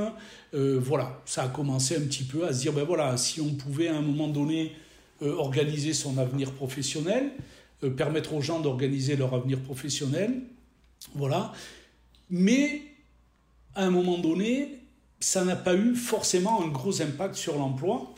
voilà, 0.54 1.22
ça 1.26 1.44
a 1.44 1.48
commencé 1.48 1.96
un 1.96 2.02
petit 2.02 2.24
peu 2.24 2.46
à 2.46 2.54
se 2.54 2.62
dire, 2.62 2.74
ben 2.74 2.84
voilà, 2.84 3.16
si 3.16 3.40
on 3.40 3.54
pouvait 3.54 3.88
à 3.88 3.96
un 3.96 4.02
moment 4.02 4.28
donné 4.28 4.74
organiser 5.22 5.94
son 5.94 6.18
avenir 6.18 6.52
professionnel, 6.52 7.32
permettre 7.96 8.34
aux 8.34 8.42
gens 8.42 8.60
d'organiser 8.60 9.16
leur 9.16 9.34
avenir 9.34 9.62
professionnel, 9.62 10.42
voilà. 11.16 11.54
Mais 12.30 12.82
à 13.76 13.86
un 13.86 13.90
moment 13.90 14.18
donné, 14.18 14.80
ça 15.20 15.44
n'a 15.46 15.56
pas 15.56 15.76
eu 15.76 15.96
forcément 15.96 16.64
un 16.64 16.68
gros 16.68 17.02
impact 17.02 17.36
sur 17.36 17.58
l'emploi. 17.58 18.14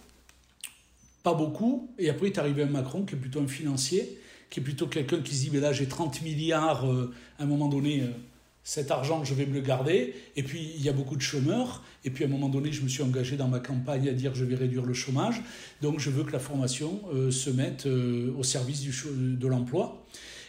Pas 1.23 1.33
beaucoup. 1.33 1.93
Et 1.97 2.09
après 2.09 2.27
est 2.27 2.37
arrivé 2.37 2.63
un 2.63 2.67
Macron 2.67 3.03
qui 3.03 3.15
est 3.15 3.17
plutôt 3.17 3.41
un 3.41 3.47
financier, 3.47 4.17
qui 4.49 4.59
est 4.59 4.63
plutôt 4.63 4.87
quelqu'un 4.87 5.21
qui 5.21 5.35
se 5.35 5.43
dit, 5.43 5.49
mais 5.51 5.59
là 5.59 5.73
j'ai 5.73 5.87
30 5.87 6.21
milliards, 6.21 6.89
euh, 6.89 7.13
à 7.37 7.43
un 7.43 7.45
moment 7.45 7.67
donné, 7.67 8.01
euh, 8.01 8.07
cet 8.63 8.91
argent, 8.91 9.23
je 9.23 9.33
vais 9.33 9.45
me 9.45 9.53
le 9.53 9.61
garder. 9.61 10.13
Et 10.35 10.43
puis, 10.43 10.73
il 10.75 10.81
y 10.83 10.89
a 10.89 10.93
beaucoup 10.93 11.15
de 11.15 11.21
chômeurs. 11.21 11.83
Et 12.05 12.11
puis, 12.11 12.23
à 12.23 12.27
un 12.27 12.29
moment 12.29 12.49
donné, 12.49 12.71
je 12.71 12.83
me 12.83 12.87
suis 12.87 13.01
engagé 13.01 13.35
dans 13.35 13.47
ma 13.47 13.59
campagne 13.59 14.07
à 14.07 14.11
dire, 14.11 14.35
je 14.35 14.45
vais 14.45 14.55
réduire 14.55 14.85
le 14.85 14.93
chômage. 14.93 15.41
Donc, 15.81 15.99
je 15.99 16.11
veux 16.11 16.23
que 16.23 16.31
la 16.31 16.39
formation 16.39 17.01
euh, 17.11 17.31
se 17.31 17.49
mette 17.49 17.87
au 17.87 18.43
service 18.43 18.81
du, 18.81 18.93
de 19.37 19.47
l'emploi. 19.47 20.05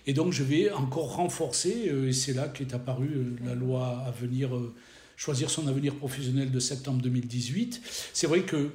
Et 0.06 0.12
donc, 0.12 0.32
je 0.32 0.42
vais 0.42 0.70
encore 0.70 1.16
renforcer, 1.16 1.90
et 2.06 2.12
c'est 2.12 2.32
là 2.32 2.48
qu'est 2.48 2.74
apparue 2.74 3.36
la 3.44 3.54
loi 3.54 4.04
à 4.06 4.10
venir 4.10 4.50
choisir 5.20 5.50
son 5.50 5.68
avenir 5.68 5.96
professionnel 5.96 6.50
de 6.50 6.58
septembre 6.58 7.02
2018. 7.02 7.82
C'est 8.14 8.26
vrai 8.26 8.40
que 8.40 8.70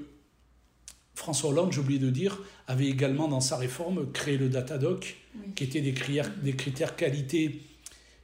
François 1.16 1.50
Hollande, 1.50 1.72
j'ai 1.72 1.80
oublié 1.80 1.98
de 1.98 2.12
dire, 2.12 2.40
avait 2.68 2.86
également 2.86 3.28
dans 3.28 3.40
sa 3.40 3.58
réforme 3.58 4.12
créé 4.12 4.38
le 4.38 4.48
Datadoc, 4.48 5.18
qui 5.56 5.64
était 5.64 5.82
des 5.82 5.94
critères, 5.94 6.30
des 6.44 6.54
critères 6.54 6.96
qualité 6.96 7.62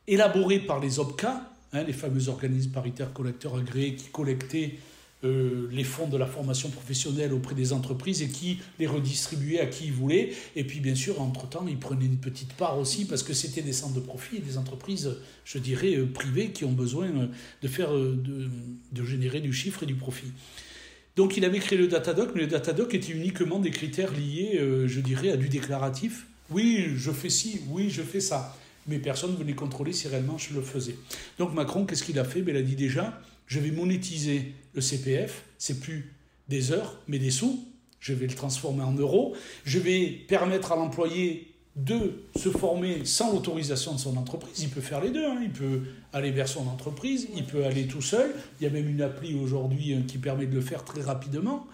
élaborés 0.06 0.60
par 0.60 0.80
les 0.80 1.00
OPCA, 1.00 1.52
hein, 1.74 1.84
les 1.84 1.94
fameux 1.94 2.30
organismes 2.30 2.72
paritaires 2.72 3.12
collecteurs 3.12 3.58
agréés 3.58 3.96
qui 3.96 4.10
collectaient 4.10 4.76
euh, 5.24 5.68
les 5.72 5.84
fonds 5.84 6.08
de 6.08 6.18
la 6.18 6.26
formation 6.26 6.70
professionnelle 6.70 7.32
auprès 7.32 7.54
des 7.54 7.74
entreprises 7.74 8.24
et 8.24 8.28
qui 8.28 8.58
les 8.80 8.88
redistribuaient 8.88 9.60
à 9.60 9.68
qui 9.68 9.86
ils 9.86 9.94
voulaient. 9.94 10.32
Et 10.56 10.64
puis, 10.64 10.80
bien 10.80 10.96
sûr, 10.96 11.22
entre-temps, 11.22 11.66
ils 11.68 11.78
prenaient 11.78 12.06
une 12.06 12.18
petite 12.18 12.54
part 12.54 12.80
aussi 12.80 13.06
parce 13.06 13.22
que 13.22 13.34
c'était 13.34 13.62
des 13.62 13.74
centres 13.74 13.94
de 13.94 14.00
profit 14.00 14.38
et 14.38 14.40
des 14.40 14.58
entreprises, 14.58 15.16
je 15.46 15.60
dirais, 15.60 15.96
euh, 15.96 16.08
privées 16.12 16.50
qui 16.50 16.66
ont 16.66 16.72
besoin 16.72 17.08
euh, 17.08 17.28
de, 17.62 17.68
faire, 17.68 17.94
de, 17.94 19.06
générer 19.06 19.42
du 19.42 19.54
chiffre 19.54 19.84
et 19.84 19.86
du 19.86 19.96
profit. 19.96 20.32
Donc 21.16 21.38
il 21.38 21.46
avait 21.46 21.60
créé 21.60 21.78
le 21.78 21.88
Datadoc, 21.88 22.32
mais 22.34 22.42
le 22.42 22.48
Datadoc 22.48 22.96
était 22.96 23.12
uniquement 23.12 23.60
des 23.60 23.70
critères 23.70 24.14
liés, 24.14 24.60
je 24.86 25.02
dirais, 25.02 25.30
à 25.30 25.38
du 25.38 25.50
déclaratif. 25.50 26.26
Oui, 26.50 26.94
je 26.96 27.12
fais 27.12 27.30
ci, 27.30 27.62
oui, 27.70 27.90
je 27.90 28.02
fais 28.02 28.22
ça. 28.22 28.58
Mais 28.88 28.98
personne 28.98 29.34
ne 29.34 29.38
venait 29.38 29.54
contrôler 29.54 29.94
si 29.94 30.08
réellement 30.08 30.38
je 30.38 30.54
le 30.54 30.62
faisais. 30.62 30.96
Donc 31.38 31.54
Macron, 31.54 31.86
qu'est-ce 31.86 32.04
qu'il 32.04 32.18
a 32.18 32.24
fait? 32.24 32.42
Ben, 32.42 32.56
Il 32.56 32.60
a 32.60 32.64
dit 32.64 32.76
déjà, 32.76 33.22
je 33.52 33.60
vais 33.60 33.72
monétiser 33.72 34.54
le 34.74 34.80
CPF, 34.80 35.44
c'est 35.58 35.82
plus 35.82 36.14
des 36.48 36.72
heures, 36.72 36.98
mais 37.10 37.20
des 37.20 37.32
sous. 37.32 37.68
Je 38.00 38.14
vais 38.14 38.26
le 38.26 38.34
transformer 38.34 38.82
en 38.82 38.94
euros. 38.94 39.36
Je 39.66 39.78
vais 39.78 40.08
permettre 40.08 40.72
à 40.72 40.78
l'employé 40.78 41.54
de 41.76 42.24
se 42.38 42.48
former 42.50 43.04
sans 43.04 43.34
l'autorisation 43.34 43.94
de 43.94 44.00
son 44.00 44.16
entreprise. 44.16 44.62
Il 44.62 44.70
peut 44.70 44.80
faire 44.80 45.02
les 45.02 45.10
deux. 45.10 45.26
Hein. 45.26 45.40
Il 45.44 45.52
peut 45.52 45.82
aller 46.14 46.32
vers 46.32 46.48
son 46.48 46.66
entreprise, 46.70 47.28
il 47.36 47.44
peut 47.44 47.66
aller 47.66 47.88
tout 47.88 48.02
seul. 48.02 48.34
Il 48.62 48.64
y 48.64 48.68
a 48.68 48.70
même 48.70 48.88
une 48.88 49.02
appli 49.02 49.36
aujourd'hui 49.36 49.96
hein, 49.96 50.04
qui 50.08 50.18
permet 50.18 50.46
de 50.46 50.56
le 50.56 50.62
faire 50.62 50.86
très 50.86 51.02
rapidement. 51.02 51.68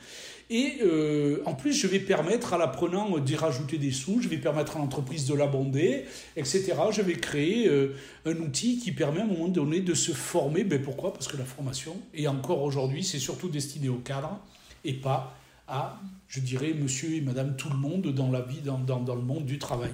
Et 0.49 0.77
euh, 0.81 1.41
en 1.45 1.55
plus, 1.55 1.73
je 1.73 1.87
vais 1.87 1.99
permettre 1.99 2.53
à 2.53 2.57
l'apprenant 2.57 3.17
d'y 3.19 3.35
rajouter 3.35 3.77
des 3.77 3.91
sous, 3.91 4.21
je 4.21 4.29
vais 4.29 4.37
permettre 4.37 4.77
à 4.77 4.79
l'entreprise 4.79 5.25
de 5.25 5.33
l'abonder, 5.33 6.05
etc. 6.37 6.73
Je 6.91 7.01
vais 7.01 7.15
créer 7.15 7.67
euh, 7.67 7.95
un 8.25 8.35
outil 8.37 8.79
qui 8.79 8.93
permet 8.93 9.19
à 9.19 9.23
un 9.23 9.27
moment 9.27 9.49
donné 9.49 9.81
de 9.81 9.93
se 9.93 10.13
former. 10.13 10.63
Ben 10.63 10.81
pourquoi? 10.81 11.11
Parce 11.11 11.27
que 11.27 11.35
la 11.35 11.43
formation, 11.43 11.97
et 12.13 12.29
encore 12.29 12.63
aujourd'hui, 12.63 13.03
c'est 13.03 13.19
surtout 13.19 13.49
destiné 13.49 13.89
au 13.89 13.97
cadre 13.97 14.39
et 14.85 14.93
pas 14.93 15.35
à, 15.67 15.99
je 16.29 16.39
dirais, 16.39 16.73
monsieur 16.73 17.13
et 17.13 17.19
madame 17.19 17.57
tout 17.57 17.69
le 17.69 17.75
monde 17.75 18.07
dans 18.13 18.31
la 18.31 18.41
vie, 18.41 18.61
dans, 18.61 18.77
dans, 18.77 19.01
dans 19.01 19.15
le 19.15 19.23
monde 19.23 19.45
du 19.45 19.59
travail. 19.59 19.91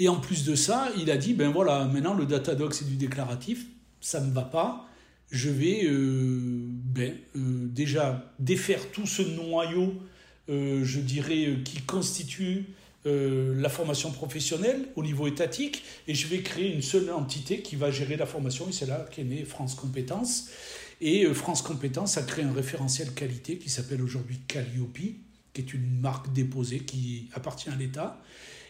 Et 0.00 0.08
en 0.08 0.16
plus 0.16 0.44
de 0.44 0.56
ça, 0.56 0.88
il 0.98 1.12
a 1.12 1.16
dit, 1.16 1.32
ben 1.32 1.52
voilà, 1.52 1.84
maintenant 1.84 2.14
le 2.14 2.26
Datadoc 2.26 2.74
c'est 2.74 2.88
du 2.88 2.96
déclaratif, 2.96 3.66
ça 4.00 4.20
ne 4.20 4.32
va 4.32 4.42
pas 4.42 4.88
je 5.32 5.48
vais 5.48 5.84
euh, 5.84 6.68
ben, 6.92 7.14
euh, 7.36 7.68
déjà 7.68 8.32
défaire 8.38 8.90
tout 8.92 9.06
ce 9.06 9.22
noyau, 9.22 9.94
euh, 10.48 10.84
je 10.84 11.00
dirais, 11.00 11.58
qui 11.64 11.80
constitue 11.82 12.66
euh, 13.04 13.60
la 13.60 13.68
formation 13.68 14.12
professionnelle 14.12 14.86
au 14.94 15.02
niveau 15.02 15.26
étatique 15.26 15.82
et 16.06 16.14
je 16.14 16.28
vais 16.28 16.40
créer 16.40 16.72
une 16.72 16.82
seule 16.82 17.10
entité 17.10 17.60
qui 17.60 17.74
va 17.74 17.90
gérer 17.90 18.16
la 18.16 18.26
formation 18.26 18.68
et 18.68 18.72
c'est 18.72 18.86
là 18.86 19.04
qu'est 19.10 19.24
née 19.24 19.44
France 19.44 19.74
Compétences. 19.74 20.50
Et 21.00 21.24
euh, 21.24 21.34
France 21.34 21.62
Compétences 21.62 22.16
a 22.16 22.22
créé 22.22 22.44
un 22.44 22.52
référentiel 22.52 23.12
qualité 23.12 23.58
qui 23.58 23.70
s'appelle 23.70 24.02
aujourd'hui 24.02 24.38
Calliope, 24.46 24.98
qui 25.52 25.60
est 25.60 25.74
une 25.74 25.98
marque 26.00 26.32
déposée 26.32 26.78
qui 26.78 27.28
appartient 27.34 27.70
à 27.70 27.74
l'État. 27.74 28.20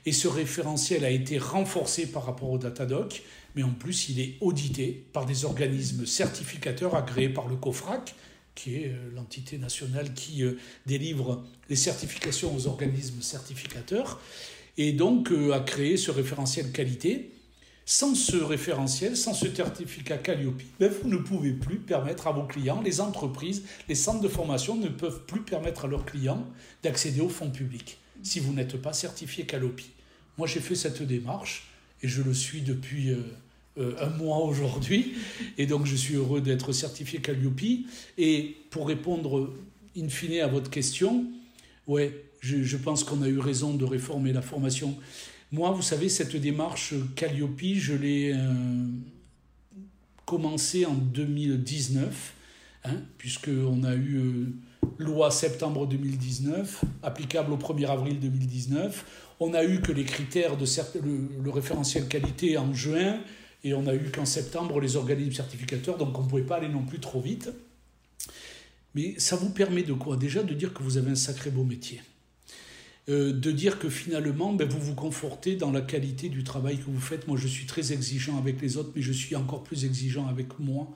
Et 0.07 0.13
ce 0.13 0.29
référentiel 0.29 1.05
a 1.05 1.11
été 1.11 1.37
renforcé 1.37 2.07
par 2.07 2.25
rapport 2.25 2.51
au 2.51 2.57
Datadoc, 2.57 3.23
mais 3.55 3.63
en 3.63 3.73
plus 3.73 4.09
il 4.09 4.21
est 4.21 4.37
audité 4.41 5.07
par 5.13 5.27
des 5.27 5.45
organismes 5.45 6.07
certificateurs 6.07 6.95
agréés 6.95 7.29
par 7.29 7.49
le 7.49 7.57
COFRAC, 7.57 8.15
qui 8.55 8.77
est 8.77 8.89
euh, 8.89 9.11
l'entité 9.15 9.59
nationale 9.59 10.13
qui 10.15 10.43
euh, 10.43 10.59
délivre 10.87 11.45
les 11.71 11.77
certifications 11.77 12.55
aux 12.55 12.67
organismes 12.67 13.23
certificateurs, 13.23 14.21
et 14.77 14.93
donc 14.93 15.31
euh, 15.31 15.53
a 15.53 15.61
créé 15.61 15.97
ce 15.97 16.11
référentiel 16.11 16.73
qualité. 16.73 17.31
Sans 17.85 18.15
ce 18.15 18.37
référentiel, 18.37 19.17
sans 19.17 19.35
ce 19.35 19.53
certificat 19.53 20.17
Calliope, 20.17 20.63
ben, 20.79 20.89
vous 20.89 21.09
ne 21.09 21.17
pouvez 21.17 21.51
plus 21.53 21.79
permettre 21.79 22.29
à 22.29 22.33
vos 22.33 22.45
clients, 22.45 22.81
les 22.81 23.01
entreprises, 23.01 23.65
les 23.89 23.97
centres 23.97 24.21
de 24.21 24.29
formation 24.29 24.77
ne 24.77 24.89
peuvent 24.89 25.25
plus 25.27 25.43
permettre 25.43 25.87
à 25.87 25.89
leurs 25.89 26.05
clients 26.05 26.47
d'accéder 26.85 27.21
aux 27.21 27.29
fonds 27.29 27.51
publics 27.51 27.99
si 28.23 28.41
vous 28.41 28.53
n'êtes 28.53 28.77
pas 28.81 28.93
certifié 28.93 29.45
Calliope. 29.45 29.81
Moi, 30.39 30.47
j'ai 30.47 30.61
fait 30.61 30.75
cette 30.75 31.03
démarche 31.03 31.72
et 32.03 32.09
je 32.09 32.23
le 32.23 32.35
suis 32.35 32.63
depuis 32.63 33.11
euh, 33.79 33.95
un 34.01 34.11
mois 34.11 34.39
aujourd'hui. 34.45 35.15
Et 35.57 35.67
donc, 35.67 35.87
je 35.87 35.97
suis 35.97 36.17
heureux 36.17 36.41
d'être 36.41 36.73
certifié 36.73 37.21
Calliope. 37.21 37.63
Et 38.19 38.57
pour 38.71 38.87
répondre 38.87 39.53
in 39.97 40.09
fine 40.09 40.41
à 40.41 40.47
votre 40.47 40.71
question, 40.71 41.25
ouais, 41.87 42.25
je, 42.41 42.77
pense 42.77 43.05
qu'on 43.05 43.23
a 43.23 43.29
eu 43.29 43.39
raison 43.39 43.75
de 43.75 43.85
réformer 43.85 44.33
la 44.33 44.43
formation. 44.43 44.97
Moi, 45.53 45.71
vous 45.71 45.83
savez, 45.83 46.09
cette 46.09 46.37
démarche 46.37 46.95
Calliope, 47.15 47.63
je 47.77 47.95
l'ai 47.95 48.33
euh, 48.35 48.87
commencé 50.27 50.85
en 50.85 50.95
2019, 50.95 52.35
hein, 52.85 52.97
puisqu'on 53.17 53.85
a 53.85 53.95
eu 53.95 54.17
euh, 54.17 54.53
loi 54.99 55.31
septembre 55.31 55.87
2019, 55.87 56.83
applicable 57.03 57.53
au 57.53 57.57
1er 57.57 57.87
avril 57.87 58.19
2019. 58.21 59.05
On 59.45 59.55
a 59.55 59.65
eu 59.65 59.81
que 59.81 59.91
les 59.91 60.05
critères 60.05 60.57
de 60.57 60.65
le, 61.03 61.51
référentiel 61.51 62.07
qualité 62.07 62.57
en 62.57 62.73
juin, 62.73 63.19
et 63.65 63.75
on 63.75 63.89
a 63.89 63.95
eu 63.95 64.13
qu'en 64.15 64.25
septembre 64.25 64.79
les 64.79 64.95
organismes 64.95 65.33
certificateurs, 65.33 65.99
donc 65.99 66.17
on 66.17 66.23
ne 66.23 66.29
pouvait 66.29 66.45
pas 66.45 66.59
aller 66.59 66.69
non 66.69 66.85
plus 66.85 67.01
trop 67.01 67.21
vite. 67.21 67.51
Mais 68.95 69.17
ça 69.19 69.35
vous 69.35 69.51
permet 69.51 69.83
de 69.83 69.95
quoi? 69.95 70.17
Déjà 70.17 70.45
de 70.45 70.55
dire 70.55 70.73
que 70.73 70.85
vous 70.85 70.97
avez 70.97 71.11
un 71.11 71.17
sacré 71.17 71.51
beau 71.51 71.65
métier. 71.65 72.01
Euh, 73.09 73.33
de 73.33 73.51
dire 73.51 73.81
que 73.81 73.89
finalement, 73.89 74.53
ben, 74.53 74.69
vous 74.69 74.79
vous 74.79 74.95
confortez 74.95 75.57
dans 75.57 75.73
la 75.73 75.81
qualité 75.81 76.29
du 76.29 76.45
travail 76.45 76.79
que 76.79 76.85
vous 76.85 77.01
faites. 77.01 77.27
Moi, 77.27 77.37
je 77.37 77.49
suis 77.49 77.67
très 77.67 77.93
exigeant 77.93 78.39
avec 78.39 78.63
les 78.63 78.77
autres, 78.77 78.93
mais 78.95 79.03
je 79.03 79.13
suis 79.13 79.35
encore 79.35 79.65
plus 79.65 79.85
exigeant 79.85 80.29
avec 80.29 80.61
moi. 80.61 80.89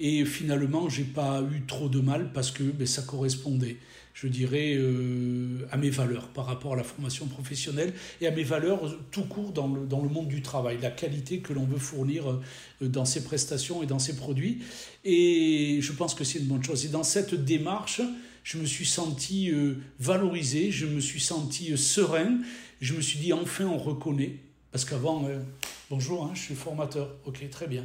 Et 0.00 0.24
finalement, 0.24 0.88
j'ai 0.88 1.04
pas 1.04 1.44
eu 1.54 1.64
trop 1.64 1.88
de 1.88 2.00
mal 2.00 2.32
parce 2.32 2.50
que 2.50 2.64
ben, 2.64 2.88
ça 2.88 3.02
correspondait 3.02 3.76
je 4.14 4.28
dirais, 4.28 4.74
euh, 4.76 5.66
à 5.72 5.76
mes 5.76 5.90
valeurs 5.90 6.28
par 6.28 6.46
rapport 6.46 6.74
à 6.74 6.76
la 6.76 6.84
formation 6.84 7.26
professionnelle 7.26 7.92
et 8.20 8.28
à 8.28 8.30
mes 8.30 8.44
valeurs 8.44 8.96
tout 9.10 9.24
court 9.24 9.50
dans 9.52 9.66
le, 9.66 9.86
dans 9.86 10.02
le 10.02 10.08
monde 10.08 10.28
du 10.28 10.40
travail, 10.40 10.78
la 10.80 10.90
qualité 10.90 11.40
que 11.40 11.52
l'on 11.52 11.64
veut 11.64 11.80
fournir 11.80 12.30
euh, 12.30 12.40
dans 12.80 13.04
ses 13.04 13.24
prestations 13.24 13.82
et 13.82 13.86
dans 13.86 13.98
ses 13.98 14.14
produits. 14.14 14.62
Et 15.04 15.80
je 15.82 15.92
pense 15.92 16.14
que 16.14 16.22
c'est 16.22 16.38
une 16.38 16.46
bonne 16.46 16.62
chose. 16.62 16.86
Et 16.86 16.88
dans 16.88 17.02
cette 17.02 17.34
démarche, 17.34 18.00
je 18.44 18.58
me 18.58 18.66
suis 18.66 18.86
senti 18.86 19.50
euh, 19.50 19.78
valorisé, 19.98 20.70
je 20.70 20.86
me 20.86 21.00
suis 21.00 21.20
senti 21.20 21.76
serein, 21.76 22.38
je 22.80 22.94
me 22.94 23.00
suis 23.00 23.18
dit 23.18 23.32
enfin 23.32 23.64
on 23.64 23.78
reconnaît, 23.78 24.36
parce 24.70 24.84
qu'avant 24.84 25.28
Bonjour, 25.90 26.24
hein, 26.24 26.30
je 26.32 26.40
suis 26.40 26.54
formateur. 26.54 27.10
Ok, 27.26 27.46
très 27.50 27.66
bien. 27.66 27.84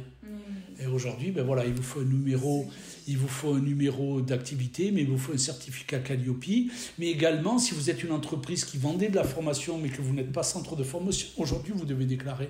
Et 0.78 0.86
aujourd'hui, 0.86 1.32
ben 1.32 1.44
voilà, 1.44 1.66
il 1.66 1.74
vous 1.74 1.82
faut 1.82 2.00
un 2.00 2.04
numéro, 2.04 2.66
il 3.06 3.18
vous 3.18 3.28
faut 3.28 3.52
un 3.52 3.60
numéro 3.60 4.22
d'activité, 4.22 4.90
mais 4.90 5.02
il 5.02 5.08
vous 5.08 5.18
faut 5.18 5.34
un 5.34 5.38
certificat 5.38 5.98
Calliope. 5.98 6.70
Mais 6.98 7.08
également, 7.08 7.58
si 7.58 7.74
vous 7.74 7.90
êtes 7.90 8.02
une 8.02 8.12
entreprise 8.12 8.64
qui 8.64 8.78
vendait 8.78 9.10
de 9.10 9.16
la 9.16 9.24
formation, 9.24 9.76
mais 9.76 9.90
que 9.90 10.00
vous 10.00 10.14
n'êtes 10.14 10.32
pas 10.32 10.42
centre 10.42 10.76
de 10.76 10.82
formation, 10.82 11.28
aujourd'hui, 11.36 11.74
vous 11.76 11.84
devez 11.84 12.06
déclarer. 12.06 12.48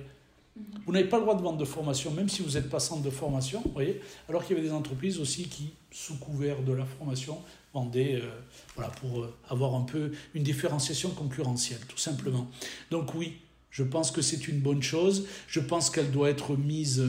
Mm-hmm. 0.57 0.63
Vous 0.85 0.91
n'avez 0.93 1.09
pas 1.09 1.17
le 1.17 1.23
droit 1.23 1.35
de 1.35 1.41
vendre 1.41 1.57
de 1.57 1.65
formation, 1.65 2.11
même 2.11 2.29
si 2.29 2.41
vous 2.41 2.51
n'êtes 2.51 2.69
pas 2.69 2.79
centre 2.79 3.01
de 3.01 3.09
formation, 3.09 3.61
voyez. 3.73 3.99
Alors 4.29 4.45
qu'il 4.45 4.55
y 4.55 4.59
avait 4.59 4.67
des 4.67 4.73
entreprises 4.73 5.19
aussi 5.19 5.49
qui, 5.49 5.73
sous 5.91 6.17
couvert 6.17 6.61
de 6.63 6.71
la 6.71 6.85
formation, 6.85 7.37
vendaient, 7.73 8.21
euh, 8.21 8.29
voilà, 8.75 8.89
pour 8.91 9.19
euh, 9.19 9.35
avoir 9.49 9.75
un 9.75 9.83
peu 9.83 10.11
une 10.33 10.43
différenciation 10.43 11.09
concurrentielle, 11.09 11.81
tout 11.89 11.97
simplement. 11.97 12.49
Donc 12.89 13.13
oui, 13.15 13.37
je 13.71 13.83
pense 13.83 14.11
que 14.11 14.21
c'est 14.21 14.47
une 14.47 14.59
bonne 14.59 14.83
chose. 14.83 15.27
Je 15.47 15.59
pense 15.59 15.89
qu'elle 15.89 16.11
doit 16.11 16.29
être 16.29 16.55
mise 16.55 17.03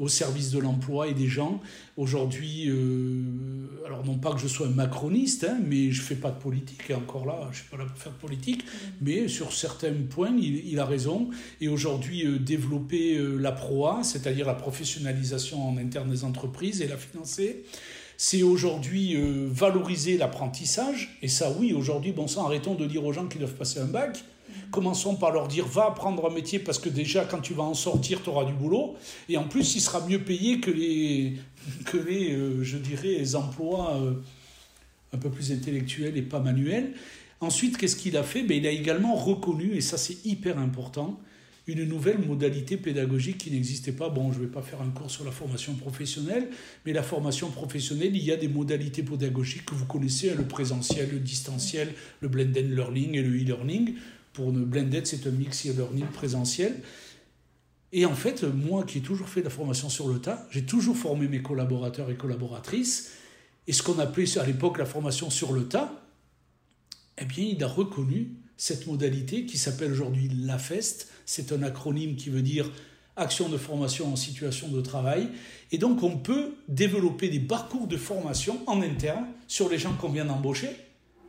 au 0.00 0.08
service 0.08 0.50
de 0.50 0.58
l'emploi 0.58 1.08
et 1.08 1.14
des 1.14 1.28
gens. 1.28 1.60
Aujourd'hui, 1.96 2.68
euh, 2.68 3.22
alors 3.86 4.04
non 4.04 4.18
pas 4.18 4.32
que 4.32 4.40
je 4.40 4.48
sois 4.48 4.66
un 4.66 4.70
macroniste, 4.70 5.44
hein, 5.44 5.58
mais 5.64 5.92
je 5.92 6.00
ne 6.00 6.06
fais 6.06 6.16
pas 6.16 6.30
de 6.30 6.38
politique, 6.38 6.90
et 6.90 6.94
encore 6.94 7.26
là, 7.26 7.38
je 7.44 7.48
ne 7.48 7.54
suis 7.54 7.70
pas 7.70 7.76
là 7.76 7.84
pour 7.84 7.96
faire 7.96 8.12
de 8.12 8.18
politique, 8.18 8.64
mais 9.00 9.28
sur 9.28 9.52
certains 9.52 9.92
points, 9.92 10.36
il, 10.36 10.78
a 10.80 10.84
raison. 10.84 11.30
Et 11.60 11.68
aujourd'hui, 11.68 12.26
euh, 12.26 12.38
développer 12.38 13.16
euh, 13.16 13.36
la 13.36 13.52
proa, 13.52 14.02
c'est-à-dire 14.02 14.46
la 14.46 14.54
professionnalisation 14.54 15.68
en 15.68 15.76
interne 15.76 16.10
des 16.10 16.24
entreprises 16.24 16.82
et 16.82 16.88
la 16.88 16.96
financer, 16.96 17.64
c'est 18.16 18.44
aujourd'hui 18.44 19.16
valoriser 19.50 20.16
l'apprentissage. 20.16 21.18
Et 21.20 21.26
ça, 21.26 21.50
oui, 21.58 21.72
aujourd'hui, 21.72 22.12
bon 22.12 22.28
sang, 22.28 22.46
arrêtons 22.46 22.76
de 22.76 22.86
dire 22.86 23.04
aux 23.04 23.12
gens 23.12 23.26
qu'ils 23.26 23.40
doivent 23.40 23.56
passer 23.56 23.80
un 23.80 23.86
bac 23.86 24.24
commençons 24.70 25.16
par 25.16 25.30
leur 25.32 25.48
dire 25.48 25.66
va 25.66 25.86
apprendre 25.86 26.28
un 26.28 26.34
métier 26.34 26.58
parce 26.58 26.78
que 26.78 26.88
déjà 26.88 27.24
quand 27.24 27.40
tu 27.40 27.54
vas 27.54 27.62
en 27.64 27.74
sortir, 27.74 28.22
tu 28.22 28.30
auras 28.30 28.44
du 28.44 28.52
boulot. 28.52 28.94
Et 29.28 29.36
en 29.36 29.44
plus, 29.44 29.74
il 29.76 29.80
sera 29.80 30.06
mieux 30.06 30.20
payé 30.20 30.60
que 30.60 30.70
les, 30.70 31.34
que 31.86 31.96
les 31.96 32.32
euh, 32.32 32.62
je 32.62 32.78
dirais, 32.78 33.34
emplois 33.34 33.96
euh, 33.96 34.14
un 35.12 35.18
peu 35.18 35.30
plus 35.30 35.52
intellectuels 35.52 36.16
et 36.16 36.22
pas 36.22 36.40
manuels. 36.40 36.92
Ensuite, 37.40 37.76
qu'est-ce 37.76 37.96
qu'il 37.96 38.16
a 38.16 38.22
fait? 38.22 38.42
Ben, 38.42 38.56
Il 38.56 38.66
a 38.66 38.70
également 38.70 39.14
reconnu, 39.14 39.74
et 39.74 39.80
ça 39.80 39.98
c'est 39.98 40.24
hyper 40.24 40.58
important, 40.58 41.20
une 41.66 41.84
nouvelle 41.84 42.18
modalité 42.18 42.76
pédagogique 42.76 43.38
qui 43.38 43.50
n'existait 43.50 43.92
pas. 43.92 44.08
Bon, 44.08 44.32
je 44.32 44.38
ne 44.38 44.44
vais 44.44 44.50
pas 44.50 44.62
faire 44.62 44.82
un 44.82 44.90
cours 44.90 45.10
sur 45.10 45.24
la 45.24 45.30
formation 45.30 45.74
professionnelle, 45.74 46.48
mais 46.84 46.92
la 46.92 47.02
formation 47.02 47.50
professionnelle, 47.50 48.14
il 48.14 48.22
y 48.22 48.32
a 48.32 48.36
des 48.36 48.48
modalités 48.48 49.02
pédagogiques 49.02 49.64
que 49.64 49.74
vous 49.74 49.86
connaissez, 49.86 50.34
le 50.34 50.44
présentiel, 50.44 51.08
le 51.10 51.18
distanciel, 51.18 51.92
le 52.20 52.28
blended 52.28 52.70
learning 52.74 53.14
et 53.14 53.22
le 53.22 53.30
e-learning. 53.30 53.94
Pour 54.34 54.50
une 54.50 54.64
blended, 54.64 55.06
c'est 55.06 55.26
un 55.26 55.30
mix 55.30 55.66
e-learning 55.66 56.06
présentiel. 56.06 56.82
Et 57.92 58.04
en 58.04 58.14
fait, 58.14 58.42
moi 58.42 58.84
qui 58.84 58.98
ai 58.98 59.00
toujours 59.00 59.28
fait 59.28 59.40
de 59.40 59.44
la 59.44 59.50
formation 59.50 59.88
sur 59.88 60.08
le 60.08 60.20
tas, 60.20 60.46
j'ai 60.50 60.66
toujours 60.66 60.96
formé 60.96 61.28
mes 61.28 61.40
collaborateurs 61.40 62.10
et 62.10 62.16
collaboratrices. 62.16 63.12
Et 63.68 63.72
ce 63.72 63.82
qu'on 63.82 63.98
appelait 64.00 64.36
à 64.36 64.44
l'époque 64.44 64.78
la 64.78 64.84
formation 64.84 65.30
sur 65.30 65.52
le 65.52 65.68
tas, 65.68 66.04
eh 67.18 67.24
bien, 67.24 67.44
il 67.44 67.62
a 67.62 67.68
reconnu 67.68 68.32
cette 68.56 68.88
modalité 68.88 69.46
qui 69.46 69.56
s'appelle 69.56 69.92
aujourd'hui 69.92 70.28
l'AFEST. 70.28 71.08
C'est 71.24 71.52
un 71.52 71.62
acronyme 71.62 72.16
qui 72.16 72.28
veut 72.28 72.42
dire 72.42 72.70
Action 73.16 73.48
de 73.48 73.56
formation 73.56 74.12
en 74.12 74.16
situation 74.16 74.66
de 74.66 74.80
travail. 74.80 75.28
Et 75.70 75.78
donc, 75.78 76.02
on 76.02 76.16
peut 76.16 76.54
développer 76.66 77.28
des 77.28 77.38
parcours 77.38 77.86
de 77.86 77.96
formation 77.96 78.60
en 78.66 78.82
interne 78.82 79.26
sur 79.46 79.68
les 79.68 79.78
gens 79.78 79.92
qu'on 79.92 80.08
vient 80.08 80.24
d'embaucher. 80.24 80.70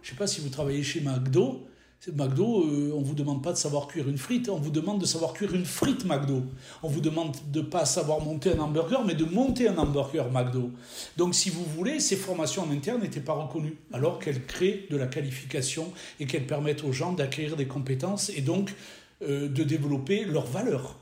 Je 0.02 0.08
ne 0.08 0.14
sais 0.14 0.18
pas 0.18 0.26
si 0.26 0.42
vous 0.42 0.50
travaillez 0.50 0.82
chez 0.82 1.02
McDo. 1.02 1.68
McDo, 2.14 2.64
euh, 2.64 2.92
on 2.94 3.02
ne 3.02 3.06
vous 3.06 3.16
demande 3.16 3.44
pas 3.44 3.52
de 3.52 3.58
savoir 3.58 3.88
cuire 3.88 4.08
une 4.08 4.18
frite, 4.18 4.50
on 4.50 4.58
vous 4.58 4.70
demande 4.70 5.00
de 5.00 5.06
savoir 5.06 5.34
cuire 5.34 5.54
une 5.54 5.66
frite 5.66 6.06
McDo. 6.06 6.44
On 6.84 6.88
vous 6.88 7.02
demande 7.02 7.36
de 7.52 7.62
ne 7.62 7.66
pas 7.66 7.86
savoir 7.86 8.22
monter 8.22 8.52
un 8.52 8.60
hamburger, 8.60 9.04
mais 9.06 9.16
de 9.16 9.26
monter 9.26 9.68
un 9.68 9.78
hamburger 9.78 10.32
McDo. 10.32 10.72
Donc 11.18 11.36
si 11.36 11.50
vous 11.50 11.64
voulez, 11.64 12.00
ces 12.00 12.16
formations 12.16 12.64
en 12.64 12.72
interne 12.72 13.02
n'étaient 13.02 13.20
pas 13.20 13.34
reconnues, 13.34 13.78
alors 13.94 14.20
qu'elles 14.20 14.46
créent 14.46 14.86
de 14.90 14.98
la 14.98 15.08
qualification 15.08 15.92
et 16.20 16.26
qu'elles 16.26 16.48
permettent 16.48 16.84
aux 16.84 16.92
gens 16.92 17.14
d'acquérir 17.14 17.56
des 17.56 17.68
compétences 17.68 18.30
et 18.30 18.42
donc 18.42 18.76
euh, 19.22 19.48
de 19.48 19.64
développer 19.64 20.26
leurs 20.26 20.48
valeurs, 20.48 20.98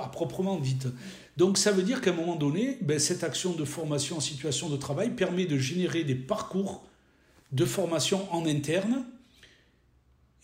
à 0.00 0.08
proprement 0.08 0.58
dites. 0.58 0.88
Donc 1.36 1.58
ça 1.58 1.70
veut 1.70 1.82
dire 1.82 2.00
qu'à 2.00 2.10
un 2.10 2.14
moment 2.14 2.36
donné, 2.36 2.78
ben, 2.80 2.98
cette 2.98 3.22
action 3.22 3.52
de 3.52 3.64
formation 3.64 4.16
en 4.16 4.20
situation 4.20 4.68
de 4.68 4.76
travail 4.76 5.10
permet 5.10 5.46
de 5.46 5.56
générer 5.58 6.02
des 6.04 6.16
parcours 6.16 6.82
de 7.52 7.64
formation 7.64 8.26
en 8.32 8.44
interne 8.46 9.04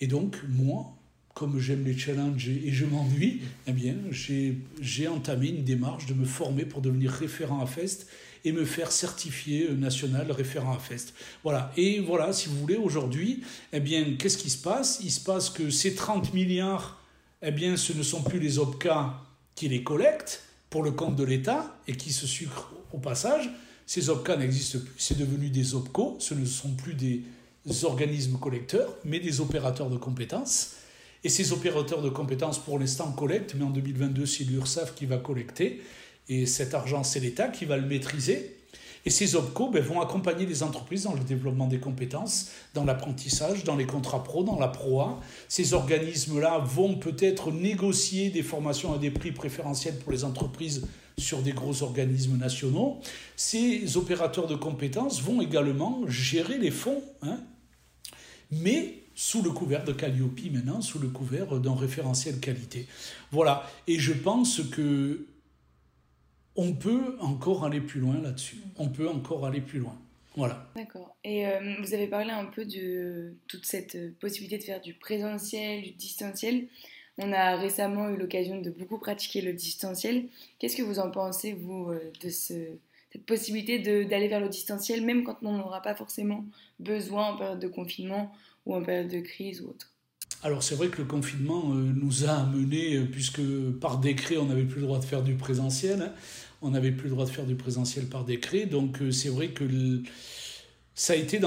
et 0.05 0.07
donc, 0.07 0.37
moi, 0.51 0.95
comme 1.33 1.59
j'aime 1.59 1.83
les 1.83 1.97
challenges 1.97 2.51
et 2.51 2.71
je 2.71 2.85
m'ennuie, 2.85 3.41
eh 3.67 3.73
bien, 3.73 3.97
j'ai 4.11 5.09
entamé 5.09 5.49
une 5.49 5.65
démarche 5.65 6.05
de 6.05 6.13
me 6.13 6.27
former 6.27 6.67
pour 6.67 6.83
devenir 6.83 7.11
référent 7.11 7.63
à 7.63 7.67
FEST 7.67 8.07
et 8.45 8.53
me 8.53 8.67
faire 8.67 8.93
certifier 8.93 9.71
national 9.71 10.31
référent 10.31 10.75
à 10.75 10.79
FEST. 10.79 11.15
Voilà. 11.43 11.73
Et 11.79 12.01
voilà, 12.01 12.35
si 12.35 12.51
vous 12.51 12.59
voulez, 12.59 12.77
aujourd'hui, 12.77 13.45
eh 13.73 13.81
bien, 13.81 14.17
qu'est-ce 14.19 14.37
qui 14.37 14.51
se 14.51 14.59
passe? 14.59 15.01
Il 15.03 15.11
se 15.11 15.21
passe 15.21 15.49
que 15.49 15.71
ces 15.71 15.95
30 15.95 16.35
milliards, 16.35 17.01
eh 17.41 17.51
bien, 17.51 17.79
ce 17.79 17.95
ne 17.95 18.03
sont 18.03 18.23
plus 18.23 18.41
les 18.41 18.59
OPCA 18.59 19.23
qui 19.55 19.71
les 19.71 19.83
collectent 19.83 20.43
pour 20.69 20.83
le 20.83 20.91
compte 20.91 21.17
de 21.17 21.25
l'État 21.25 21.81
et 21.89 21.97
qui 21.97 22.13
se 22.13 22.27
sucrent 22.27 22.75
au 22.93 22.99
passage. 22.99 23.49
Ces 23.87 24.11
OPCA 24.11 24.37
n'existent 24.37 24.81
plus. 24.81 24.93
C'est 24.99 25.17
devenu 25.17 25.49
des 25.49 25.75
OPCO. 25.75 26.19
Ce 26.19 26.35
ne 26.35 26.45
sont 26.45 26.75
plus 26.75 26.93
des 26.93 27.23
organismes 27.85 28.39
collecteurs, 28.39 28.95
mais 29.05 29.21
des 29.21 29.41
opérateurs 29.41 29.91
de 29.91 29.97
compétences. 29.97 30.73
Et 31.25 31.29
ces 31.29 31.53
opérateurs 31.53 32.03
de 32.03 32.11
compétences, 32.11 32.59
pour 32.59 32.79
l'instant, 32.79 33.11
collectent, 33.13 33.55
mais 33.55 33.65
en 33.65 33.71
2022, 33.71 34.27
c'est 34.27 34.45
l'URSSAF 34.45 34.95
qui 34.95 35.07
va 35.07 35.17
collecter. 35.17 35.83
Et 36.29 36.47
cet 36.47 36.75
argent, 36.75 37.03
c'est 37.03 37.21
l'État 37.21 37.49
qui 37.49 37.65
va 37.65 37.77
le 37.77 37.87
maîtriser. 37.87 38.57
Et 39.07 39.11
ces 39.11 39.37
OPCO 39.37 39.69
ben, 39.69 39.83
vont 39.83 40.01
accompagner 40.01 40.47
les 40.47 40.63
entreprises 40.63 41.03
dans 41.05 41.13
le 41.13 41.21
développement 41.21 41.67
des 41.67 41.79
compétences, 41.79 42.49
dans 42.73 42.85
l'apprentissage, 42.85 43.65
dans 43.65 43.77
les 43.77 43.87
contrats 43.87 44.25
pro, 44.25 44.45
dans 44.45 44.59
la 44.59 44.69
PROA. 44.69 45.21
Ces 45.49 45.75
organismes-là 45.75 46.59
vont 46.59 46.97
peut-être 46.97 47.53
négocier 47.53 48.31
des 48.31 48.43
formations 48.43 48.95
à 48.95 48.99
des 48.99 49.11
prix 49.11 49.33
préférentiels 49.33 49.99
pour 49.99 50.13
les 50.13 50.25
entreprises 50.25 50.87
sur 51.19 51.43
des 51.43 51.53
gros 51.53 51.83
organismes 51.83 52.39
nationaux. 52.39 52.99
Ces 53.37 53.97
opérateurs 53.97 54.47
de 54.47 54.57
compétences 54.57 55.23
vont 55.23 55.43
également 55.43 56.01
gérer 56.09 56.59
les 56.59 56.71
fonds, 56.71 57.03
hein, 57.23 57.39
mais 58.63 58.95
sous 59.15 59.43
le 59.43 59.51
couvert 59.51 59.85
de 59.85 59.93
Calliope 59.93 60.41
maintenant, 60.53 60.81
sous 60.81 60.99
le 60.99 61.09
couvert 61.09 61.59
d'un 61.61 61.75
référentiel 61.75 62.41
qualité. 62.41 62.87
Voilà, 63.31 63.69
et 63.87 63.99
je 63.99 64.13
pense 64.13 64.61
que 64.71 65.27
on 66.57 66.73
peut 66.73 67.17
encore 67.21 67.65
aller 67.65 67.81
plus 67.81 68.01
loin 68.01 68.21
là-dessus. 68.21 68.59
On 68.77 68.89
peut 68.89 69.09
encore 69.09 69.45
aller 69.45 69.61
plus 69.61 69.81
loin. 69.81 69.97
Voilà. 70.37 70.69
D'accord. 70.75 71.17
Et 71.25 71.47
euh, 71.47 71.77
vous 71.81 71.95
avez 71.95 72.07
parlé 72.07 72.31
un 72.31 72.45
peu 72.45 72.65
de 72.65 73.35
toute 73.49 73.65
cette 73.65 74.17
possibilité 74.19 74.59
de 74.59 74.63
faire 74.63 74.81
du 74.81 74.95
présentiel, 74.95 75.83
du 75.83 75.91
distanciel. 75.91 76.67
On 77.19 77.33
a 77.33 77.57
récemment 77.57 78.09
eu 78.09 78.17
l'occasion 78.17 78.61
de 78.61 78.71
beaucoup 78.71 78.99
pratiquer 78.99 79.41
le 79.41 79.53
distanciel. 79.53 80.27
Qu'est-ce 80.59 80.77
que 80.77 80.83
vous 80.83 80.99
en 80.99 81.11
pensez, 81.11 81.53
vous, 81.53 81.91
euh, 81.91 82.13
de 82.21 82.29
cette 83.15 83.27
possibilité 83.27 83.79
d'aller 83.79 84.27
vers 84.27 84.41
le 84.41 84.49
distanciel, 84.49 85.05
même 85.05 85.23
quand 85.23 85.39
on 85.43 85.57
n'aura 85.57 85.81
pas 85.81 85.95
forcément 85.95 86.45
besoin 86.81 87.29
en 87.29 87.37
période 87.37 87.61
de 87.61 87.69
confinement 87.69 88.33
ou 88.67 88.75
en 88.75 88.83
période 88.83 89.09
de 89.09 89.21
crise 89.21 89.63
ou 89.63 89.69
autre 89.69 89.91
alors 90.43 90.63
c'est 90.63 90.75
vrai 90.75 90.89
que 90.89 90.99
le 90.99 91.09
confinement 91.09 91.71
euh, 91.71 91.91
nous 91.95 92.27
a 92.27 92.33
amené, 92.33 93.01
puisque 93.11 93.41
par 93.81 93.99
décret 93.99 94.37
on 94.37 94.45
n'avait 94.45 94.65
plus 94.65 94.81
le 94.81 94.87
droit 94.87 94.99
de 94.99 95.05
faire 95.05 95.23
du 95.23 95.37
présentiel, 95.37 96.03
hein, 96.03 96.13
on 96.61 96.73
n'avait 96.73 96.93
plus 96.93 97.05
le 97.05 97.15
droit 97.15 97.25
de 97.25 97.31
faire 97.31 97.47
du 97.47 97.55
présentiel 97.55 98.05
par 98.07 98.27
décret. 98.27 98.67
Donc 98.67 99.01
euh, 99.01 99.11
c'est 99.11 99.31
vrai 99.31 99.49
que 99.49 99.65
ça 100.95 101.15
a 101.15 101.17
été 101.17 101.41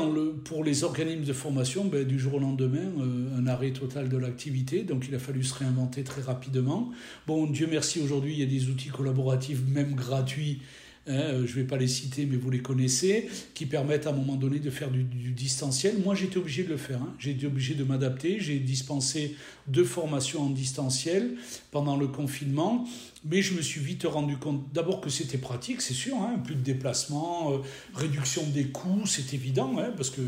pour 0.46 0.64
les 0.64 0.84
organismes 0.84 1.26
de 1.26 1.34
formation 1.34 1.86
ben, 1.86 2.06
du 2.06 2.18
jour 2.18 2.36
au 2.36 2.40
lendemain 2.40 2.92
euh, 3.00 3.38
un 3.38 3.46
arrêt 3.46 3.72
total 3.72 4.10
de 4.10 4.18
l'activité. 4.18 4.82
Donc 4.82 5.06
il 5.08 5.14
a 5.14 5.20
fallu 5.20 5.44
se 5.44 5.54
réinventer 5.54 6.04
très 6.04 6.22
rapidement. 6.22 6.92
Bon, 7.28 7.46
Dieu 7.46 7.68
merci, 7.70 8.00
aujourd'hui 8.02 8.34
il 8.34 8.40
y 8.40 8.44
a 8.44 8.48
des 8.48 8.70
outils 8.70 8.90
collaboratifs, 8.90 9.62
même 9.68 9.94
gratuits, 9.94 10.62
Hein, 11.08 11.14
euh, 11.14 11.48
je 11.48 11.52
ne 11.58 11.62
vais 11.62 11.64
pas 11.64 11.78
les 11.78 11.88
citer, 11.88 12.26
mais 12.26 12.36
vous 12.36 12.50
les 12.50 12.62
connaissez, 12.62 13.30
qui 13.54 13.66
permettent 13.66 14.08
à 14.08 14.10
un 14.10 14.14
moment 14.14 14.36
donné 14.36 14.60
de 14.60 14.70
faire 14.70 14.92
du, 14.92 15.04
distanciel. 15.04 16.00
Moi, 16.04 16.16
j'étais 16.16 16.38
obligé 16.38 16.64
de 16.64 16.70
le 16.70 16.78
faire. 16.78 17.02
Hein. 17.02 17.14
J'ai 17.20 17.32
été 17.32 17.46
obligé 17.46 17.76
de 17.76 17.84
m'adapter. 17.84 18.40
J'ai 18.40 18.60
dispensé 18.60 19.36
deux 19.68 19.86
formations 19.86 20.44
en 20.44 20.50
distanciel 20.50 21.36
pendant 21.72 21.96
le 21.96 22.08
confinement. 22.08 22.86
Mais 23.26 23.42
je 23.42 23.54
me 23.54 23.62
suis 23.62 23.82
vite 23.82 24.04
rendu 24.04 24.38
compte, 24.38 24.64
d'abord 24.74 25.02
que 25.02 25.10
c'était 25.10 25.38
pratique, 25.38 25.82
c'est 25.82 25.94
sûr, 25.94 26.16
hein, 26.18 26.40
plus 26.44 26.56
de 26.56 26.62
déplacements, 26.62 27.52
euh, 27.52 27.58
réduction 27.94 28.44
des 28.54 28.68
coûts, 28.68 29.06
c'est 29.06 29.34
évident, 29.34 29.76
parce 29.98 30.12
que 30.12 30.22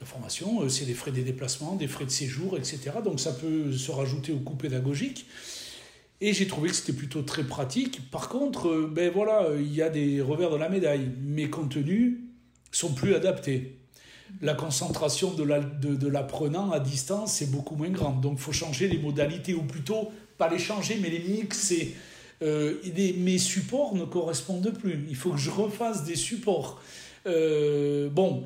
la 0.00 0.06
formation, 0.06 0.62
euh, 0.62 0.68
c'est 0.68 0.86
des 0.86 0.94
frais 0.94 1.12
des 1.12 1.22
déplacements, 1.22 1.76
des 1.76 1.88
frais 1.88 2.06
de 2.06 2.10
séjour, 2.10 2.56
etc. 2.56 2.92
Donc 3.04 3.20
ça 3.20 3.32
peut 3.32 3.72
se 3.72 3.90
rajouter 3.90 4.32
au 4.32 4.38
coût 4.38 4.56
pédagogique. 4.56 5.26
Et 6.20 6.34
j'ai 6.34 6.46
trouvé 6.46 6.68
que 6.68 6.76
c'était 6.76 6.92
plutôt 6.92 7.22
très 7.22 7.44
pratique. 7.44 8.10
Par 8.10 8.28
contre, 8.28 8.68
euh, 8.68 8.90
ben 8.92 9.10
voilà, 9.10 9.48
il 9.56 9.74
y 9.74 9.82
a 9.82 9.88
des 9.88 10.20
revers 10.20 10.50
de 10.50 10.56
la 10.56 10.68
médaille. 10.68 11.10
Mes 11.22 11.48
contenus 11.48 12.18
sont 12.70 12.92
plus 12.92 13.14
adaptés. 13.14 13.78
La 14.42 14.54
concentration 14.54 15.32
de 15.32 15.42
l'apprenant 16.08 16.68
de, 16.68 16.74
à 16.74 16.80
distance 16.80 17.42
est 17.42 17.50
beaucoup 17.50 17.74
moins 17.74 17.90
grande. 17.90 18.20
Donc 18.20 18.34
il 18.36 18.40
faut 18.40 18.52
changer 18.52 18.86
les 18.86 18.98
modalités, 18.98 19.54
ou 19.54 19.62
plutôt 19.62 20.12
pas 20.38 20.48
les 20.48 20.58
changer, 20.58 20.98
mais 21.00 21.10
les 21.10 21.20
mixer. 21.20 21.94
Euh, 22.42 22.76
mes 23.18 23.38
supports 23.38 23.94
ne 23.94 24.04
correspondent 24.04 24.72
plus. 24.72 25.06
Il 25.08 25.16
faut 25.16 25.30
que 25.30 25.38
je 25.38 25.50
refasse 25.50 26.04
des 26.04 26.16
supports. 26.16 26.80
Euh, 27.26 28.08
bon, 28.08 28.44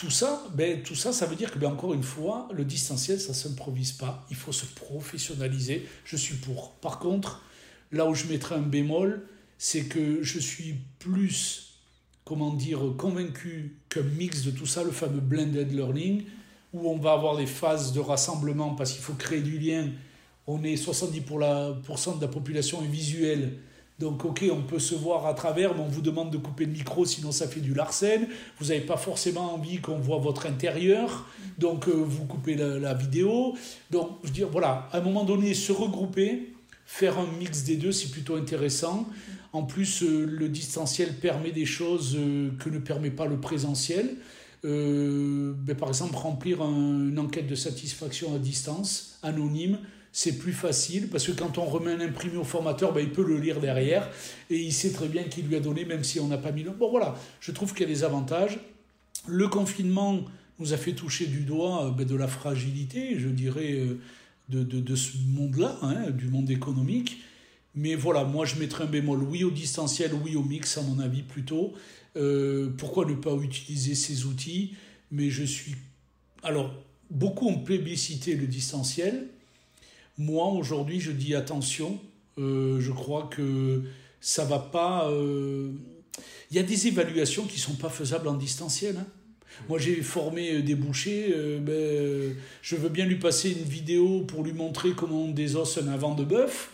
tout 0.00 0.08
ça, 0.10 0.42
ben, 0.54 0.82
tout 0.82 0.94
ça, 0.94 1.12
ça 1.12 1.26
veut 1.26 1.36
dire 1.36 1.50
que, 1.50 1.58
ben, 1.58 1.68
encore 1.68 1.92
une 1.92 2.02
fois, 2.02 2.48
le 2.54 2.64
distanciel, 2.64 3.20
ça 3.20 3.28
ne 3.28 3.34
s'improvise 3.34 3.92
pas. 3.92 4.24
Il 4.30 4.36
faut 4.36 4.50
se 4.50 4.64
professionnaliser. 4.64 5.86
Je 6.06 6.16
suis 6.16 6.36
pour. 6.36 6.72
Par 6.76 6.98
contre, 6.98 7.42
là 7.92 8.06
où 8.06 8.14
je 8.14 8.24
mettrai 8.24 8.54
un 8.54 8.62
bémol, 8.62 9.26
c'est 9.58 9.84
que 9.84 10.22
je 10.22 10.38
suis 10.38 10.76
plus, 11.00 11.74
comment 12.24 12.54
dire, 12.54 12.80
convaincu 12.96 13.76
qu'un 13.90 14.00
mix 14.00 14.42
de 14.42 14.52
tout 14.52 14.64
ça, 14.64 14.82
le 14.84 14.90
fameux 14.90 15.20
blended 15.20 15.70
learning, 15.70 16.24
où 16.72 16.88
on 16.88 16.96
va 16.96 17.12
avoir 17.12 17.36
des 17.36 17.46
phases 17.46 17.92
de 17.92 18.00
rassemblement 18.00 18.74
parce 18.74 18.92
qu'il 18.92 19.02
faut 19.02 19.12
créer 19.12 19.42
du 19.42 19.58
lien. 19.58 19.90
On 20.46 20.64
est 20.64 20.82
70% 20.82 22.16
de 22.16 22.22
la 22.22 22.28
population 22.28 22.82
est 22.82 22.86
visuelle 22.86 23.58
donc, 24.00 24.24
ok, 24.24 24.46
on 24.50 24.62
peut 24.62 24.78
se 24.78 24.94
voir 24.94 25.26
à 25.26 25.34
travers, 25.34 25.74
mais 25.74 25.82
on 25.82 25.88
vous 25.88 26.00
demande 26.00 26.30
de 26.30 26.38
couper 26.38 26.64
le 26.64 26.72
micro, 26.72 27.04
sinon 27.04 27.32
ça 27.32 27.46
fait 27.46 27.60
du 27.60 27.74
larcène. 27.74 28.28
Vous 28.58 28.68
n'avez 28.68 28.80
pas 28.80 28.96
forcément 28.96 29.54
envie 29.54 29.76
qu'on 29.76 29.98
voit 29.98 30.16
votre 30.16 30.46
intérieur, 30.46 31.26
donc 31.58 31.86
euh, 31.86 31.92
vous 31.92 32.24
coupez 32.24 32.54
la, 32.54 32.94
vidéo. 32.94 33.54
Donc, 33.90 34.12
je 34.22 34.28
veux 34.28 34.32
dire, 34.32 34.48
voilà, 34.48 34.88
à 34.92 34.98
un 34.98 35.00
moment 35.02 35.24
donné, 35.24 35.52
se 35.52 35.70
regrouper, 35.70 36.54
faire 36.86 37.18
un 37.18 37.26
mix 37.38 37.64
des 37.64 37.76
deux, 37.76 37.92
c'est 37.92 38.10
plutôt 38.10 38.36
intéressant. 38.36 39.06
En 39.52 39.64
plus, 39.64 40.02
euh, 40.02 40.24
le 40.24 40.48
distanciel 40.48 41.16
permet 41.16 41.52
des 41.52 41.66
choses 41.66 42.16
euh, 42.18 42.52
que 42.58 42.70
ne 42.70 42.78
permet 42.78 43.10
pas 43.10 43.26
le 43.26 43.38
présentiel. 43.38 44.16
Ben, 44.62 45.74
par 45.78 45.88
exemple, 45.88 46.16
remplir 46.16 46.62
une 46.62 47.18
enquête 47.18 47.46
de 47.46 47.54
satisfaction 47.54 48.34
à 48.34 48.38
distance, 48.38 49.18
anonyme, 49.22 49.78
c'est 50.12 50.38
plus 50.38 50.52
facile 50.52 51.08
parce 51.08 51.26
que 51.26 51.32
quand 51.32 51.58
on 51.58 51.64
remet 51.64 51.92
un 51.92 52.00
imprimé 52.00 52.36
au 52.36 52.44
formateur, 52.44 52.92
ben, 52.92 53.00
il 53.00 53.10
peut 53.10 53.24
le 53.24 53.38
lire 53.38 53.60
derrière 53.60 54.08
et 54.48 54.58
il 54.58 54.72
sait 54.72 54.92
très 54.92 55.08
bien 55.08 55.24
qu'il 55.24 55.46
lui 55.46 55.56
a 55.56 55.60
donné, 55.60 55.84
même 55.84 56.04
si 56.04 56.18
on 56.20 56.26
n'a 56.26 56.38
pas 56.38 56.50
mis 56.50 56.62
le. 56.62 56.70
Bon, 56.70 56.90
voilà, 56.90 57.14
je 57.40 57.52
trouve 57.52 57.72
qu'il 57.72 57.82
y 57.82 57.90
a 57.90 57.94
des 57.94 58.04
avantages. 58.04 58.58
Le 59.28 59.48
confinement 59.48 60.24
nous 60.58 60.72
a 60.72 60.76
fait 60.76 60.92
toucher 60.92 61.26
du 61.26 61.40
doigt 61.40 61.86
euh, 61.86 61.90
ben, 61.90 62.06
de 62.06 62.16
la 62.16 62.28
fragilité, 62.28 63.18
je 63.18 63.28
dirais, 63.28 63.72
euh, 63.72 64.00
de, 64.48 64.62
de, 64.62 64.96
ce 64.96 65.12
monde-là, 65.28 65.78
hein, 65.82 66.10
du 66.10 66.26
monde 66.26 66.50
économique. 66.50 67.18
Mais 67.76 67.94
voilà, 67.94 68.24
moi 68.24 68.44
je 68.44 68.56
mettrais 68.56 68.84
un 68.84 68.88
bémol 68.88 69.22
oui 69.22 69.44
au 69.44 69.50
distanciel, 69.50 70.10
oui 70.24 70.34
au 70.34 70.42
mix, 70.42 70.76
à 70.76 70.82
mon 70.82 70.98
avis 70.98 71.22
plutôt. 71.22 71.72
Euh, 72.16 72.70
pourquoi 72.76 73.06
ne 73.06 73.14
pas 73.14 73.34
utiliser 73.34 73.94
ces 73.94 74.24
outils? 74.24 74.74
Mais 75.12 75.30
je 75.30 75.44
suis. 75.44 75.76
Alors, 76.42 76.74
beaucoup 77.10 77.46
ont 77.46 77.58
plébiscité 77.58 78.34
le 78.34 78.46
distanciel. 78.46 79.28
Moi, 80.20 80.48
aujourd'hui, 80.48 81.00
je 81.00 81.12
dis 81.12 81.34
attention. 81.34 81.98
Euh, 82.36 82.78
je 82.78 82.92
crois 82.92 83.30
que 83.34 83.84
ça 84.20 84.44
va 84.44 84.58
pas. 84.58 85.08
Euh, 85.08 85.70
il 86.50 86.56
y 86.58 86.60
a 86.60 86.62
des 86.62 86.88
évaluations 86.88 87.46
qui 87.46 87.58
sont 87.58 87.72
pas 87.72 87.88
faisables 87.88 88.28
en 88.28 88.34
distanciel. 88.34 88.96
Hein. 88.98 89.06
Moi, 89.70 89.78
j'ai 89.78 90.02
formé 90.02 90.56
euh, 90.56 90.62
des 90.62 90.74
bouchers. 90.74 91.34
Ben, 91.62 92.36
je 92.60 92.76
veux 92.76 92.90
bien 92.90 93.06
lui 93.06 93.16
passer 93.16 93.50
une 93.52 93.66
vidéo 93.66 94.20
pour 94.28 94.44
lui 94.44 94.52
montrer 94.52 94.90
comment 94.90 95.22
on 95.22 95.30
désosse 95.30 95.78
un 95.78 95.88
avant 95.88 96.14
de 96.14 96.24
bœuf. 96.24 96.68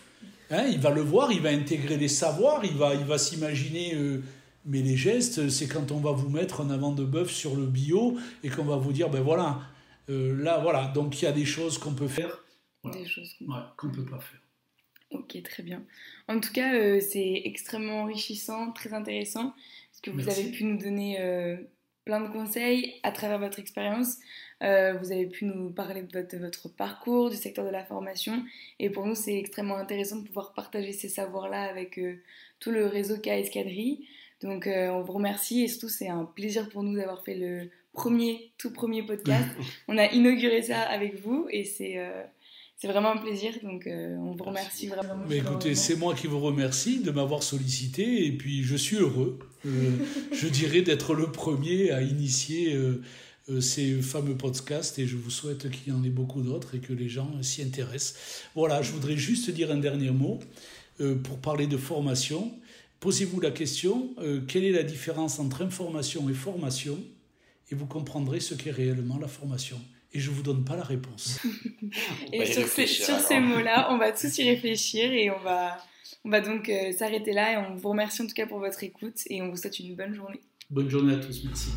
Hein, 0.51 0.66
il 0.68 0.80
va 0.80 0.90
le 0.90 1.03
voir, 1.03 1.30
il 1.30 1.40
va 1.40 1.51
intégrer 1.51 1.99
les 1.99 2.09
savoirs, 2.09 2.64
il 2.64 2.76
va, 2.76 2.94
il 2.94 3.05
va 3.05 3.16
s'imaginer. 3.16 3.94
mais 4.64 4.82
les 4.82 4.97
gestes, 4.97 5.51
c'est 5.51 5.68
quand 5.68 5.92
on 5.92 6.01
va 6.01 6.11
vous 6.11 6.30
mettre 6.30 6.62
un 6.62 6.70
avant 6.70 6.90
de 6.90 7.05
bœuf 7.05 7.30
sur 7.30 7.55
le 7.55 7.66
bio 7.66 8.16
et 8.42 8.49
qu'on 8.49 8.64
va 8.64 8.76
vous 8.76 8.92
dire, 8.92 9.09
ben 9.09 9.22
voilà, 9.22 9.61
là, 10.09 10.59
voilà. 10.61 10.90
Donc, 10.97 11.22
il 11.22 11.26
y 11.26 11.28
a 11.28 11.32
des 11.32 11.44
choses 11.44 11.78
qu'on 11.78 11.92
peut 11.92 12.09
faire 12.09 12.40
des 12.84 13.06
choses 13.06 13.34
qu'on 13.76 13.88
ne 13.88 13.92
peut 13.92 14.04
pas 14.04 14.20
faire. 14.20 14.40
Ok, 15.12 15.40
très 15.42 15.62
bien. 15.62 15.84
En 16.28 16.40
tout 16.40 16.52
cas, 16.52 16.74
euh, 16.74 17.00
c'est 17.00 17.42
extrêmement 17.44 18.02
enrichissant, 18.02 18.72
très 18.72 18.92
intéressant, 18.92 19.54
parce 19.90 20.00
que 20.02 20.10
vous 20.10 20.28
avez 20.28 20.50
pu 20.50 20.64
nous 20.64 20.78
donner 20.78 21.20
euh, 21.20 21.56
plein 22.04 22.20
de 22.20 22.28
conseils 22.28 22.94
à 23.04 23.12
travers 23.12 23.38
votre 23.38 23.60
expérience. 23.60 24.16
Euh, 24.62 24.94
vous 24.94 25.12
avez 25.12 25.26
pu 25.26 25.44
nous 25.44 25.70
parler 25.70 26.02
de 26.02 26.18
votre, 26.18 26.36
votre, 26.36 26.68
parcours, 26.68 27.30
du 27.30 27.36
secteur 27.36 27.64
de 27.64 27.70
la 27.70 27.84
formation, 27.84 28.44
et 28.80 28.90
pour 28.90 29.06
nous, 29.06 29.14
c'est 29.14 29.38
extrêmement 29.38 29.76
intéressant 29.76 30.16
de 30.16 30.26
pouvoir 30.26 30.54
partager 30.54 30.92
ces 30.92 31.08
savoirs-là 31.08 31.62
avec 31.62 32.00
tout 32.58 32.70
le 32.72 32.86
réseau 32.86 33.18
K 33.18 33.28
Escadrille. 33.28 34.08
Donc, 34.42 34.66
on 34.66 35.02
vous 35.02 35.12
remercie, 35.12 35.62
et 35.62 35.68
surtout, 35.68 35.88
c'est 35.88 36.08
un 36.08 36.24
plaisir 36.24 36.68
pour 36.68 36.82
nous 36.82 36.96
d'avoir 36.96 37.22
fait 37.22 37.36
le 37.36 37.70
premier, 37.92 38.50
tout 38.58 38.72
premier 38.72 39.04
podcast. 39.04 39.48
on 39.88 39.96
a 39.98 40.06
inauguré 40.06 40.62
ça 40.62 40.82
avec 40.82 41.20
vous, 41.20 41.46
et 41.50 41.62
c'est 41.62 41.96
c'est 42.76 42.88
vraiment 42.88 43.12
un 43.12 43.16
plaisir. 43.16 43.54
Donc, 43.62 43.86
euh, 43.86 44.16
on 44.18 44.32
vous 44.32 44.44
remercie 44.44 44.86
vraiment. 44.86 45.16
Mais 45.28 45.38
écoutez, 45.38 45.74
c'est 45.74 45.96
moi 45.96 46.14
qui 46.14 46.26
vous 46.26 46.40
remercie 46.40 47.00
de 47.00 47.10
m'avoir 47.10 47.42
sollicité. 47.42 48.26
Et 48.26 48.32
puis, 48.32 48.62
je 48.62 48.76
suis 48.76 48.96
heureux, 48.96 49.38
euh, 49.64 49.90
je 50.32 50.46
dirais, 50.46 50.82
d'être 50.82 51.14
le 51.14 51.32
premier 51.32 51.90
à 51.90 52.02
initier 52.02 52.74
euh, 52.74 53.02
ces 53.60 53.94
fameux 54.02 54.36
podcasts. 54.36 54.98
Et 54.98 55.06
je 55.06 55.16
vous 55.16 55.30
souhaite 55.30 55.70
qu'il 55.70 55.90
y 55.92 55.96
en 55.96 56.04
ait 56.04 56.10
beaucoup 56.10 56.42
d'autres 56.42 56.74
et 56.74 56.80
que 56.80 56.92
les 56.92 57.08
gens 57.08 57.30
s'y 57.42 57.62
intéressent. 57.62 58.50
Voilà, 58.54 58.82
je 58.82 58.92
voudrais 58.92 59.16
juste 59.16 59.50
dire 59.50 59.70
un 59.70 59.78
dernier 59.78 60.10
mot 60.10 60.38
pour 61.24 61.38
parler 61.38 61.66
de 61.66 61.76
formation. 61.76 62.52
Posez-vous 63.00 63.40
la 63.40 63.50
question 63.50 64.14
quelle 64.48 64.64
est 64.64 64.72
la 64.72 64.82
différence 64.82 65.38
entre 65.38 65.62
information 65.62 66.28
et 66.30 66.32
formation? 66.32 66.98
Et 67.70 67.74
vous 67.74 67.86
comprendrez 67.86 68.40
ce 68.40 68.54
qu'est 68.54 68.70
réellement 68.70 69.18
la 69.18 69.28
formation. 69.28 69.78
Et 70.16 70.18
je 70.18 70.30
vous 70.30 70.42
donne 70.42 70.64
pas 70.64 70.76
la 70.76 70.82
réponse. 70.82 71.38
et 72.32 72.46
sur, 72.46 72.66
ces, 72.66 72.86
sur 72.86 73.20
ces 73.20 73.38
mots-là, 73.38 73.88
on 73.90 73.98
va 73.98 74.12
tous 74.18 74.38
y 74.38 74.48
réfléchir 74.48 75.12
et 75.12 75.30
on 75.30 75.38
va, 75.40 75.76
on 76.24 76.30
va 76.30 76.40
donc 76.40 76.70
euh, 76.70 76.92
s'arrêter 76.92 77.32
là 77.32 77.52
et 77.52 77.56
on 77.58 77.74
vous 77.74 77.90
remercie 77.90 78.22
en 78.22 78.26
tout 78.26 78.34
cas 78.34 78.46
pour 78.46 78.58
votre 78.58 78.82
écoute 78.82 79.20
et 79.26 79.42
on 79.42 79.50
vous 79.50 79.56
souhaite 79.56 79.78
une 79.78 79.94
bonne 79.94 80.14
journée. 80.14 80.40
Bonne 80.70 80.88
journée 80.88 81.14
à 81.14 81.18
tous, 81.18 81.44
merci. 81.44 81.68